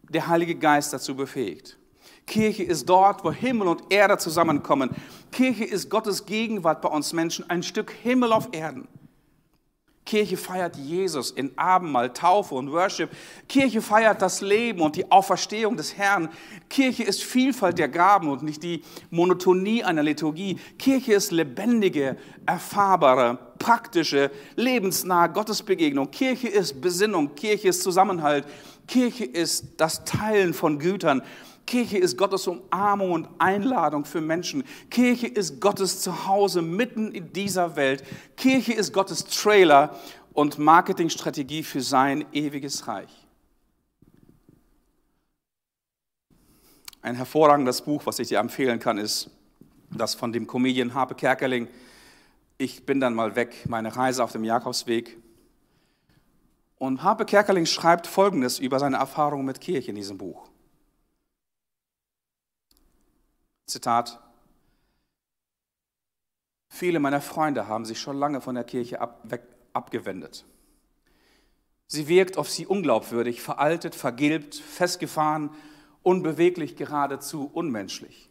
der 0.10 0.28
Heilige 0.28 0.56
Geist 0.56 0.92
dazu 0.92 1.16
befähigt. 1.16 1.78
Kirche 2.26 2.64
ist 2.64 2.90
dort, 2.90 3.24
wo 3.24 3.32
Himmel 3.32 3.68
und 3.68 3.84
Erde 3.90 4.18
zusammenkommen. 4.18 4.90
Kirche 5.32 5.64
ist 5.64 5.90
Gottes 5.90 6.26
Gegenwart 6.26 6.82
bei 6.82 6.90
uns 6.90 7.14
Menschen, 7.14 7.50
ein 7.50 7.64
Stück 7.64 7.92
Himmel 7.92 8.34
auf 8.34 8.50
Erden. 8.52 8.88
Kirche 10.06 10.38
feiert 10.38 10.78
Jesus 10.78 11.32
in 11.32 11.58
Abendmahl, 11.58 12.14
Taufe 12.14 12.54
und 12.54 12.72
Worship. 12.72 13.10
Kirche 13.50 13.82
feiert 13.82 14.22
das 14.22 14.42
Leben 14.42 14.82
und 14.82 14.96
die 14.96 15.12
Auferstehung 15.12 15.78
des 15.78 15.98
Herrn. 15.98 16.30
Kirche 16.70 17.04
ist 17.04 17.24
Vielfalt 17.24 17.80
der 17.80 17.90
Gaben 17.90 18.30
und 18.30 18.44
nicht 18.44 18.62
die 18.62 18.84
Monotonie 19.10 19.84
einer 19.84 20.04
Liturgie. 20.04 20.60
Kirche 20.78 21.14
ist 21.14 21.32
lebendige, 21.32 22.18
erfahrbare, 22.46 23.40
praktische, 23.58 24.30
lebensnahe 24.56 25.30
Gottesbegegnung. 25.30 26.12
Kirche 26.12 26.50
ist 26.50 26.82
Besinnung. 26.82 27.34
Kirche 27.34 27.70
ist 27.70 27.82
Zusammenhalt. 27.82 28.46
Kirche 28.88 29.26
ist 29.26 29.70
das 29.78 30.06
Teilen 30.06 30.54
von 30.54 30.78
Gütern. 30.78 31.24
Kirche 31.66 31.98
ist 31.98 32.18
Gottes 32.18 32.48
Umarmung 32.48 33.12
und 33.12 33.30
Einladung 33.40 34.06
für 34.06 34.22
Menschen. 34.22 34.64
Kirche 34.90 35.28
ist 35.28 35.60
Gottes 35.60 36.02
Zuhause 36.02 36.62
mitten 36.62 37.12
in 37.12 37.34
dieser 37.34 37.76
Welt. 37.76 38.04
Kirche 38.38 38.74
ist 38.74 38.94
Gottes 38.94 39.26
Trailer 39.26 40.00
und 40.34 40.60
Marketingstrategie 40.60 41.64
für 41.64 41.82
sein 41.82 42.26
ewiges 42.34 42.88
Reich. 42.88 43.26
Ein 47.02 47.16
hervorragendes 47.16 47.82
Buch, 47.82 48.02
was 48.06 48.20
ich 48.20 48.30
dir 48.30 48.40
empfehlen 48.40 48.80
kann, 48.80 48.98
ist 48.98 49.30
das 49.92 50.16
von 50.16 50.34
dem 50.34 50.48
Comedian 50.48 50.94
Harpe 50.94 51.16
Kerkeling. 51.16 51.68
Ich 52.58 52.86
bin 52.86 53.00
dann 53.00 53.14
mal 53.14 53.36
weg, 53.36 53.66
meine 53.68 53.96
Reise 53.96 54.24
auf 54.24 54.32
dem 54.32 54.44
Jakobsweg. 54.44 55.18
Und 56.78 57.04
Harpe 57.04 57.26
Kerkeling 57.26 57.66
schreibt 57.66 58.08
Folgendes 58.08 58.60
über 58.60 58.80
seine 58.80 58.98
Erfahrungen 58.98 59.46
mit 59.46 59.62
Kirche 59.62 59.90
in 59.90 59.96
diesem 59.96 60.18
Buch. 60.18 60.50
Zitat, 63.66 64.20
viele 66.68 67.00
meiner 67.00 67.22
Freunde 67.22 67.68
haben 67.68 67.86
sich 67.86 68.00
schon 68.00 68.18
lange 68.18 68.42
von 68.42 68.56
der 68.56 68.64
Kirche 68.64 69.02
ab, 69.02 69.20
weg, 69.24 69.44
abgewendet. 69.74 70.46
Sie 71.88 72.08
wirkt 72.08 72.38
auf 72.38 72.50
sie 72.50 72.66
unglaubwürdig, 72.66 73.42
veraltet, 73.42 73.96
vergilbt, 73.96 74.56
festgefahren, 74.56 75.52
unbeweglich, 76.02 76.76
geradezu 76.76 77.50
unmenschlich. 77.52 78.30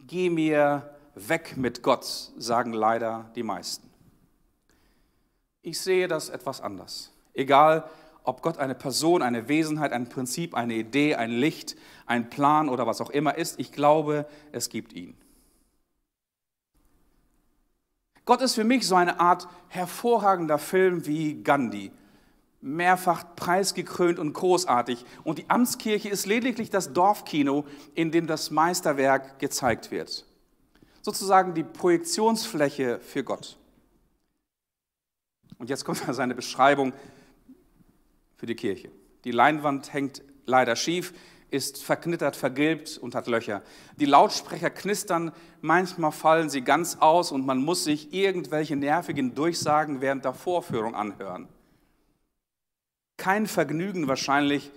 Geh 0.00 0.30
mir 0.30 0.94
weg 1.14 1.56
mit 1.56 1.82
Gott, 1.82 2.04
sagen 2.36 2.72
leider 2.72 3.30
die 3.34 3.42
meisten. 3.42 3.88
Ich 5.62 5.80
sehe 5.80 6.08
das 6.08 6.28
etwas 6.28 6.60
anders. 6.60 7.12
Egal, 7.34 7.88
ob 8.28 8.42
Gott 8.42 8.58
eine 8.58 8.74
Person, 8.74 9.22
eine 9.22 9.48
Wesenheit, 9.48 9.92
ein 9.92 10.10
Prinzip, 10.10 10.54
eine 10.54 10.74
Idee, 10.74 11.14
ein 11.14 11.30
Licht, 11.30 11.76
ein 12.04 12.28
Plan 12.28 12.68
oder 12.68 12.86
was 12.86 13.00
auch 13.00 13.08
immer 13.08 13.38
ist. 13.38 13.58
Ich 13.58 13.72
glaube, 13.72 14.26
es 14.52 14.68
gibt 14.68 14.92
ihn. 14.92 15.16
Gott 18.26 18.42
ist 18.42 18.54
für 18.54 18.64
mich 18.64 18.86
so 18.86 18.96
eine 18.96 19.18
Art 19.18 19.48
hervorragender 19.68 20.58
Film 20.58 21.06
wie 21.06 21.42
Gandhi. 21.42 21.90
Mehrfach 22.60 23.24
preisgekrönt 23.34 24.18
und 24.18 24.34
großartig. 24.34 25.06
Und 25.24 25.38
die 25.38 25.48
Amtskirche 25.48 26.10
ist 26.10 26.26
lediglich 26.26 26.68
das 26.68 26.92
Dorfkino, 26.92 27.64
in 27.94 28.10
dem 28.10 28.26
das 28.26 28.50
Meisterwerk 28.50 29.38
gezeigt 29.38 29.90
wird. 29.90 30.26
Sozusagen 31.00 31.54
die 31.54 31.64
Projektionsfläche 31.64 33.00
für 33.00 33.24
Gott. 33.24 33.56
Und 35.56 35.70
jetzt 35.70 35.86
kommt 35.86 36.02
seine 36.10 36.34
Beschreibung 36.34 36.92
für 38.38 38.46
die 38.46 38.54
Kirche. 38.54 38.90
Die 39.24 39.32
Leinwand 39.32 39.92
hängt 39.92 40.22
leider 40.46 40.76
schief, 40.76 41.12
ist 41.50 41.82
verknittert, 41.82 42.36
vergilbt 42.36 42.98
und 42.98 43.14
hat 43.14 43.26
Löcher. 43.26 43.62
Die 43.96 44.06
Lautsprecher 44.06 44.70
knistern, 44.70 45.32
manchmal 45.60 46.12
fallen 46.12 46.48
sie 46.48 46.62
ganz 46.62 46.98
aus 47.00 47.32
und 47.32 47.44
man 47.44 47.58
muss 47.58 47.84
sich 47.84 48.12
irgendwelche 48.12 48.76
nervigen 48.76 49.34
Durchsagen 49.34 50.00
während 50.00 50.24
der 50.24 50.34
Vorführung 50.34 50.94
anhören. 50.94 51.48
Kein 53.16 53.46
Vergnügen 53.46 54.08
wahrscheinlich, 54.08 54.70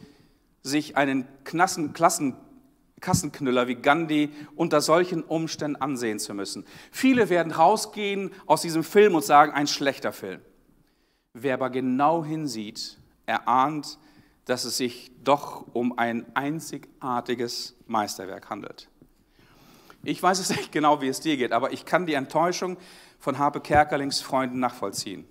sich 0.64 0.98
einen 0.98 1.28
Klassen, 1.44 1.94
Klassen, 1.94 2.36
Kassenknüller 3.00 3.68
wie 3.68 3.76
Gandhi 3.76 4.30
unter 4.56 4.80
solchen 4.80 5.24
Umständen 5.24 5.76
ansehen 5.82 6.20
zu 6.20 6.34
müssen. 6.34 6.66
Viele 6.92 7.30
werden 7.30 7.52
rausgehen 7.52 8.32
aus 8.46 8.62
diesem 8.62 8.84
Film 8.84 9.16
und 9.16 9.26
sagen, 9.26 9.52
ein 9.52 9.68
schlechter 9.68 10.14
Film. 10.14 10.40
Wer 11.34 11.56
aber 11.56 11.70
genau 11.70 12.24
hinsieht, 12.24 13.01
erahnt, 13.32 13.98
dass 14.46 14.66
es 14.66 14.78
sich 14.78 15.12
doch 15.24 15.66
um 15.74 15.98
ein 15.98 16.26
einzigartiges 16.36 17.76
Meisterwerk 17.88 18.50
handelt. 18.50 18.90
Ich 20.04 20.22
weiß 20.22 20.40
es 20.40 20.50
nicht 20.56 20.72
genau, 20.72 21.02
wie 21.02 21.08
es 21.08 21.20
dir 21.20 21.38
geht, 21.38 21.52
aber 21.52 21.72
ich 21.72 21.86
kann 21.86 22.06
die 22.06 22.14
Enttäuschung 22.14 22.78
von 23.20 23.38
Harpe 23.38 23.62
Kerkerlings 23.62 24.22
Freunden 24.22 24.60
nachvollziehen. 24.60 25.28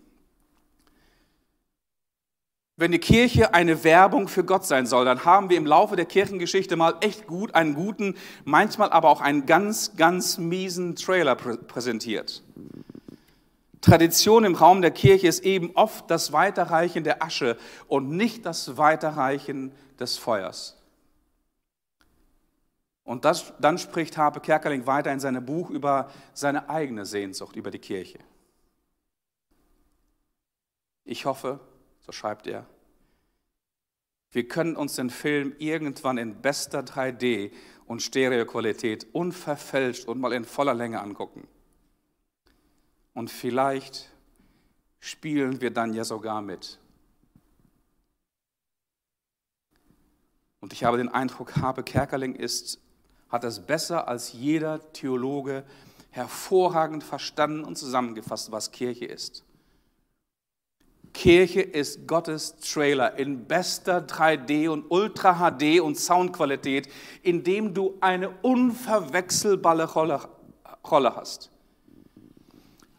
Wenn 2.77 2.93
die 2.93 2.99
Kirche 2.99 3.53
eine 3.53 3.85
Werbung 3.85 4.27
für 4.27 4.43
Gott 4.43 4.65
sein 4.65 4.87
soll, 4.87 5.05
dann 5.05 5.27
haben 5.27 5.51
wir 5.51 5.59
im 5.59 5.67
Laufe 5.67 5.97
der 5.97 6.07
Kirchengeschichte 6.07 6.77
mal 6.77 6.95
echt 7.03 7.27
gut 7.27 7.55
einen 7.55 7.75
guten, 7.75 8.17
manchmal 8.47 8.91
aber 8.91 9.11
auch 9.11 9.21
einen 9.21 9.45
ganz, 9.45 9.97
ganz 9.97 10.39
miesen 10.39 10.97
Trailer 10.97 11.35
präsentiert. 11.35 12.43
Tradition 13.81 14.45
im 14.45 14.55
Raum 14.55 14.83
der 14.83 14.91
Kirche 14.91 15.27
ist 15.27 15.41
eben 15.41 15.71
oft 15.75 16.11
das 16.11 16.33
Weiterreichen 16.33 17.05
der 17.05 17.23
Asche 17.23 17.57
und 17.89 18.11
nicht 18.11 18.45
das 18.45 18.77
Weiterreichen 18.77 19.73
des 19.99 20.19
Feuers. 20.19 20.77
Und 23.05 23.25
das, 23.25 23.53
dann 23.59 23.79
spricht 23.79 24.17
Harpe 24.17 24.41
Kerkeling 24.41 24.87
weiter 24.87 25.11
in 25.13 25.21
seinem 25.21 25.45
Buch 25.45 25.71
über 25.71 26.11
seine 26.35 26.69
eigene 26.69 27.07
Sehnsucht 27.07 27.57
über 27.57 27.71
die 27.71 27.79
Kirche. 27.79 28.19
Ich 31.05 31.25
hoffe, 31.25 31.59
so 32.01 32.13
schreibt 32.13 32.47
er. 32.47 32.67
Wir 34.31 34.47
können 34.47 34.77
uns 34.77 34.95
den 34.95 35.11
Film 35.11 35.57
irgendwann 35.59 36.19
in 36.19 36.41
bester 36.41 36.81
3D 36.81 37.51
und 37.87 38.01
Stereoqualität 38.01 39.09
unverfälscht 39.13 40.07
und 40.07 40.21
mal 40.21 40.33
in 40.33 40.45
voller 40.45 40.75
Länge 40.75 41.01
angucken. 41.01 41.49
Und 43.15 43.31
vielleicht 43.31 44.11
spielen 45.01 45.61
wir 45.61 45.71
dann 45.71 45.95
ja 45.95 46.05
sogar 46.05 46.43
mit. 46.43 46.79
Und 50.61 50.73
ich 50.73 50.85
habe 50.85 50.99
den 50.99 51.09
Eindruck, 51.09 51.57
Habe 51.57 51.83
Kerkeling 51.83 52.35
ist, 52.35 52.81
hat 53.29 53.45
es 53.45 53.61
besser 53.61 54.09
als 54.09 54.33
jeder 54.33 54.93
Theologe 54.93 55.65
hervorragend 56.11 57.05
verstanden 57.05 57.65
und 57.65 57.77
zusammengefasst, 57.77 58.53
was 58.53 58.71
Kirche 58.73 59.07
ist. 59.07 59.45
Kirche 61.13 61.61
ist 61.61 62.07
Gottes 62.07 62.57
Trailer 62.57 63.17
in 63.19 63.47
bester 63.47 63.99
3D 63.99 64.69
und 64.69 64.91
Ultra 64.91 65.51
HD 65.51 65.81
und 65.81 65.97
Soundqualität, 65.99 66.89
in 67.23 67.43
dem 67.43 67.75
du 67.75 67.97
eine 68.01 68.31
unverwechselbare 68.43 69.93
Rolle, 69.93 70.21
Rolle 70.89 71.17
hast. 71.17 71.51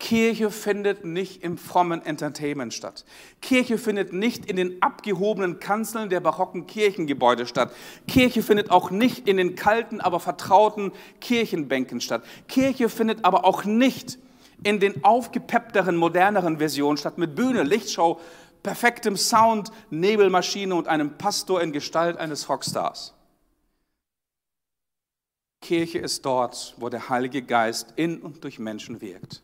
Kirche 0.01 0.49
findet 0.49 1.05
nicht 1.05 1.43
im 1.43 1.59
frommen 1.59 2.03
Entertainment 2.03 2.73
statt. 2.73 3.05
Kirche 3.39 3.77
findet 3.77 4.13
nicht 4.13 4.47
in 4.47 4.55
den 4.55 4.81
abgehobenen 4.81 5.59
Kanzeln 5.59 6.09
der 6.09 6.19
barocken 6.19 6.65
Kirchengebäude 6.65 7.45
statt. 7.45 7.71
Kirche 8.07 8.41
findet 8.41 8.71
auch 8.71 8.89
nicht 8.89 9.27
in 9.27 9.37
den 9.37 9.55
kalten, 9.55 10.01
aber 10.01 10.19
vertrauten 10.19 10.91
Kirchenbänken 11.21 12.01
statt. 12.01 12.23
Kirche 12.47 12.89
findet 12.89 13.23
aber 13.25 13.45
auch 13.45 13.63
nicht 13.63 14.17
in 14.63 14.79
den 14.79 15.03
aufgepeppteren, 15.03 15.95
moderneren 15.97 16.57
Versionen 16.57 16.97
statt 16.97 17.19
mit 17.19 17.35
Bühne, 17.35 17.61
Lichtshow, 17.61 18.19
perfektem 18.63 19.15
Sound, 19.15 19.71
Nebelmaschine 19.91 20.73
und 20.73 20.87
einem 20.87 21.19
Pastor 21.19 21.61
in 21.61 21.71
Gestalt 21.71 22.17
eines 22.17 22.49
Rockstars. 22.49 23.13
Kirche 25.61 25.99
ist 25.99 26.25
dort, 26.25 26.73
wo 26.77 26.89
der 26.89 27.07
Heilige 27.07 27.43
Geist 27.43 27.93
in 27.97 28.19
und 28.19 28.43
durch 28.43 28.57
Menschen 28.57 28.99
wirkt. 28.99 29.43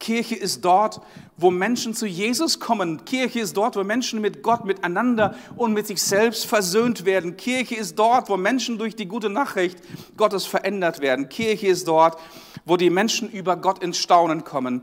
Kirche 0.00 0.34
ist 0.34 0.64
dort, 0.64 1.00
wo 1.36 1.50
Menschen 1.52 1.94
zu 1.94 2.06
Jesus 2.06 2.58
kommen. 2.58 3.04
Kirche 3.04 3.40
ist 3.40 3.56
dort, 3.56 3.76
wo 3.76 3.84
Menschen 3.84 4.20
mit 4.20 4.42
Gott, 4.42 4.64
miteinander 4.64 5.36
und 5.56 5.72
mit 5.72 5.86
sich 5.86 6.02
selbst 6.02 6.46
versöhnt 6.46 7.04
werden. 7.04 7.36
Kirche 7.36 7.76
ist 7.76 7.98
dort, 7.98 8.28
wo 8.28 8.36
Menschen 8.36 8.78
durch 8.78 8.96
die 8.96 9.06
gute 9.06 9.30
Nachricht 9.30 9.78
Gottes 10.16 10.46
verändert 10.46 11.00
werden. 11.00 11.28
Kirche 11.28 11.68
ist 11.68 11.86
dort, 11.86 12.18
wo 12.64 12.76
die 12.76 12.90
Menschen 12.90 13.30
über 13.30 13.56
Gott 13.56 13.82
ins 13.82 13.98
Staunen 13.98 14.42
kommen. 14.42 14.82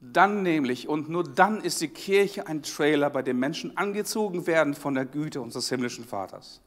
Dann 0.00 0.42
nämlich 0.42 0.88
und 0.88 1.08
nur 1.08 1.22
dann 1.24 1.60
ist 1.60 1.80
die 1.80 1.88
Kirche 1.88 2.46
ein 2.48 2.62
Trailer, 2.62 3.08
bei 3.08 3.22
dem 3.22 3.38
Menschen 3.38 3.76
angezogen 3.76 4.46
werden 4.46 4.74
von 4.74 4.94
der 4.94 5.06
Güte 5.06 5.40
unseres 5.40 5.68
himmlischen 5.68 6.04
Vaters. 6.04 6.60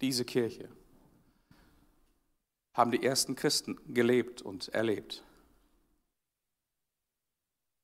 Diese 0.00 0.24
Kirche 0.24 0.68
haben 2.72 2.90
die 2.90 3.02
ersten 3.02 3.34
Christen 3.34 3.78
gelebt 3.92 4.42
und 4.42 4.68
erlebt. 4.68 5.24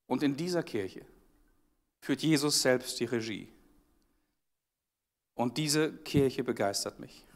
Und 0.06 0.22
in 0.22 0.36
dieser 0.36 0.62
Kirche 0.62 1.04
führt 2.00 2.22
Jesus 2.22 2.62
selbst 2.62 3.00
die 3.00 3.04
Regie. 3.04 3.48
Und 5.34 5.58
diese 5.58 5.92
Kirche 5.92 6.44
begeistert 6.44 6.98
mich. 7.00 7.26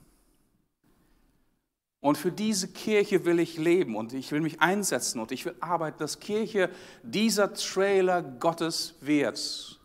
Und 2.00 2.16
für 2.16 2.32
diese 2.32 2.68
Kirche 2.68 3.26
will 3.26 3.40
ich 3.40 3.58
leben 3.58 3.94
und 3.94 4.14
ich 4.14 4.32
will 4.32 4.40
mich 4.40 4.60
einsetzen 4.60 5.20
und 5.20 5.32
ich 5.32 5.44
will 5.44 5.54
arbeiten, 5.60 5.98
dass 5.98 6.18
Kirche 6.18 6.70
dieser 7.02 7.52
Trailer 7.52 8.22
Gottes 8.22 8.94
wird. 9.02 9.78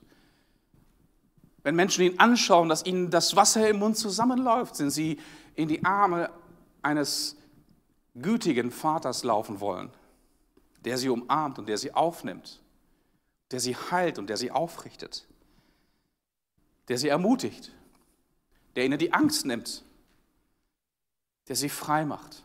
Wenn 1.63 1.75
Menschen 1.75 2.05
ihn 2.05 2.19
anschauen, 2.19 2.69
dass 2.69 2.85
ihnen 2.85 3.09
das 3.09 3.35
Wasser 3.35 3.67
im 3.67 3.79
Mund 3.79 3.97
zusammenläuft, 3.97 4.77
sind 4.77 4.91
sie 4.91 5.19
in 5.55 5.67
die 5.67 5.83
Arme 5.83 6.29
eines 6.81 7.35
gütigen 8.15 8.71
Vaters 8.71 9.23
laufen 9.23 9.59
wollen, 9.59 9.91
der 10.79 10.97
sie 10.97 11.09
umarmt 11.09 11.59
und 11.59 11.67
der 11.67 11.77
sie 11.77 11.93
aufnimmt, 11.93 12.61
der 13.51 13.59
sie 13.59 13.75
heilt 13.75 14.17
und 14.17 14.27
der 14.27 14.37
sie 14.37 14.51
aufrichtet, 14.51 15.27
der 16.87 16.97
sie 16.97 17.09
ermutigt, 17.09 17.71
der 18.75 18.85
ihnen 18.85 18.99
die 18.99 19.13
Angst 19.13 19.45
nimmt, 19.45 19.83
der 21.47 21.55
sie 21.55 21.69
frei 21.69 22.05
macht. 22.05 22.43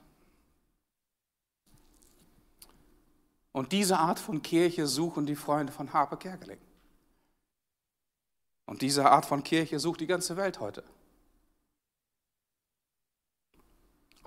Und 3.52 3.72
diese 3.72 3.98
Art 3.98 4.18
von 4.18 4.42
Kirche 4.42 4.86
suchen 4.86 5.26
die 5.26 5.34
Freunde 5.34 5.72
von 5.72 5.92
Harpe 5.92 6.16
Kerkeling. 6.16 6.60
Und 8.66 8.82
diese 8.82 9.10
Art 9.10 9.26
von 9.26 9.42
Kirche 9.42 9.80
sucht 9.80 10.00
die 10.00 10.06
ganze 10.06 10.36
Welt 10.36 10.60
heute. 10.60 10.84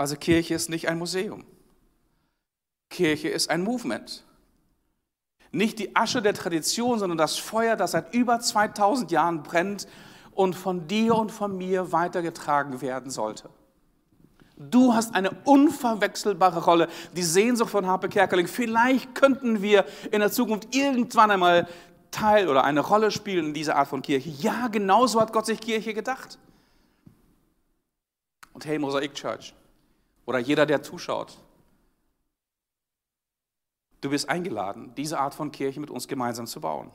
Also 0.04 0.18
Kirche 0.18 0.54
ist 0.54 0.70
nicht 0.70 0.89
ein 0.89 0.98
Museum. 0.98 1.46
Kirche 2.89 3.30
ist 3.30 3.50
ein 3.50 3.63
Movement. 3.63 4.26
Nicht 5.54 5.80
die 5.80 5.96
Asche 5.96 6.22
der 6.22 6.34
Tradition, 6.34 7.00
sondern 7.00 7.18
das 7.18 7.38
Feuer, 7.38 7.78
das 7.78 7.92
seit 7.92 8.13
über 8.13 8.42
2000 8.42 9.12
Jahren 9.12 9.44
brennt 9.44 9.88
und 10.34 10.58
von 10.58 10.89
dir 10.89 11.16
und 11.16 11.32
von 11.32 11.58
mir 11.58 11.94
weitergetragen 11.94 12.82
werden 12.82 13.12
sollte. 13.12 13.50
Du 14.58 14.94
hast 14.94 15.16
eine 15.16 15.32
unverwechselbare 15.46 16.66
Rolle, 16.66 16.89
die 17.16 17.24
Sehnsucht 17.24 17.72
von 17.72 17.88
Harpe 17.88 18.10
Kerkeling. 18.10 18.48
Vielleicht 18.48 19.16
könnten 19.16 19.62
wir 19.62 19.86
in 20.12 20.20
der 20.20 20.34
Zukunft 20.34 20.76
irgendwann 20.76 21.32
einmal 21.32 21.66
Teil 22.12 22.50
oder 22.50 22.66
eine 22.66 22.82
Rolle 22.82 23.10
spielen 23.10 23.46
in 23.46 23.54
dieser 23.54 23.78
Art 23.78 23.88
von 23.88 24.02
Kirche. 24.02 24.32
Ja, 24.32 24.68
genauso 24.68 25.22
hat 25.22 25.32
Gott 25.32 25.46
sich 25.46 25.62
Kirche 25.62 25.94
gedacht. 25.94 26.38
Und 28.52 28.66
hey, 28.66 28.78
Mosaik 28.78 29.13
Church, 29.13 29.54
oder 30.25 30.39
jeder, 30.39 30.65
der 30.65 30.83
zuschaut. 30.83 31.38
Du 34.01 34.09
bist 34.09 34.27
eingeladen, 34.27 34.93
diese 34.97 35.19
Art 35.19 35.33
von 35.33 35.51
Kirche 35.51 35.79
mit 35.79 35.89
uns 35.89 36.07
gemeinsam 36.07 36.45
zu 36.45 36.59
bauen. 36.59 36.91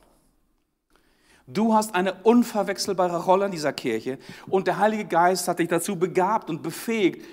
Du 1.47 1.73
hast 1.73 1.95
eine 1.95 2.13
unverwechselbare 2.25 3.25
Rolle 3.25 3.47
in 3.47 3.53
dieser 3.53 3.73
Kirche 3.73 4.19
und 4.49 4.67
der 4.67 4.79
Heilige 4.79 5.07
Geist 5.07 5.49
hat 5.49 5.59
dich 5.59 5.69
dazu 5.69 5.97
begabt 5.97 6.51
und 6.51 6.63
befähigt. 6.63 7.25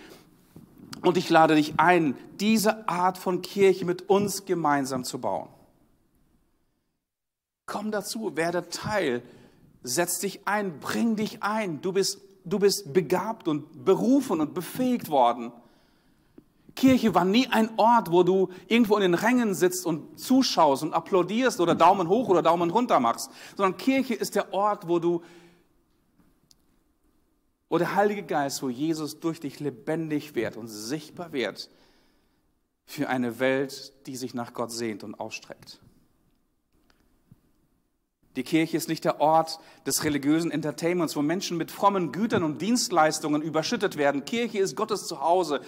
Und 1.02 1.18
ich 1.18 1.30
lade 1.30 1.56
dich 1.56 1.74
ein, 1.78 2.18
diese 2.40 2.88
Art 2.88 3.18
von 3.18 3.42
Kirche 3.42 3.84
mit 3.84 4.10
uns 4.10 4.46
gemeinsam 4.46 5.04
zu 5.04 5.20
bauen. 5.20 5.50
Komm 7.66 7.92
dazu, 7.92 8.38
werde 8.38 8.70
Teil, 8.70 9.22
setz 9.84 10.20
dich 10.20 10.48
ein, 10.48 10.80
bring 10.80 11.18
dich 11.18 11.44
ein. 11.44 11.82
Du 11.82 11.92
bist, 11.92 12.22
du 12.46 12.60
bist 12.60 12.94
begabt 12.94 13.50
und 13.50 13.84
berufen 13.84 14.40
und 14.40 14.54
befähigt 14.54 15.10
worden. 15.10 15.52
Kirche 16.76 17.16
war 17.16 17.24
nie 17.24 17.48
ein 17.48 17.70
Ort, 17.78 18.12
wo 18.12 18.24
du 18.24 18.50
irgendwo 18.68 18.96
in 18.98 19.02
den 19.02 19.14
Rängen 19.14 19.56
sitzt 19.56 19.86
und 19.86 20.20
zuschaust 20.20 20.84
und 20.84 20.94
applaudierst 20.94 21.62
oder 21.62 21.74
Daumen 21.74 22.10
hoch 22.10 22.28
oder 22.28 22.42
Daumen 22.42 22.70
runter 22.70 23.00
machst, 23.00 23.32
sondern 23.56 23.78
Kirche 23.78 24.14
ist 24.14 24.36
der 24.36 24.54
Ort, 24.54 24.88
wo 24.88 25.00
du, 25.00 25.24
wo 27.70 27.78
der 27.78 27.96
Heilige 27.96 28.24
Geist, 28.24 28.62
wo 28.62 28.70
Jesus 28.70 29.20
durch 29.22 29.40
dich 29.40 29.60
lebendig 29.62 30.36
wird 30.36 30.58
und 30.58 30.68
sichtbar 30.68 31.32
wird 31.32 31.70
für 32.86 33.10
eine 33.10 33.40
Welt, 33.40 33.94
die 34.06 34.18
sich 34.18 34.34
nach 34.34 34.54
Gott 34.54 34.72
sehnt 34.72 35.04
und 35.04 35.16
ausstreckt. 35.20 35.80
Die 38.36 38.44
Kirche 38.44 38.76
ist 38.76 38.90
nicht 38.90 39.06
der 39.06 39.22
Ort 39.22 39.60
des 39.88 40.04
religiösen 40.04 40.52
Entertainments, 40.52 41.16
wo 41.16 41.22
Menschen 41.22 41.58
mit 41.58 41.72
frommen 41.72 42.12
Gütern 42.12 42.44
und 42.44 42.62
Dienstleistungen 42.62 43.42
überschüttet 43.42 43.96
werden. 43.96 44.26
Kirche 44.26 44.60
ist 44.60 44.76
Gottes 44.76 45.08
Zuhause 45.08 45.62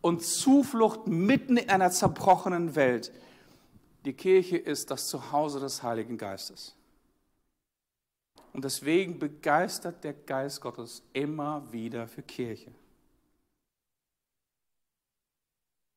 und 0.00 0.22
Zuflucht 0.22 1.06
mitten 1.06 1.56
in 1.56 1.70
einer 1.70 1.90
zerbrochenen 1.90 2.74
Welt. 2.74 3.12
Die 4.04 4.14
Kirche 4.14 4.56
ist 4.56 4.90
das 4.90 5.08
Zuhause 5.08 5.60
des 5.60 5.82
Heiligen 5.82 6.16
Geistes. 6.16 6.74
Und 8.52 8.64
deswegen 8.64 9.18
begeistert 9.18 10.02
der 10.02 10.14
Geist 10.14 10.60
Gottes 10.60 11.02
immer 11.12 11.70
wieder 11.72 12.08
für 12.08 12.22
Kirche. 12.22 12.72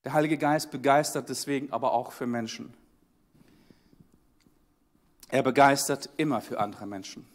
Der 0.03 0.13
Heilige 0.13 0.37
Geist 0.37 0.69
begeistert 0.69 1.29
deswegen 1.29 1.71
aber 1.71 1.93
auch 1.93 2.11
für 2.11 2.27
Menschen. 2.27 2.73
Er 5.29 5.41
begeistert 5.41 6.09
immer 6.17 6.41
für 6.41 6.59
andere 6.59 6.85
Menschen. 6.85 7.25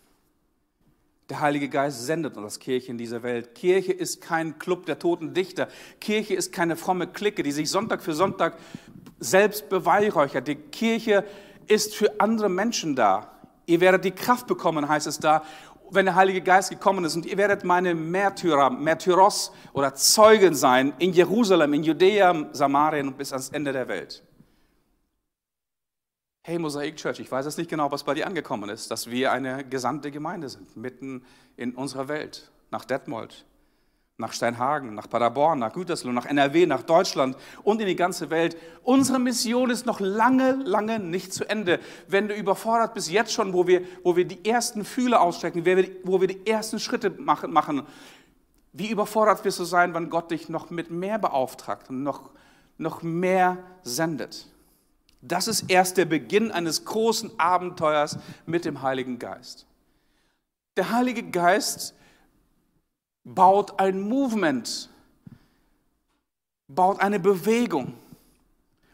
Der 1.29 1.41
Heilige 1.41 1.69
Geist 1.69 2.07
sendet 2.07 2.39
uns 2.39 2.45
als 2.45 2.59
Kirche 2.59 2.91
in 2.91 2.97
diese 2.97 3.23
Welt. 3.23 3.55
Kirche 3.55 3.93
ist 3.93 4.23
kein 4.23 4.59
Club 4.59 4.87
der 4.87 4.99
toten 4.99 5.35
Dichter. 5.35 5.69
Kirche 6.01 6.33
ist 6.33 6.53
keine 6.53 6.75
fromme 6.75 7.07
Clique, 7.07 7.43
die 7.43 7.53
sich 7.53 7.69
Sonntag 7.69 8.03
für 8.03 8.15
Sonntag 8.15 8.57
selbst 9.21 9.69
beweihräuchert. 9.69 10.49
Die 10.49 10.55
Kirche 10.55 11.25
ist 11.67 11.95
für 11.95 12.19
andere 12.19 12.49
Menschen 12.49 12.97
da. 12.97 13.31
Ihr 13.67 13.83
werdet 13.83 14.07
die 14.07 14.13
Kraft 14.13 14.47
bekommen, 14.47 14.89
heißt 14.89 15.07
es 15.07 15.19
da, 15.19 15.43
wenn 15.91 16.07
der 16.07 16.15
Heilige 16.15 16.41
Geist 16.41 16.71
gekommen 16.71 17.05
ist. 17.05 17.15
Und 17.15 17.27
ihr 17.27 17.37
werdet 17.37 17.63
meine 17.63 17.95
Märtyrer, 17.95 18.71
Märtyros 18.71 19.53
oder 19.75 19.95
Zeugen 19.95 20.55
sein 20.55 20.95
in 20.99 21.13
Jerusalem, 21.13 21.75
in 21.75 21.83
Judäa, 21.83 22.49
Samarien 22.53 23.09
und 23.09 23.19
bis 23.19 23.33
ans 23.33 23.51
Ende 23.51 23.75
der 23.75 23.87
Welt. 23.89 24.23
Hey 26.43 26.59
Mosaik 26.59 26.97
Church, 26.97 27.21
ich 27.21 27.31
weiß 27.31 27.45
jetzt 27.45 27.59
nicht 27.59 27.69
genau, 27.69 27.93
was 27.93 28.05
bei 28.05 28.15
dir 28.15 28.27
angekommen 28.27 28.71
ist, 28.71 28.91
dass 28.91 29.11
wir 29.11 29.33
eine 29.33 29.65
gesandte 29.65 30.11
Gemeinde 30.11 30.49
sind, 30.49 30.77
mitten 30.77 31.23
in 31.57 31.75
unserer 31.75 32.09
Welt, 32.09 32.51
nach 32.71 32.87
Detmold, 32.87 33.45
nach 34.17 34.33
Steinhagen, 34.33 34.95
nach 34.95 35.11
Paderborn, 35.11 35.59
nach 35.59 35.75
Gütersloh, 35.75 36.11
nach 36.11 36.25
NRW, 36.25 36.65
nach 36.65 36.83
Deutschland 36.83 37.37
und 37.65 37.81
in 37.81 37.87
die 37.87 37.97
ganze 37.97 38.31
Welt. 38.31 38.57
Unsere 38.83 39.19
Mission 39.19 39.69
ist 39.69 39.85
noch 39.85 40.01
lange, 40.01 40.53
lange 40.65 40.99
nicht 40.99 41.35
zu 41.35 41.49
Ende. 41.49 41.81
Wenn 42.09 42.29
du 42.29 42.35
überfordert 42.35 42.95
bist, 42.95 43.11
jetzt 43.11 43.33
schon, 43.33 43.53
wo 43.53 43.67
wir, 43.67 43.83
wo 44.03 44.17
wir 44.17 44.25
die 44.25 44.49
ersten 44.49 44.85
Fühle 44.85 45.21
ausstrecken, 45.21 45.67
wo 46.05 46.21
wir 46.21 46.29
die 46.29 46.47
ersten 46.47 46.81
Schritte 46.81 47.11
machen, 47.11 47.83
wie 48.73 48.91
überfordert 48.91 49.45
wirst 49.45 49.59
du 49.59 49.65
sein, 49.65 49.93
wenn 49.93 50.09
Gott 50.09 50.31
dich 50.31 50.49
noch 50.49 50.71
mit 50.71 50.91
mehr 50.91 51.19
beauftragt 51.19 51.91
und 51.91 52.03
noch, 52.03 52.31
noch 52.79 53.03
mehr 53.03 53.59
sendet? 53.83 54.47
Das 55.21 55.49
ist 55.49 55.65
erst 55.69 55.97
der 55.97 56.05
Beginn 56.05 56.51
eines 56.53 56.85
großen 56.85 57.39
Abenteuers 57.39 58.19
mit 58.47 58.65
dem 58.65 58.83
Heiligen 58.83 59.19
Geist. 59.19 59.67
Der 60.77 60.91
Heilige 60.91 61.25
Geist 61.25 61.95
baut 63.25 63.81
ein 63.81 64.01
Movement, 64.01 64.89
baut 66.69 67.01
eine 67.01 67.19
Bewegung 67.19 67.95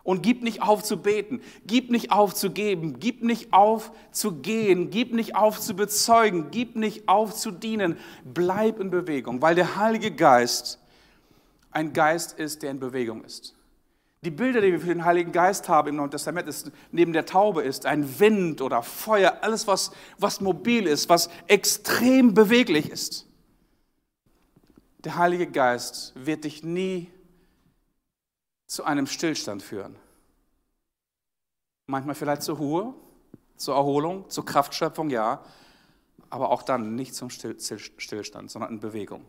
und 0.03 0.23
gibt 0.23 0.43
nicht 0.43 0.63
auf 0.63 0.83
zu 0.83 0.97
beten, 0.97 1.43
gibt 1.67 1.91
nicht 1.91 2.11
auf 2.11 2.35
zu 2.35 2.51
geben, 2.51 3.01
gibt 3.01 3.23
nicht 3.23 3.53
auf 3.53 3.93
zu 4.13 4.33
gehen, 4.33 4.91
gibt 4.91 5.13
nicht 5.13 5.37
auf 5.37 5.61
zu 5.61 5.77
bezeugen, 5.77 6.51
gibt 6.51 6.77
nicht 6.77 7.09
auf 7.09 7.35
zu 7.35 7.51
dienen. 7.51 7.99
Bleib 8.25 8.81
in 8.81 8.91
Bewegung, 8.91 9.43
weil 9.43 9.55
der 9.55 9.77
Heilige 9.77 10.11
Geist 10.11 10.79
ein 11.71 11.93
Geist 11.93 12.39
ist, 12.39 12.63
der 12.63 12.71
in 12.71 12.81
Bewegung 12.81 13.25
ist. 13.25 13.55
Die 14.25 14.31
Bilder, 14.31 14.63
die 14.63 14.73
wir 14.73 14.81
für 14.81 14.87
den 14.87 15.05
Heiligen 15.05 15.33
Geist 15.33 15.69
haben 15.69 15.89
im 15.89 15.97
Neuen 15.97 16.11
Testament, 16.11 16.49
ist 16.49 16.73
neben 16.91 17.13
der 17.13 17.27
Taube 17.27 17.63
ist 17.63 17.85
ein 17.85 18.19
Wind 18.19 18.63
oder 18.63 18.83
Feuer, 18.83 19.39
alles 19.43 19.67
was, 19.67 19.93
was 20.19 20.41
mobil 20.41 20.87
ist, 20.87 21.11
was 21.11 21.29
extrem 21.47 22.33
beweglich 22.33 22.89
ist. 22.89 23.27
Der 25.01 25.19
Heilige 25.19 25.47
Geist 25.47 26.15
wird 26.15 26.45
dich 26.45 26.63
nie 26.63 27.11
zu 28.67 28.85
einem 28.85 29.07
Stillstand 29.07 29.63
führen. 29.63 29.97
Manchmal 31.87 32.15
vielleicht 32.15 32.43
zur 32.43 32.57
Ruhe, 32.57 32.95
zur 33.57 33.75
Erholung, 33.75 34.31
zur 34.31 34.47
Kraftschöpfung, 34.47 35.11
ja, 35.11 35.45
aber 36.31 36.49
auch 36.49 36.63
dann 36.63 36.95
nicht 36.95 37.15
zum 37.15 37.29
Stillstand, 37.29 38.51
sondern 38.51 38.73
in 38.73 38.81
Bewegung. 38.81 39.27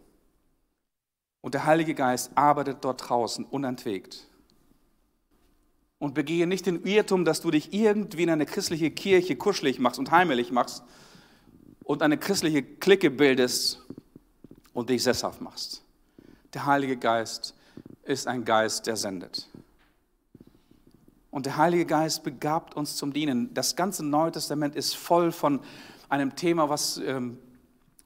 Und 1.41 1.53
der 1.53 1.65
Heilige 1.65 1.95
Geist 1.95 2.31
arbeitet 2.36 2.77
dort 2.86 3.10
draußen 3.10 3.43
unentwegt 3.43 4.29
und 6.06 6.13
begehe 6.13 6.46
nicht 6.46 6.68
den 6.68 6.84
Irrtum, 6.84 7.26
dass 7.26 7.41
du 7.41 7.50
dich 7.50 7.74
irgendwie 7.74 8.22
in 8.22 8.30
eine 8.30 8.46
christliche 8.46 8.91
Kirche 8.91 9.36
kuschelig 9.36 9.80
machst 9.80 9.98
und 9.98 10.12
heimelig 10.12 10.52
machst 10.52 10.84
und 11.84 12.04
eine 12.04 12.20
christliche 12.20 12.62
Clique 12.62 13.10
bildest 13.10 13.82
und 14.76 14.91
dich 14.91 15.02
sesshaft 15.02 15.41
machst. 15.41 15.82
Der 16.54 16.68
Heilige 16.68 16.96
Geist 16.96 17.56
ist 18.04 18.28
ein 18.28 18.46
Geist, 18.46 18.86
der 18.86 18.98
sendet. 18.98 19.50
Und 21.32 21.48
der 21.48 21.58
Heilige 21.58 21.88
Geist 21.88 22.24
begabt 22.24 22.76
uns 22.76 22.98
zum 22.98 23.12
Dienen. 23.12 23.52
Das 23.56 23.76
ganze 23.76 24.06
Neue 24.06 24.32
Testament 24.32 24.76
ist 24.76 24.96
voll 24.96 25.32
von 25.32 25.60
einem 26.08 26.36
Thema, 26.36 26.70
was 26.70 26.98
ähm, 27.00 27.39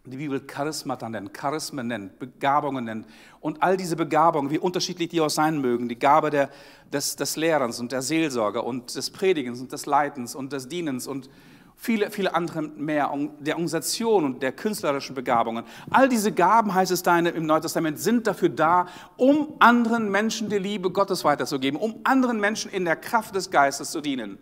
die 0.10 0.18
Bibel 0.18 0.42
Charismata 0.42 1.10
nennt, 1.10 1.34
Charismen 1.34 1.88
nennt, 1.88 2.20
Begabungen 2.20 2.86
nennt. 2.86 3.08
Und 3.40 3.62
all 3.64 3.78
diese 3.78 3.96
Begabungen, 3.96 4.52
wie 4.52 4.60
unterschiedlich 4.60 5.10
die 5.10 5.22
auch 5.22 5.30
sein 5.30 5.62
mögen, 5.62 5.88
die 5.90 6.00
Gabe 6.00 6.30
der, 6.30 6.50
des, 6.92 7.16
des 7.16 7.36
Lehrens 7.36 7.80
und 7.80 7.92
der 7.92 8.02
Seelsorge 8.02 8.62
und 8.62 8.96
des 8.96 9.10
Predigens 9.10 9.62
und 9.62 9.72
des 9.72 9.86
Leitens 9.86 10.36
und 10.36 10.52
des 10.52 10.68
Dienens 10.68 11.08
und 11.08 11.30
viele, 11.76 12.12
viele 12.12 12.36
andere 12.36 12.62
mehr, 12.62 13.12
der 13.40 13.56
Organisation 13.56 14.26
und 14.26 14.44
der 14.44 14.52
künstlerischen 14.52 15.16
Begabungen. 15.16 15.64
All 15.90 16.10
diese 16.10 16.32
Gaben, 16.32 16.74
heißt 16.74 16.92
es 16.92 17.04
da 17.04 17.18
im 17.18 17.46
Neuen 17.46 17.62
Testament, 17.62 18.00
sind 18.00 18.28
dafür 18.28 18.50
da, 18.50 18.88
um 19.16 19.56
anderen 19.60 20.10
Menschen 20.12 20.50
die 20.50 20.60
Liebe 20.60 20.92
Gottes 20.92 21.24
weiterzugeben, 21.24 21.80
um 21.80 22.02
anderen 22.04 22.40
Menschen 22.40 22.70
in 22.72 22.86
der 22.86 22.98
Kraft 22.98 23.36
des 23.36 23.50
Geistes 23.50 23.92
zu 23.92 24.02
dienen. 24.02 24.38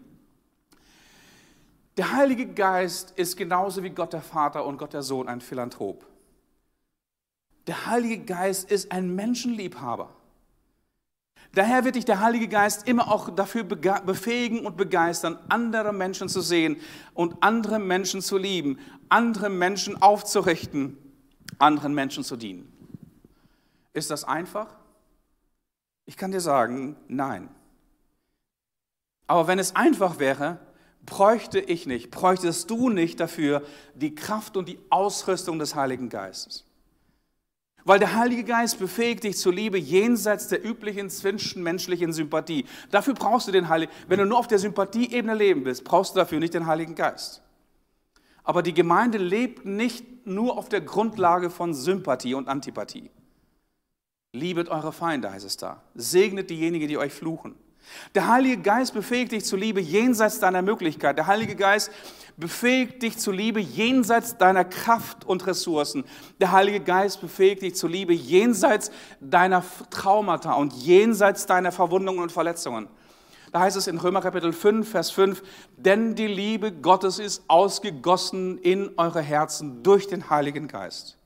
Der 1.98 2.14
Heilige 2.14 2.46
Geist 2.46 3.12
ist 3.16 3.38
genauso 3.38 3.82
wie 3.82 3.90
Gott 3.90 4.14
der 4.14 4.22
Vater 4.22 4.66
und 4.66 4.78
Gott 4.78 4.94
der 4.94 5.02
Sohn 5.02 5.28
ein 5.28 5.42
Philanthrop. 5.42 6.06
Der 7.66 7.88
Heilige 7.88 8.24
Geist 8.24 8.70
ist 8.70 8.92
ein 8.92 9.16
Menschenliebhaber. 9.16 10.14
Daher 11.54 11.86
wird 11.86 11.96
dich 11.96 12.06
der 12.06 12.20
Heilige 12.20 12.48
Geist 12.48 12.88
immer 12.88 13.12
auch 13.12 13.34
dafür 13.34 13.64
befähigen 13.64 14.66
und 14.66 14.78
begeistern, 14.78 15.40
andere 15.50 15.92
Menschen 15.92 16.30
zu 16.30 16.42
sehen 16.42 16.78
und 17.16 17.42
andere 17.42 17.80
Menschen 17.80 18.22
zu 18.22 18.38
lieben, 18.38 18.78
andere 19.10 19.50
Menschen 19.50 20.00
aufzurichten, 20.00 20.98
anderen 21.58 21.96
Menschen 21.96 22.24
zu 22.24 22.36
dienen. 22.36 22.72
Ist 23.94 24.12
das 24.12 24.24
einfach? 24.24 24.76
Ich 26.06 26.16
kann 26.16 26.32
dir 26.32 26.42
sagen, 26.42 26.96
nein. 27.08 27.50
Aber 29.26 29.48
wenn 29.48 29.58
es 29.58 29.76
einfach 29.76 30.20
wäre, 30.20 30.60
bräuchte 31.08 31.60
ich 31.60 31.88
nicht, 31.88 32.12
bräuchtest 32.12 32.70
du 32.70 32.90
nicht 32.90 33.20
dafür 33.20 33.64
die 33.96 34.14
Kraft 34.14 34.56
und 34.56 34.70
die 34.70 34.78
Ausrüstung 34.92 35.58
des 35.58 35.74
Heiligen 35.74 36.10
Geistes. 36.10 36.66
Weil 37.84 38.00
der 38.00 38.16
Heilige 38.16 38.44
Geist 38.44 38.78
befähigt 38.78 39.24
dich 39.24 39.38
zur 39.38 39.54
Liebe 39.54 39.80
jenseits 39.80 40.50
der 40.50 40.64
üblichen 40.64 41.10
zwischenmenschlichen 41.10 42.12
Sympathie. 42.12 42.66
Dafür 42.92 43.14
brauchst 43.14 43.48
du 43.48 43.54
den 43.54 43.70
Heiligen, 43.70 43.92
wenn 44.10 44.20
du 44.20 44.26
nur 44.26 44.38
auf 44.38 44.48
der 44.48 44.60
Sympathieebene 44.60 45.34
leben 45.34 45.64
willst, 45.64 45.86
brauchst 45.86 46.14
du 46.14 46.20
dafür 46.20 46.40
nicht 46.40 46.54
den 46.54 46.68
Heiligen 46.68 46.96
Geist. 46.96 47.42
Aber 48.44 48.62
die 48.62 48.74
Gemeinde 48.74 49.18
lebt 49.18 49.66
nicht 49.66 50.28
nur 50.28 50.58
auf 50.58 50.68
der 50.68 50.82
Grundlage 50.82 51.50
von 51.50 51.74
Sympathie 51.74 52.34
und 52.34 52.50
Antipathie. 52.50 53.10
Liebet 54.34 54.68
eure 54.68 54.92
Feinde, 54.92 55.32
heißt 55.32 55.46
es 55.46 55.56
da. 55.56 55.82
Segnet 55.96 56.50
diejenigen, 56.50 56.90
die 56.90 56.98
euch 56.98 57.14
fluchen. 57.14 57.56
Der 58.16 58.28
Heilige 58.28 58.62
Geist 58.62 58.94
befähigt 58.94 59.32
dich 59.32 59.46
zur 59.46 59.60
Liebe 59.60 59.82
jenseits 59.82 60.40
deiner 60.40 60.62
Möglichkeit. 60.62 61.18
Der 61.18 61.28
Heilige 61.28 61.56
Geist 61.56 61.92
befähigt 62.38 63.02
dich 63.02 63.18
zur 63.18 63.34
Liebe 63.34 63.60
jenseits 63.60 64.38
deiner 64.38 64.64
Kraft 64.66 65.26
und 65.26 65.46
Ressourcen. 65.48 66.06
Der 66.40 66.52
Heilige 66.52 66.80
Geist 66.80 67.22
befähigt 67.22 67.62
dich 67.64 67.76
zur 67.76 67.90
Liebe 67.90 68.14
jenseits 68.14 68.92
deiner 69.20 69.64
Traumata 69.90 70.54
und 70.54 70.74
jenseits 70.74 71.46
deiner 71.46 71.72
Verwundungen 71.72 72.22
und 72.22 72.32
Verletzungen. 72.32 72.88
Da 73.52 73.62
heißt 73.62 73.78
es 73.78 73.88
in 73.88 73.98
Römer 73.98 74.22
Kapitel 74.22 74.54
5, 74.54 74.90
Vers 74.90 75.10
5, 75.12 75.42
denn 75.78 76.16
die 76.16 76.28
Liebe 76.28 76.72
Gottes 76.72 77.18
ist 77.18 77.44
ausgegossen 77.48 78.58
in 78.60 78.92
eure 78.98 79.22
Herzen 79.22 79.84
durch 79.84 80.08
den 80.08 80.30
Heiligen 80.30 80.68
Geist. 80.68 81.18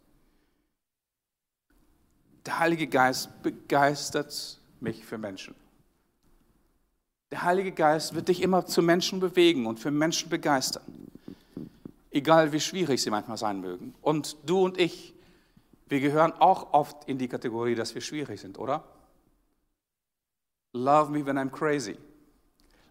Der 2.45 2.59
Heilige 2.59 2.87
Geist 2.87 3.41
begeistert 3.43 4.59
mich 4.79 5.05
für 5.05 5.17
Menschen. 5.17 5.55
Der 7.31 7.43
Heilige 7.43 7.71
Geist 7.71 8.13
wird 8.13 8.27
dich 8.27 8.41
immer 8.41 8.65
zu 8.65 8.81
Menschen 8.81 9.21
bewegen 9.21 9.65
und 9.65 9.79
für 9.79 9.89
Menschen 9.89 10.29
begeistern. 10.29 10.83
Egal 12.11 12.51
wie 12.51 12.59
schwierig 12.59 13.01
sie 13.01 13.09
manchmal 13.09 13.37
sein 13.37 13.61
mögen. 13.61 13.95
Und 14.01 14.35
du 14.45 14.65
und 14.65 14.77
ich, 14.77 15.13
wir 15.87 16.01
gehören 16.01 16.33
auch 16.33 16.73
oft 16.73 17.07
in 17.07 17.17
die 17.17 17.29
Kategorie, 17.29 17.73
dass 17.73 17.95
wir 17.95 18.01
schwierig 18.01 18.41
sind, 18.41 18.59
oder? 18.59 18.83
Love 20.73 21.11
me 21.11 21.25
when 21.25 21.37
I'm 21.37 21.49
crazy. 21.49 21.97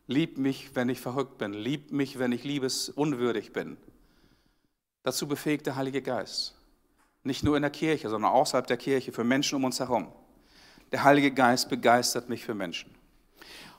Lieb 0.07 0.38
mich, 0.38 0.74
wenn 0.74 0.88
ich 0.88 1.01
verrückt 1.01 1.36
bin. 1.36 1.53
Lieb 1.53 1.93
mich, 1.93 2.18
wenn 2.18 2.32
ich 2.32 2.43
liebesunwürdig 2.43 3.53
bin. 3.53 3.76
Dazu 5.03 5.28
befähigt 5.28 5.66
der 5.66 5.76
Heilige 5.76 6.01
Geist. 6.01 6.55
Nicht 7.24 7.45
nur 7.45 7.57
in 7.57 7.62
der 7.62 7.70
Kirche, 7.70 8.09
sondern 8.09 8.32
außerhalb 8.32 8.66
der 8.66 8.78
Kirche, 8.78 9.12
für 9.12 9.24
Menschen 9.24 9.57
um 9.57 9.64
uns 9.64 9.80
herum. 9.80 10.11
Der 10.93 11.05
Heilige 11.05 11.30
Geist 11.30 11.68
begeistert 11.68 12.30
mich 12.30 12.45
für 12.45 12.55
Menschen. 12.55 12.99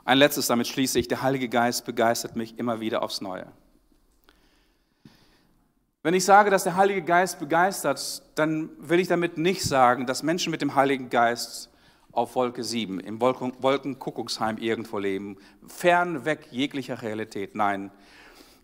Ein 0.03 0.17
letztes, 0.17 0.47
damit 0.47 0.67
schließe 0.67 0.99
ich, 0.99 1.07
der 1.07 1.21
Heilige 1.21 1.49
Geist 1.49 1.85
begeistert 1.85 2.35
mich 2.35 2.57
immer 2.57 2.79
wieder 2.79 3.03
aufs 3.03 3.21
Neue. 3.21 3.45
Wenn 6.03 6.15
ich 6.15 6.25
sage, 6.25 6.49
dass 6.49 6.63
der 6.63 6.75
Heilige 6.75 7.03
Geist 7.03 7.39
begeistert, 7.39 8.23
dann 8.33 8.69
will 8.79 8.99
ich 8.99 9.07
damit 9.07 9.37
nicht 9.37 9.63
sagen, 9.63 10.07
dass 10.07 10.23
Menschen 10.23 10.49
mit 10.49 10.61
dem 10.61 10.73
Heiligen 10.73 11.11
Geist 11.11 11.69
auf 12.11 12.35
Wolke 12.35 12.63
7, 12.63 12.99
im 12.99 13.21
Wolkenkuckucksheim 13.21 14.57
irgendwo 14.57 14.97
leben, 14.97 15.37
fern 15.67 16.25
weg 16.25 16.47
jeglicher 16.49 17.01
Realität. 17.03 17.55
Nein, 17.55 17.91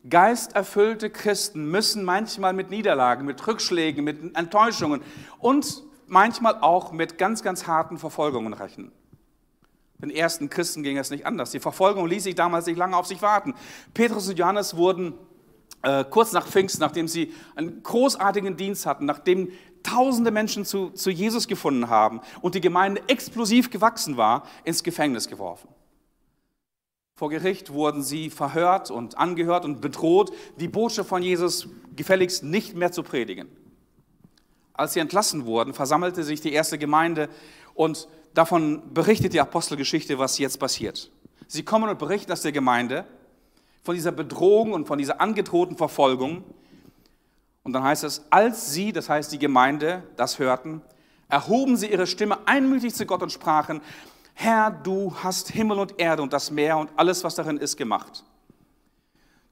Geisterfüllte 0.09 1.09
Christen 1.09 1.69
müssen 1.69 2.03
manchmal 2.03 2.53
mit 2.53 2.69
Niederlagen, 2.69 3.25
mit 3.25 3.45
Rückschlägen, 3.45 4.03
mit 4.03 4.35
Enttäuschungen 4.35 5.01
und 5.39 5.83
manchmal 6.07 6.55
auch 6.61 6.91
mit 6.91 7.17
ganz, 7.17 7.43
ganz 7.43 7.67
harten 7.67 7.97
Verfolgungen 7.97 8.53
rechnen. 8.53 8.91
Den 9.99 10.11
ersten 10.11 10.49
Christen 10.49 10.83
ging 10.83 10.97
es 10.97 11.09
nicht 11.09 11.25
anders. 11.25 11.51
Die 11.51 11.59
Verfolgung 11.59 12.07
ließ 12.07 12.23
sich 12.23 12.35
damals 12.35 12.67
nicht 12.67 12.77
lange 12.77 12.95
auf 12.95 13.07
sich 13.07 13.21
warten. 13.21 13.55
Petrus 13.93 14.29
und 14.29 14.37
Johannes 14.37 14.77
wurden 14.77 15.15
äh, 15.81 16.03
kurz 16.05 16.33
nach 16.33 16.47
Pfingst, 16.47 16.79
nachdem 16.79 17.07
sie 17.07 17.33
einen 17.55 17.81
großartigen 17.81 18.57
Dienst 18.57 18.85
hatten, 18.85 19.05
nachdem 19.05 19.51
tausende 19.83 20.31
Menschen 20.31 20.65
zu, 20.65 20.89
zu 20.91 21.09
Jesus 21.09 21.47
gefunden 21.47 21.89
haben 21.89 22.21
und 22.41 22.55
die 22.55 22.61
Gemeinde 22.61 23.01
explosiv 23.07 23.69
gewachsen 23.69 24.17
war, 24.17 24.43
ins 24.63 24.83
Gefängnis 24.83 25.27
geworfen. 25.27 25.69
Vor 27.15 27.29
Gericht 27.29 27.73
wurden 27.73 28.03
sie 28.03 28.29
verhört 28.29 28.91
und 28.91 29.17
angehört 29.17 29.65
und 29.65 29.81
bedroht, 29.81 30.31
die 30.59 30.67
Botschaft 30.67 31.09
von 31.09 31.23
Jesus 31.23 31.67
gefälligst 31.95 32.43
nicht 32.43 32.75
mehr 32.75 32.91
zu 32.91 33.01
predigen. 33.01 33.47
Als 34.73 34.93
sie 34.93 34.99
entlassen 34.99 35.47
wurden, 35.47 35.73
versammelte 35.73 36.23
sich 36.23 36.41
die 36.41 36.53
erste 36.53 36.77
Gemeinde 36.77 37.29
und 37.73 38.07
davon 38.37 38.93
berichtet 38.93 39.33
die 39.33 39.41
Apostelgeschichte, 39.41 40.19
was 40.19 40.37
jetzt 40.37 40.59
passiert. 40.59 41.09
Sie 41.47 41.63
kommen 41.63 41.89
und 41.89 41.97
berichten 41.97 42.31
aus 42.31 42.43
der 42.43 42.51
Gemeinde 42.51 43.05
von 43.81 43.95
dieser 43.95 44.11
Bedrohung 44.11 44.73
und 44.73 44.85
von 44.85 44.99
dieser 44.99 45.19
angedrohten 45.19 45.75
Verfolgung. 45.75 46.43
Und 47.63 47.73
dann 47.73 47.83
heißt 47.83 48.03
es, 48.03 48.25
als 48.29 48.71
sie, 48.73 48.91
das 48.91 49.09
heißt 49.09 49.31
die 49.31 49.39
Gemeinde, 49.39 50.03
das 50.17 50.37
hörten, 50.37 50.81
erhoben 51.29 51.77
sie 51.77 51.87
ihre 51.87 52.05
Stimme 52.05 52.37
einmütig 52.45 52.93
zu 52.93 53.07
Gott 53.07 53.23
und 53.23 53.31
sprachen, 53.31 53.81
Herr, 54.35 54.69
du 54.69 55.15
hast 55.23 55.49
Himmel 55.49 55.79
und 55.79 55.99
Erde 55.99 56.21
und 56.21 56.31
das 56.31 56.51
Meer 56.51 56.77
und 56.77 56.91
alles, 56.95 57.23
was 57.23 57.33
darin 57.33 57.57
ist, 57.57 57.75
gemacht. 57.75 58.23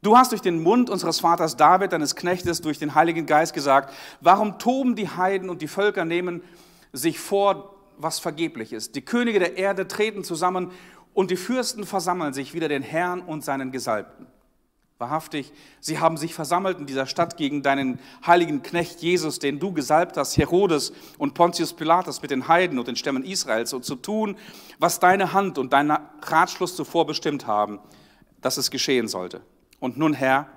Du 0.03 0.15
hast 0.15 0.31
durch 0.31 0.43
den 0.43 0.61
Mund 0.61 0.91
unseres 0.91 1.21
Vaters 1.21 1.57
David, 1.57 1.91
deines 1.91 2.15
Knechtes, 2.15 2.61
durch 2.61 2.77
den 2.77 2.93
Heiligen 2.93 3.25
Geist 3.25 3.55
gesagt, 3.55 3.91
warum 4.21 4.59
toben 4.59 4.95
die 4.95 5.09
Heiden 5.09 5.49
und 5.49 5.63
die 5.63 5.67
Völker 5.67 6.05
nehmen 6.05 6.43
sich 6.93 7.19
vor, 7.19 7.74
was 7.97 8.19
vergeblich 8.19 8.73
ist. 8.73 8.95
Die 8.95 9.03
Könige 9.03 9.39
der 9.39 9.57
Erde 9.57 9.87
treten 9.87 10.23
zusammen 10.23 10.71
und 11.13 11.31
die 11.31 11.37
Fürsten 11.37 11.85
versammeln 11.85 12.33
sich 12.33 12.53
wieder 12.53 12.67
den 12.67 12.83
Herrn 12.83 13.21
und 13.21 13.43
seinen 13.43 13.71
Gesalbten. 13.71 14.27
Wahrhaftig, 14.97 15.51
sie 15.81 15.99
haben 15.99 16.15
sich 16.15 16.33
versammelt 16.33 16.79
in 16.79 16.85
dieser 16.85 17.05
Stadt 17.05 17.35
gegen 17.35 17.61
deinen 17.61 17.99
heiligen 18.25 18.63
Knecht 18.63 19.01
Jesus, 19.01 19.39
den 19.39 19.59
du 19.59 19.73
gesalbt 19.73 20.15
hast, 20.15 20.37
Herodes 20.37 20.93
und 21.17 21.33
Pontius 21.33 21.73
Pilatus 21.73 22.21
mit 22.21 22.31
den 22.31 22.47
Heiden 22.47 22.79
und 22.79 22.87
den 22.87 22.95
Stämmen 22.95 23.23
Israels, 23.23 23.73
und 23.73 23.83
zu 23.83 23.95
tun, 23.95 24.37
was 24.79 25.01
deine 25.01 25.33
Hand 25.33 25.57
und 25.57 25.73
dein 25.73 25.91
Ratschluss 26.21 26.77
zuvor 26.77 27.05
bestimmt 27.05 27.45
haben, 27.45 27.79
dass 28.39 28.55
es 28.55 28.71
geschehen 28.71 29.09
sollte. 29.09 29.41
Und 29.81 29.97
nun, 29.97 30.13
Herr, 30.13 30.47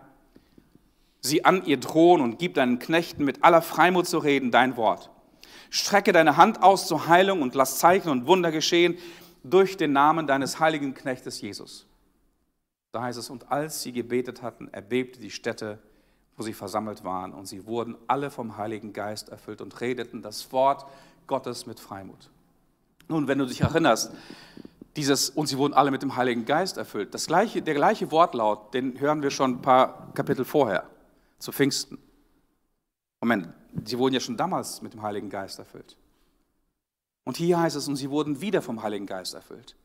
sieh 1.20 1.45
an 1.45 1.64
ihr 1.64 1.78
drohen 1.78 2.20
und 2.20 2.39
gib 2.39 2.55
deinen 2.55 2.78
Knechten 2.78 3.24
mit 3.24 3.43
aller 3.43 3.62
Freimut 3.62 4.07
zu 4.07 4.18
reden 4.18 4.53
dein 4.53 4.76
Wort. 4.76 5.11
Strecke 5.70 6.12
deine 6.12 6.36
Hand 6.36 6.62
aus 6.62 6.86
zur 6.86 7.08
Heilung 7.08 7.42
und 7.42 7.54
lass 7.54 7.78
Zeichen 7.78 8.10
und 8.10 8.26
Wunder 8.26 8.50
geschehen 8.50 8.98
durch 9.42 9.76
den 9.76 9.92
Namen 9.92 10.26
deines 10.26 10.60
heiligen 10.60 10.94
Knechtes 10.94 11.40
Jesus. 11.40 11.86
Da 12.92 13.02
heißt 13.02 13.18
es, 13.18 13.30
und 13.30 13.50
als 13.50 13.82
sie 13.82 13.92
gebetet 13.92 14.42
hatten, 14.42 14.68
erbebte 14.68 15.20
die 15.20 15.30
Stätte, 15.30 15.78
wo 16.36 16.42
sie 16.42 16.54
versammelt 16.54 17.04
waren, 17.04 17.32
und 17.32 17.46
sie 17.46 17.66
wurden 17.66 17.96
alle 18.06 18.30
vom 18.30 18.56
Heiligen 18.56 18.92
Geist 18.92 19.28
erfüllt 19.28 19.60
und 19.60 19.80
redeten 19.80 20.22
das 20.22 20.52
Wort 20.52 20.86
Gottes 21.26 21.66
mit 21.66 21.80
Freimut. 21.80 22.30
Nun, 23.08 23.28
wenn 23.28 23.38
du 23.38 23.46
dich 23.46 23.60
erinnerst, 23.60 24.12
dieses, 24.96 25.30
und 25.30 25.46
sie 25.46 25.58
wurden 25.58 25.74
alle 25.74 25.90
mit 25.90 26.02
dem 26.02 26.16
Heiligen 26.16 26.44
Geist 26.44 26.76
erfüllt, 26.76 27.12
das 27.14 27.26
gleiche, 27.26 27.62
der 27.62 27.74
gleiche 27.74 28.10
Wortlaut, 28.10 28.72
den 28.74 28.98
hören 29.00 29.22
wir 29.22 29.30
schon 29.30 29.56
ein 29.56 29.62
paar 29.62 30.12
Kapitel 30.14 30.44
vorher, 30.44 30.84
zu 31.38 31.52
Pfingsten. 31.52 31.98
Moment, 33.20 33.48
sie 33.84 33.98
wurden 33.98 34.14
ja 34.14 34.20
schon 34.20 34.36
damals 34.36 34.82
mit 34.82 34.92
dem 34.92 35.02
Heiligen 35.02 35.30
Geist 35.30 35.58
erfüllt. 35.58 35.96
Und 37.24 37.36
hier 37.36 37.60
heißt 37.60 37.76
es, 37.76 37.88
und 37.88 37.96
sie 37.96 38.10
wurden 38.10 38.40
wieder 38.40 38.62
vom 38.62 38.82
Heiligen 38.82 39.06
Geist 39.06 39.34
erfüllt. 39.34 39.76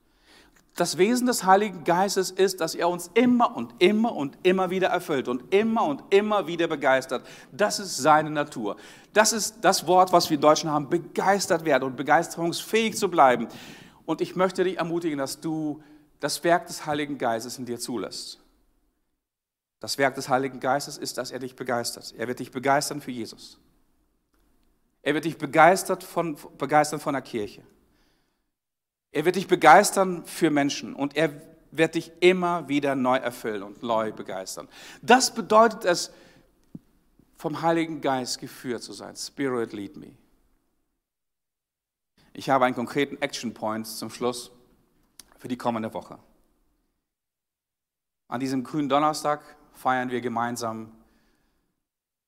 Das 0.76 0.98
Wesen 0.98 1.28
des 1.28 1.44
Heiligen 1.44 1.84
Geistes 1.84 2.32
ist, 2.32 2.60
dass 2.60 2.74
er 2.74 2.90
uns 2.90 3.12
immer 3.14 3.56
und 3.56 3.76
immer 3.78 4.16
und 4.16 4.38
immer 4.42 4.72
wieder 4.72 4.88
erfüllt 4.88 5.28
und 5.28 5.54
immer 5.54 5.86
und 5.86 6.02
immer 6.10 6.48
wieder 6.48 6.68
begeistert. 6.68 7.24
Das 7.52 7.80
ist 7.80 7.98
seine 7.98 8.32
Natur. 8.32 8.78
Das 9.14 9.34
ist 9.34 9.58
das 9.62 9.86
Wort, 9.86 10.12
was 10.12 10.32
wir 10.32 10.38
Deutschen 10.38 10.72
haben, 10.72 10.90
begeistert 10.90 11.64
werden 11.64 11.84
und 11.84 11.96
begeisterungsfähig 11.96 12.98
zu 12.98 13.10
bleiben. 13.10 13.48
Und 14.06 14.22
ich 14.22 14.36
möchte 14.36 14.64
dich 14.64 14.80
ermutigen, 14.80 15.20
dass 15.20 15.40
du 15.40 15.84
das 16.20 16.44
Werk 16.44 16.66
des 16.66 16.86
Heiligen 16.88 17.20
Geistes 17.20 17.60
in 17.60 17.66
dir 17.66 17.78
zulässt. 17.78 18.40
Das 19.80 19.98
Werk 19.98 20.16
des 20.16 20.30
Heiligen 20.30 20.60
Geistes 20.60 20.98
ist, 20.98 21.18
dass 21.18 21.30
er 21.30 21.40
dich 21.40 21.56
begeistert. 21.56 22.16
Er 22.18 22.28
wird 22.28 22.40
dich 22.40 22.52
begeistern 22.52 23.02
für 23.02 23.12
Jesus. 23.12 23.60
Er 25.04 25.14
wird 25.14 25.26
dich 25.26 25.38
begeistert 25.38 26.04
von, 26.04 26.38
begeistern 26.58 27.00
von 27.00 27.14
der 27.14 27.22
Kirche. 27.22 27.62
Er 29.12 29.26
wird 29.26 29.36
dich 29.36 29.48
begeistern 29.48 30.26
für 30.26 30.50
Menschen 30.50 30.96
und 30.96 31.16
er 31.16 31.30
wird 31.72 31.96
dich 31.96 32.12
immer 32.20 32.68
wieder 32.68 32.96
neu 32.96 33.18
erfüllen 33.18 33.64
und 33.64 33.84
neu 33.84 34.12
begeistern. 34.12 34.68
Das 35.02 35.34
bedeutet 35.34 35.86
es, 35.86 36.12
vom 37.36 37.62
Heiligen 37.62 38.00
Geist 38.00 38.40
geführt 38.40 38.82
zu 38.84 38.94
sein. 38.94 39.18
Spirit 39.18 39.74
lead 39.74 39.98
me. 39.98 40.14
Ich 42.32 42.50
habe 42.50 42.66
einen 42.66 42.74
konkreten 42.74 43.22
Action 43.22 43.54
Point 43.54 43.86
zum 43.86 44.10
Schluss 44.10 44.52
für 45.38 45.50
die 45.50 45.58
kommende 45.58 45.94
Woche. 45.94 46.18
An 48.30 48.40
diesem 48.40 48.64
grünen 48.64 48.88
Donnerstag 48.88 49.42
feiern 49.74 50.10
wir 50.10 50.22
gemeinsam, 50.22 50.92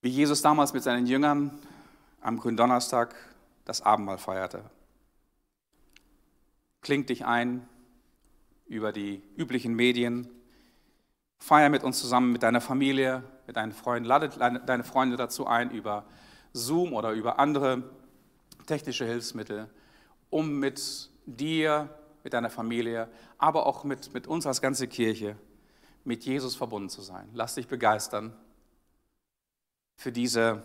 wie 0.01 0.09
Jesus 0.09 0.41
damals 0.41 0.73
mit 0.73 0.83
seinen 0.83 1.07
Jüngern 1.07 1.57
am 2.25 2.39
grünen 2.39 2.57
Donnerstag 2.57 3.15
das 3.65 3.81
Abendmahl 3.81 4.17
feierte. 4.17 4.63
Kling 6.81 7.05
dich 7.05 7.25
ein 7.25 7.67
über 8.65 8.91
die 8.91 9.21
üblichen 9.37 9.75
Medien. 9.75 10.27
Feier 11.37 11.69
mit 11.69 11.83
uns 11.83 11.99
zusammen 11.99 12.31
mit 12.31 12.43
deiner 12.43 12.61
Familie, 12.61 13.23
mit 13.45 13.57
deinen 13.57 13.73
Freunden. 13.73 14.07
Lade 14.07 14.29
deine 14.29 14.83
Freunde 14.83 15.17
dazu 15.17 15.45
ein 15.45 15.69
über 15.69 16.05
Zoom 16.53 16.93
oder 16.93 17.11
über 17.11 17.37
andere 17.37 17.83
technische 18.65 19.05
Hilfsmittel, 19.05 19.69
um 20.29 20.59
mit 20.59 21.11
dir, 21.25 21.89
mit 22.23 22.33
deiner 22.33 22.49
Familie, 22.49 23.07
aber 23.37 23.67
auch 23.67 23.83
mit, 23.83 24.13
mit 24.13 24.25
uns 24.25 24.47
als 24.47 24.61
ganze 24.61 24.87
Kirche, 24.87 25.35
mit 26.03 26.23
Jesus 26.23 26.55
verbunden 26.55 26.89
zu 26.89 27.01
sein. 27.01 27.29
Lass 27.33 27.55
dich 27.55 27.67
begeistern 27.67 28.35
für 29.95 30.11
diese, 30.11 30.63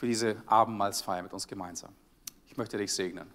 für 0.00 0.06
diese 0.06 0.42
Abendmahlsfeier 0.46 1.22
mit 1.22 1.34
uns 1.34 1.46
gemeinsam. 1.46 1.94
Ich 2.46 2.56
möchte 2.56 2.78
dich 2.78 2.90
segnen. 2.90 3.30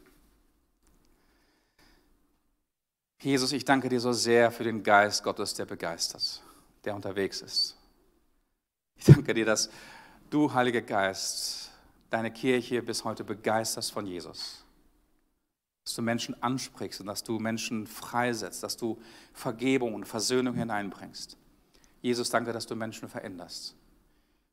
Jesus, 3.22 3.52
ich 3.52 3.64
danke 3.64 3.88
dir 3.88 4.00
so 4.00 4.12
sehr 4.12 4.50
für 4.50 4.64
den 4.64 4.82
Geist 4.82 5.24
Gottes, 5.24 5.54
der 5.54 5.66
begeistert, 5.66 6.42
der 6.84 6.96
unterwegs 6.96 7.42
ist. 7.42 7.78
Ich 8.96 9.06
danke 9.06 9.36
dir, 9.36 9.46
dass 9.46 9.70
du, 10.32 10.52
Heiliger 10.56 10.82
Geist, 10.82 11.70
deine 12.10 12.32
Kirche 12.32 12.82
bis 12.82 13.04
heute 13.04 13.24
begeisterst 13.24 13.92
von 13.92 14.08
Jesus. 14.08 14.66
Dass 15.84 15.94
du 15.94 16.02
Menschen 16.02 16.42
ansprichst 16.42 17.00
und 17.00 17.06
dass 17.06 17.24
du 17.24 17.38
Menschen 17.38 17.86
freisetzt, 17.86 18.64
dass 18.64 18.76
du 18.76 19.00
Vergebung 19.34 19.94
und 19.94 20.06
Versöhnung 20.06 20.56
hineinbringst. 20.56 21.38
Jesus, 22.02 22.32
danke, 22.32 22.54
dass 22.54 22.66
du 22.66 22.76
Menschen 22.76 23.08
veränderst. 23.08 23.76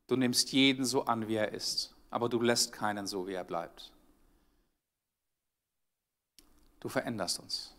Du 0.05 0.15
nimmst 0.15 0.51
jeden 0.51 0.85
so 0.85 1.05
an, 1.05 1.27
wie 1.27 1.37
er 1.37 1.53
ist, 1.53 1.95
aber 2.13 2.29
du 2.29 2.39
lässt 2.39 2.71
keinen 2.71 3.07
so, 3.07 3.27
wie 3.27 3.33
er 3.33 3.43
bleibt. 3.43 3.91
Du 6.79 6.87
veränderst 6.87 7.39
uns. 7.39 7.73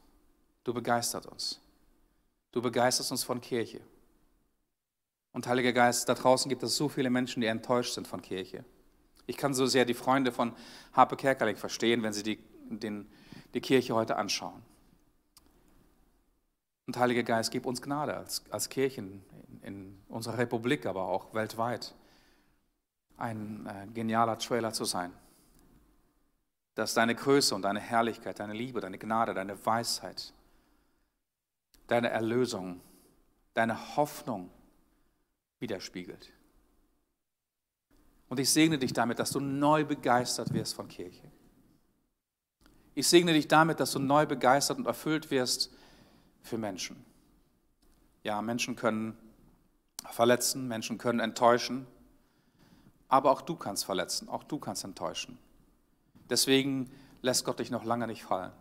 Du 0.65 0.75
begeistert 0.75 1.27
uns. 1.27 1.61
Du 2.51 2.61
begeisterst 2.61 3.13
uns 3.13 3.23
von 3.23 3.41
Kirche. 3.41 3.81
Und 5.33 5.47
Heiliger 5.47 5.73
Geist, 5.73 6.09
da 6.09 6.15
draußen 6.15 6.49
gibt 6.49 6.63
es 6.65 6.77
so 6.77 6.89
viele 6.89 7.11
Menschen, 7.11 7.43
die 7.43 7.47
enttäuscht 7.47 7.95
sind 7.95 8.09
von 8.09 8.23
Kirche. 8.23 8.65
Ich 9.27 9.37
kann 9.37 9.55
so 9.55 9.67
sehr 9.67 9.85
die 9.85 9.95
Freunde 9.95 10.33
von 10.33 10.55
Harpe 10.93 11.17
Kerkeling 11.17 11.57
verstehen, 11.57 12.03
wenn 12.03 12.13
sie 12.13 12.23
die, 12.23 12.39
den, 12.71 13.09
die 13.55 13.61
Kirche 13.61 13.95
heute 13.95 14.17
anschauen. 14.17 14.63
Und 16.87 16.97
Heiliger 16.97 17.23
Geist, 17.23 17.53
gib 17.53 17.67
uns 17.67 17.81
Gnade 17.81 18.17
als, 18.17 18.43
als 18.51 18.69
Kirchen 18.69 19.25
in, 19.63 19.75
in 19.75 20.03
unserer 20.09 20.39
Republik, 20.39 20.87
aber 20.87 21.05
auch 21.05 21.35
weltweit, 21.35 21.95
ein 23.17 23.67
äh, 23.67 23.87
genialer 23.93 24.39
Trailer 24.39 24.73
zu 24.73 24.85
sein. 24.85 25.13
Dass 26.75 26.95
deine 26.95 27.15
Größe 27.15 27.55
und 27.55 27.63
deine 27.63 27.81
Herrlichkeit, 27.81 28.41
deine 28.41 28.53
Liebe, 28.53 28.81
deine 28.81 28.99
Gnade, 28.99 29.35
deine 29.35 29.65
Weisheit, 29.65 30.33
deine 31.87 32.11
Erlösung, 32.11 32.81
deine 33.55 33.97
Hoffnung 33.97 34.51
widerspiegelt. 35.61 36.33
Und 38.29 38.41
ich 38.41 38.51
segne 38.51 38.79
dich 38.79 38.93
damit, 38.93 39.19
dass 39.19 39.31
du 39.31 39.41
neu 39.41 39.85
begeistert 39.85 40.53
wirst 40.53 40.75
von 40.75 40.89
Kirche. 40.89 41.31
Ich 42.95 43.09
segne 43.09 43.33
dich 43.33 43.49
damit, 43.49 43.81
dass 43.81 43.93
du 43.93 43.99
neu 43.99 44.27
begeistert 44.27 44.79
und 44.79 44.87
erfüllt 44.87 45.31
wirst 45.31 45.73
für 46.43 46.59
Menschen. 46.59 47.05
Ja, 48.23 48.41
Menschen 48.41 48.77
können 48.77 49.17
verletzen, 50.11 50.69
Menschen 50.69 50.99
können 50.99 51.21
enttäuschen, 51.21 51.87
aber 53.09 53.31
auch 53.31 53.43
du 53.43 53.57
kannst 53.57 53.85
verletzen, 53.85 54.29
auch 54.29 54.45
du 54.45 54.59
kannst 54.59 54.85
enttäuschen. 54.85 55.39
Deswegen 56.29 56.91
lässt 57.23 57.45
Gott 57.45 57.59
dich 57.59 57.71
noch 57.71 57.85
lange 57.85 58.07
nicht 58.07 58.25
fallen. 58.25 58.53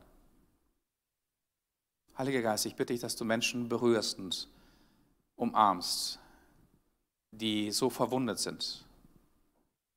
Heiliger 2.18 2.41
Geist, 2.41 2.66
ich 2.66 2.76
bitte 2.76 2.94
dich, 2.94 3.02
dass 3.02 3.16
du 3.16 3.26
Menschen 3.26 3.70
berührst 3.70 4.20
und 4.20 4.48
umarmst, 5.36 6.20
die 7.32 7.72
so 7.72 7.89
verwundet 7.89 8.39
sind 8.39 8.86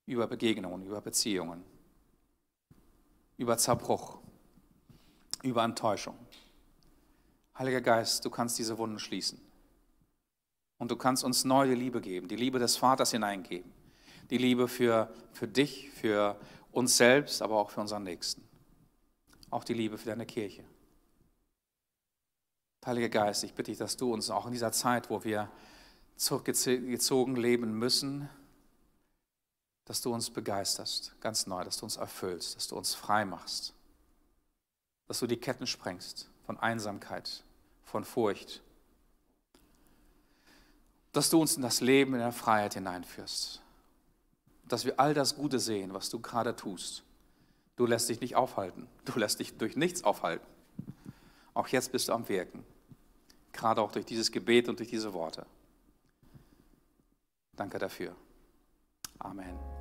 über 0.07 0.26
Begegnungen, 0.26 0.86
über 0.86 1.01
Beziehungen, 1.01 1.62
über 3.36 3.59
Zerbruch, 3.59 4.18
über 5.42 5.62
Enttäuschung. 5.64 6.16
Heiliger 7.59 7.80
Geist, 7.80 8.24
du 8.24 8.30
kannst 8.30 8.59
diese 8.59 8.78
Wunden 8.78 8.99
schließen. 8.99 9.40
Und 10.78 10.90
du 10.90 10.97
kannst 10.97 11.24
uns 11.24 11.44
neue 11.44 11.74
Liebe 11.74 12.01
geben, 12.01 12.28
die 12.28 12.36
Liebe 12.36 12.59
des 12.59 12.76
Vaters 12.76 13.11
hineingeben. 13.11 13.70
Die 14.31 14.39
Liebe 14.39 14.68
für, 14.68 15.12
für 15.33 15.49
dich, 15.49 15.91
für 15.91 16.39
uns 16.72 16.97
selbst, 16.97 17.43
aber 17.43 17.57
auch 17.57 17.70
für 17.70 17.81
unseren 17.81 18.03
Nächsten. 18.03 18.43
Auch 19.51 19.64
die 19.64 19.74
Liebe 19.74 19.99
für 19.99 20.07
deine 20.07 20.27
Kirche. 20.27 20.64
Heiliger 22.85 23.09
Geist, 23.09 23.43
ich 23.43 23.53
bitte 23.53 23.72
dich, 23.72 23.79
dass 23.79 23.97
du 23.97 24.12
uns 24.12 24.31
auch 24.31 24.47
in 24.47 24.53
dieser 24.53 24.70
Zeit, 24.70 25.11
wo 25.11 25.24
wir 25.24 25.51
zurückgezogen 26.14 27.35
leben 27.35 27.77
müssen, 27.77 28.29
dass 29.87 30.03
du 30.03 30.14
uns 30.14 30.31
begeisterst, 30.31 31.14
ganz 31.20 31.49
neu, 31.49 31.64
dass 31.64 31.79
du 31.79 31.85
uns 31.85 31.97
erfüllst, 31.97 32.57
dass 32.57 32.68
du 32.68 32.77
uns 32.77 32.95
frei 32.95 33.24
machst, 33.24 33.74
dass 35.09 35.18
du 35.18 35.27
die 35.27 35.37
Ketten 35.37 35.66
sprengst 35.66 36.31
von 36.45 36.59
Einsamkeit, 36.61 37.45
von 37.85 38.05
Furcht, 38.05 38.62
dass 41.12 41.31
du 41.31 41.41
uns 41.41 41.57
in 41.57 41.62
das 41.62 41.81
Leben 41.81 42.14
in 42.14 42.20
der 42.20 42.33
Freiheit 42.33 42.74
hineinführst, 42.74 43.62
dass 44.68 44.84
wir 44.84 44.98
all 44.98 45.14
das 45.14 45.36
Gute 45.36 45.58
sehen, 45.58 45.94
was 45.94 46.10
du 46.10 46.20
gerade 46.20 46.56
tust. 46.56 47.04
Du 47.76 47.86
lässt 47.86 48.08
dich 48.08 48.20
nicht 48.20 48.36
aufhalten, 48.36 48.88
du 49.04 49.18
lässt 49.18 49.40
dich 49.40 49.56
durch 49.58 49.76
nichts 49.76 50.02
aufhalten. 50.04 50.46
Auch 51.54 51.68
jetzt 51.68 51.92
bist 51.92 52.08
du 52.08 52.12
am 52.12 52.28
Wirken, 52.28 52.64
gerade 53.52 53.80
auch 53.80 53.92
durch 53.92 54.06
dieses 54.06 54.32
Gebet 54.32 54.68
und 54.68 54.78
durch 54.78 54.90
diese 54.90 55.12
Worte. 55.12 55.46
Danke 57.54 57.78
dafür. 57.78 58.14
Amen. 59.18 59.76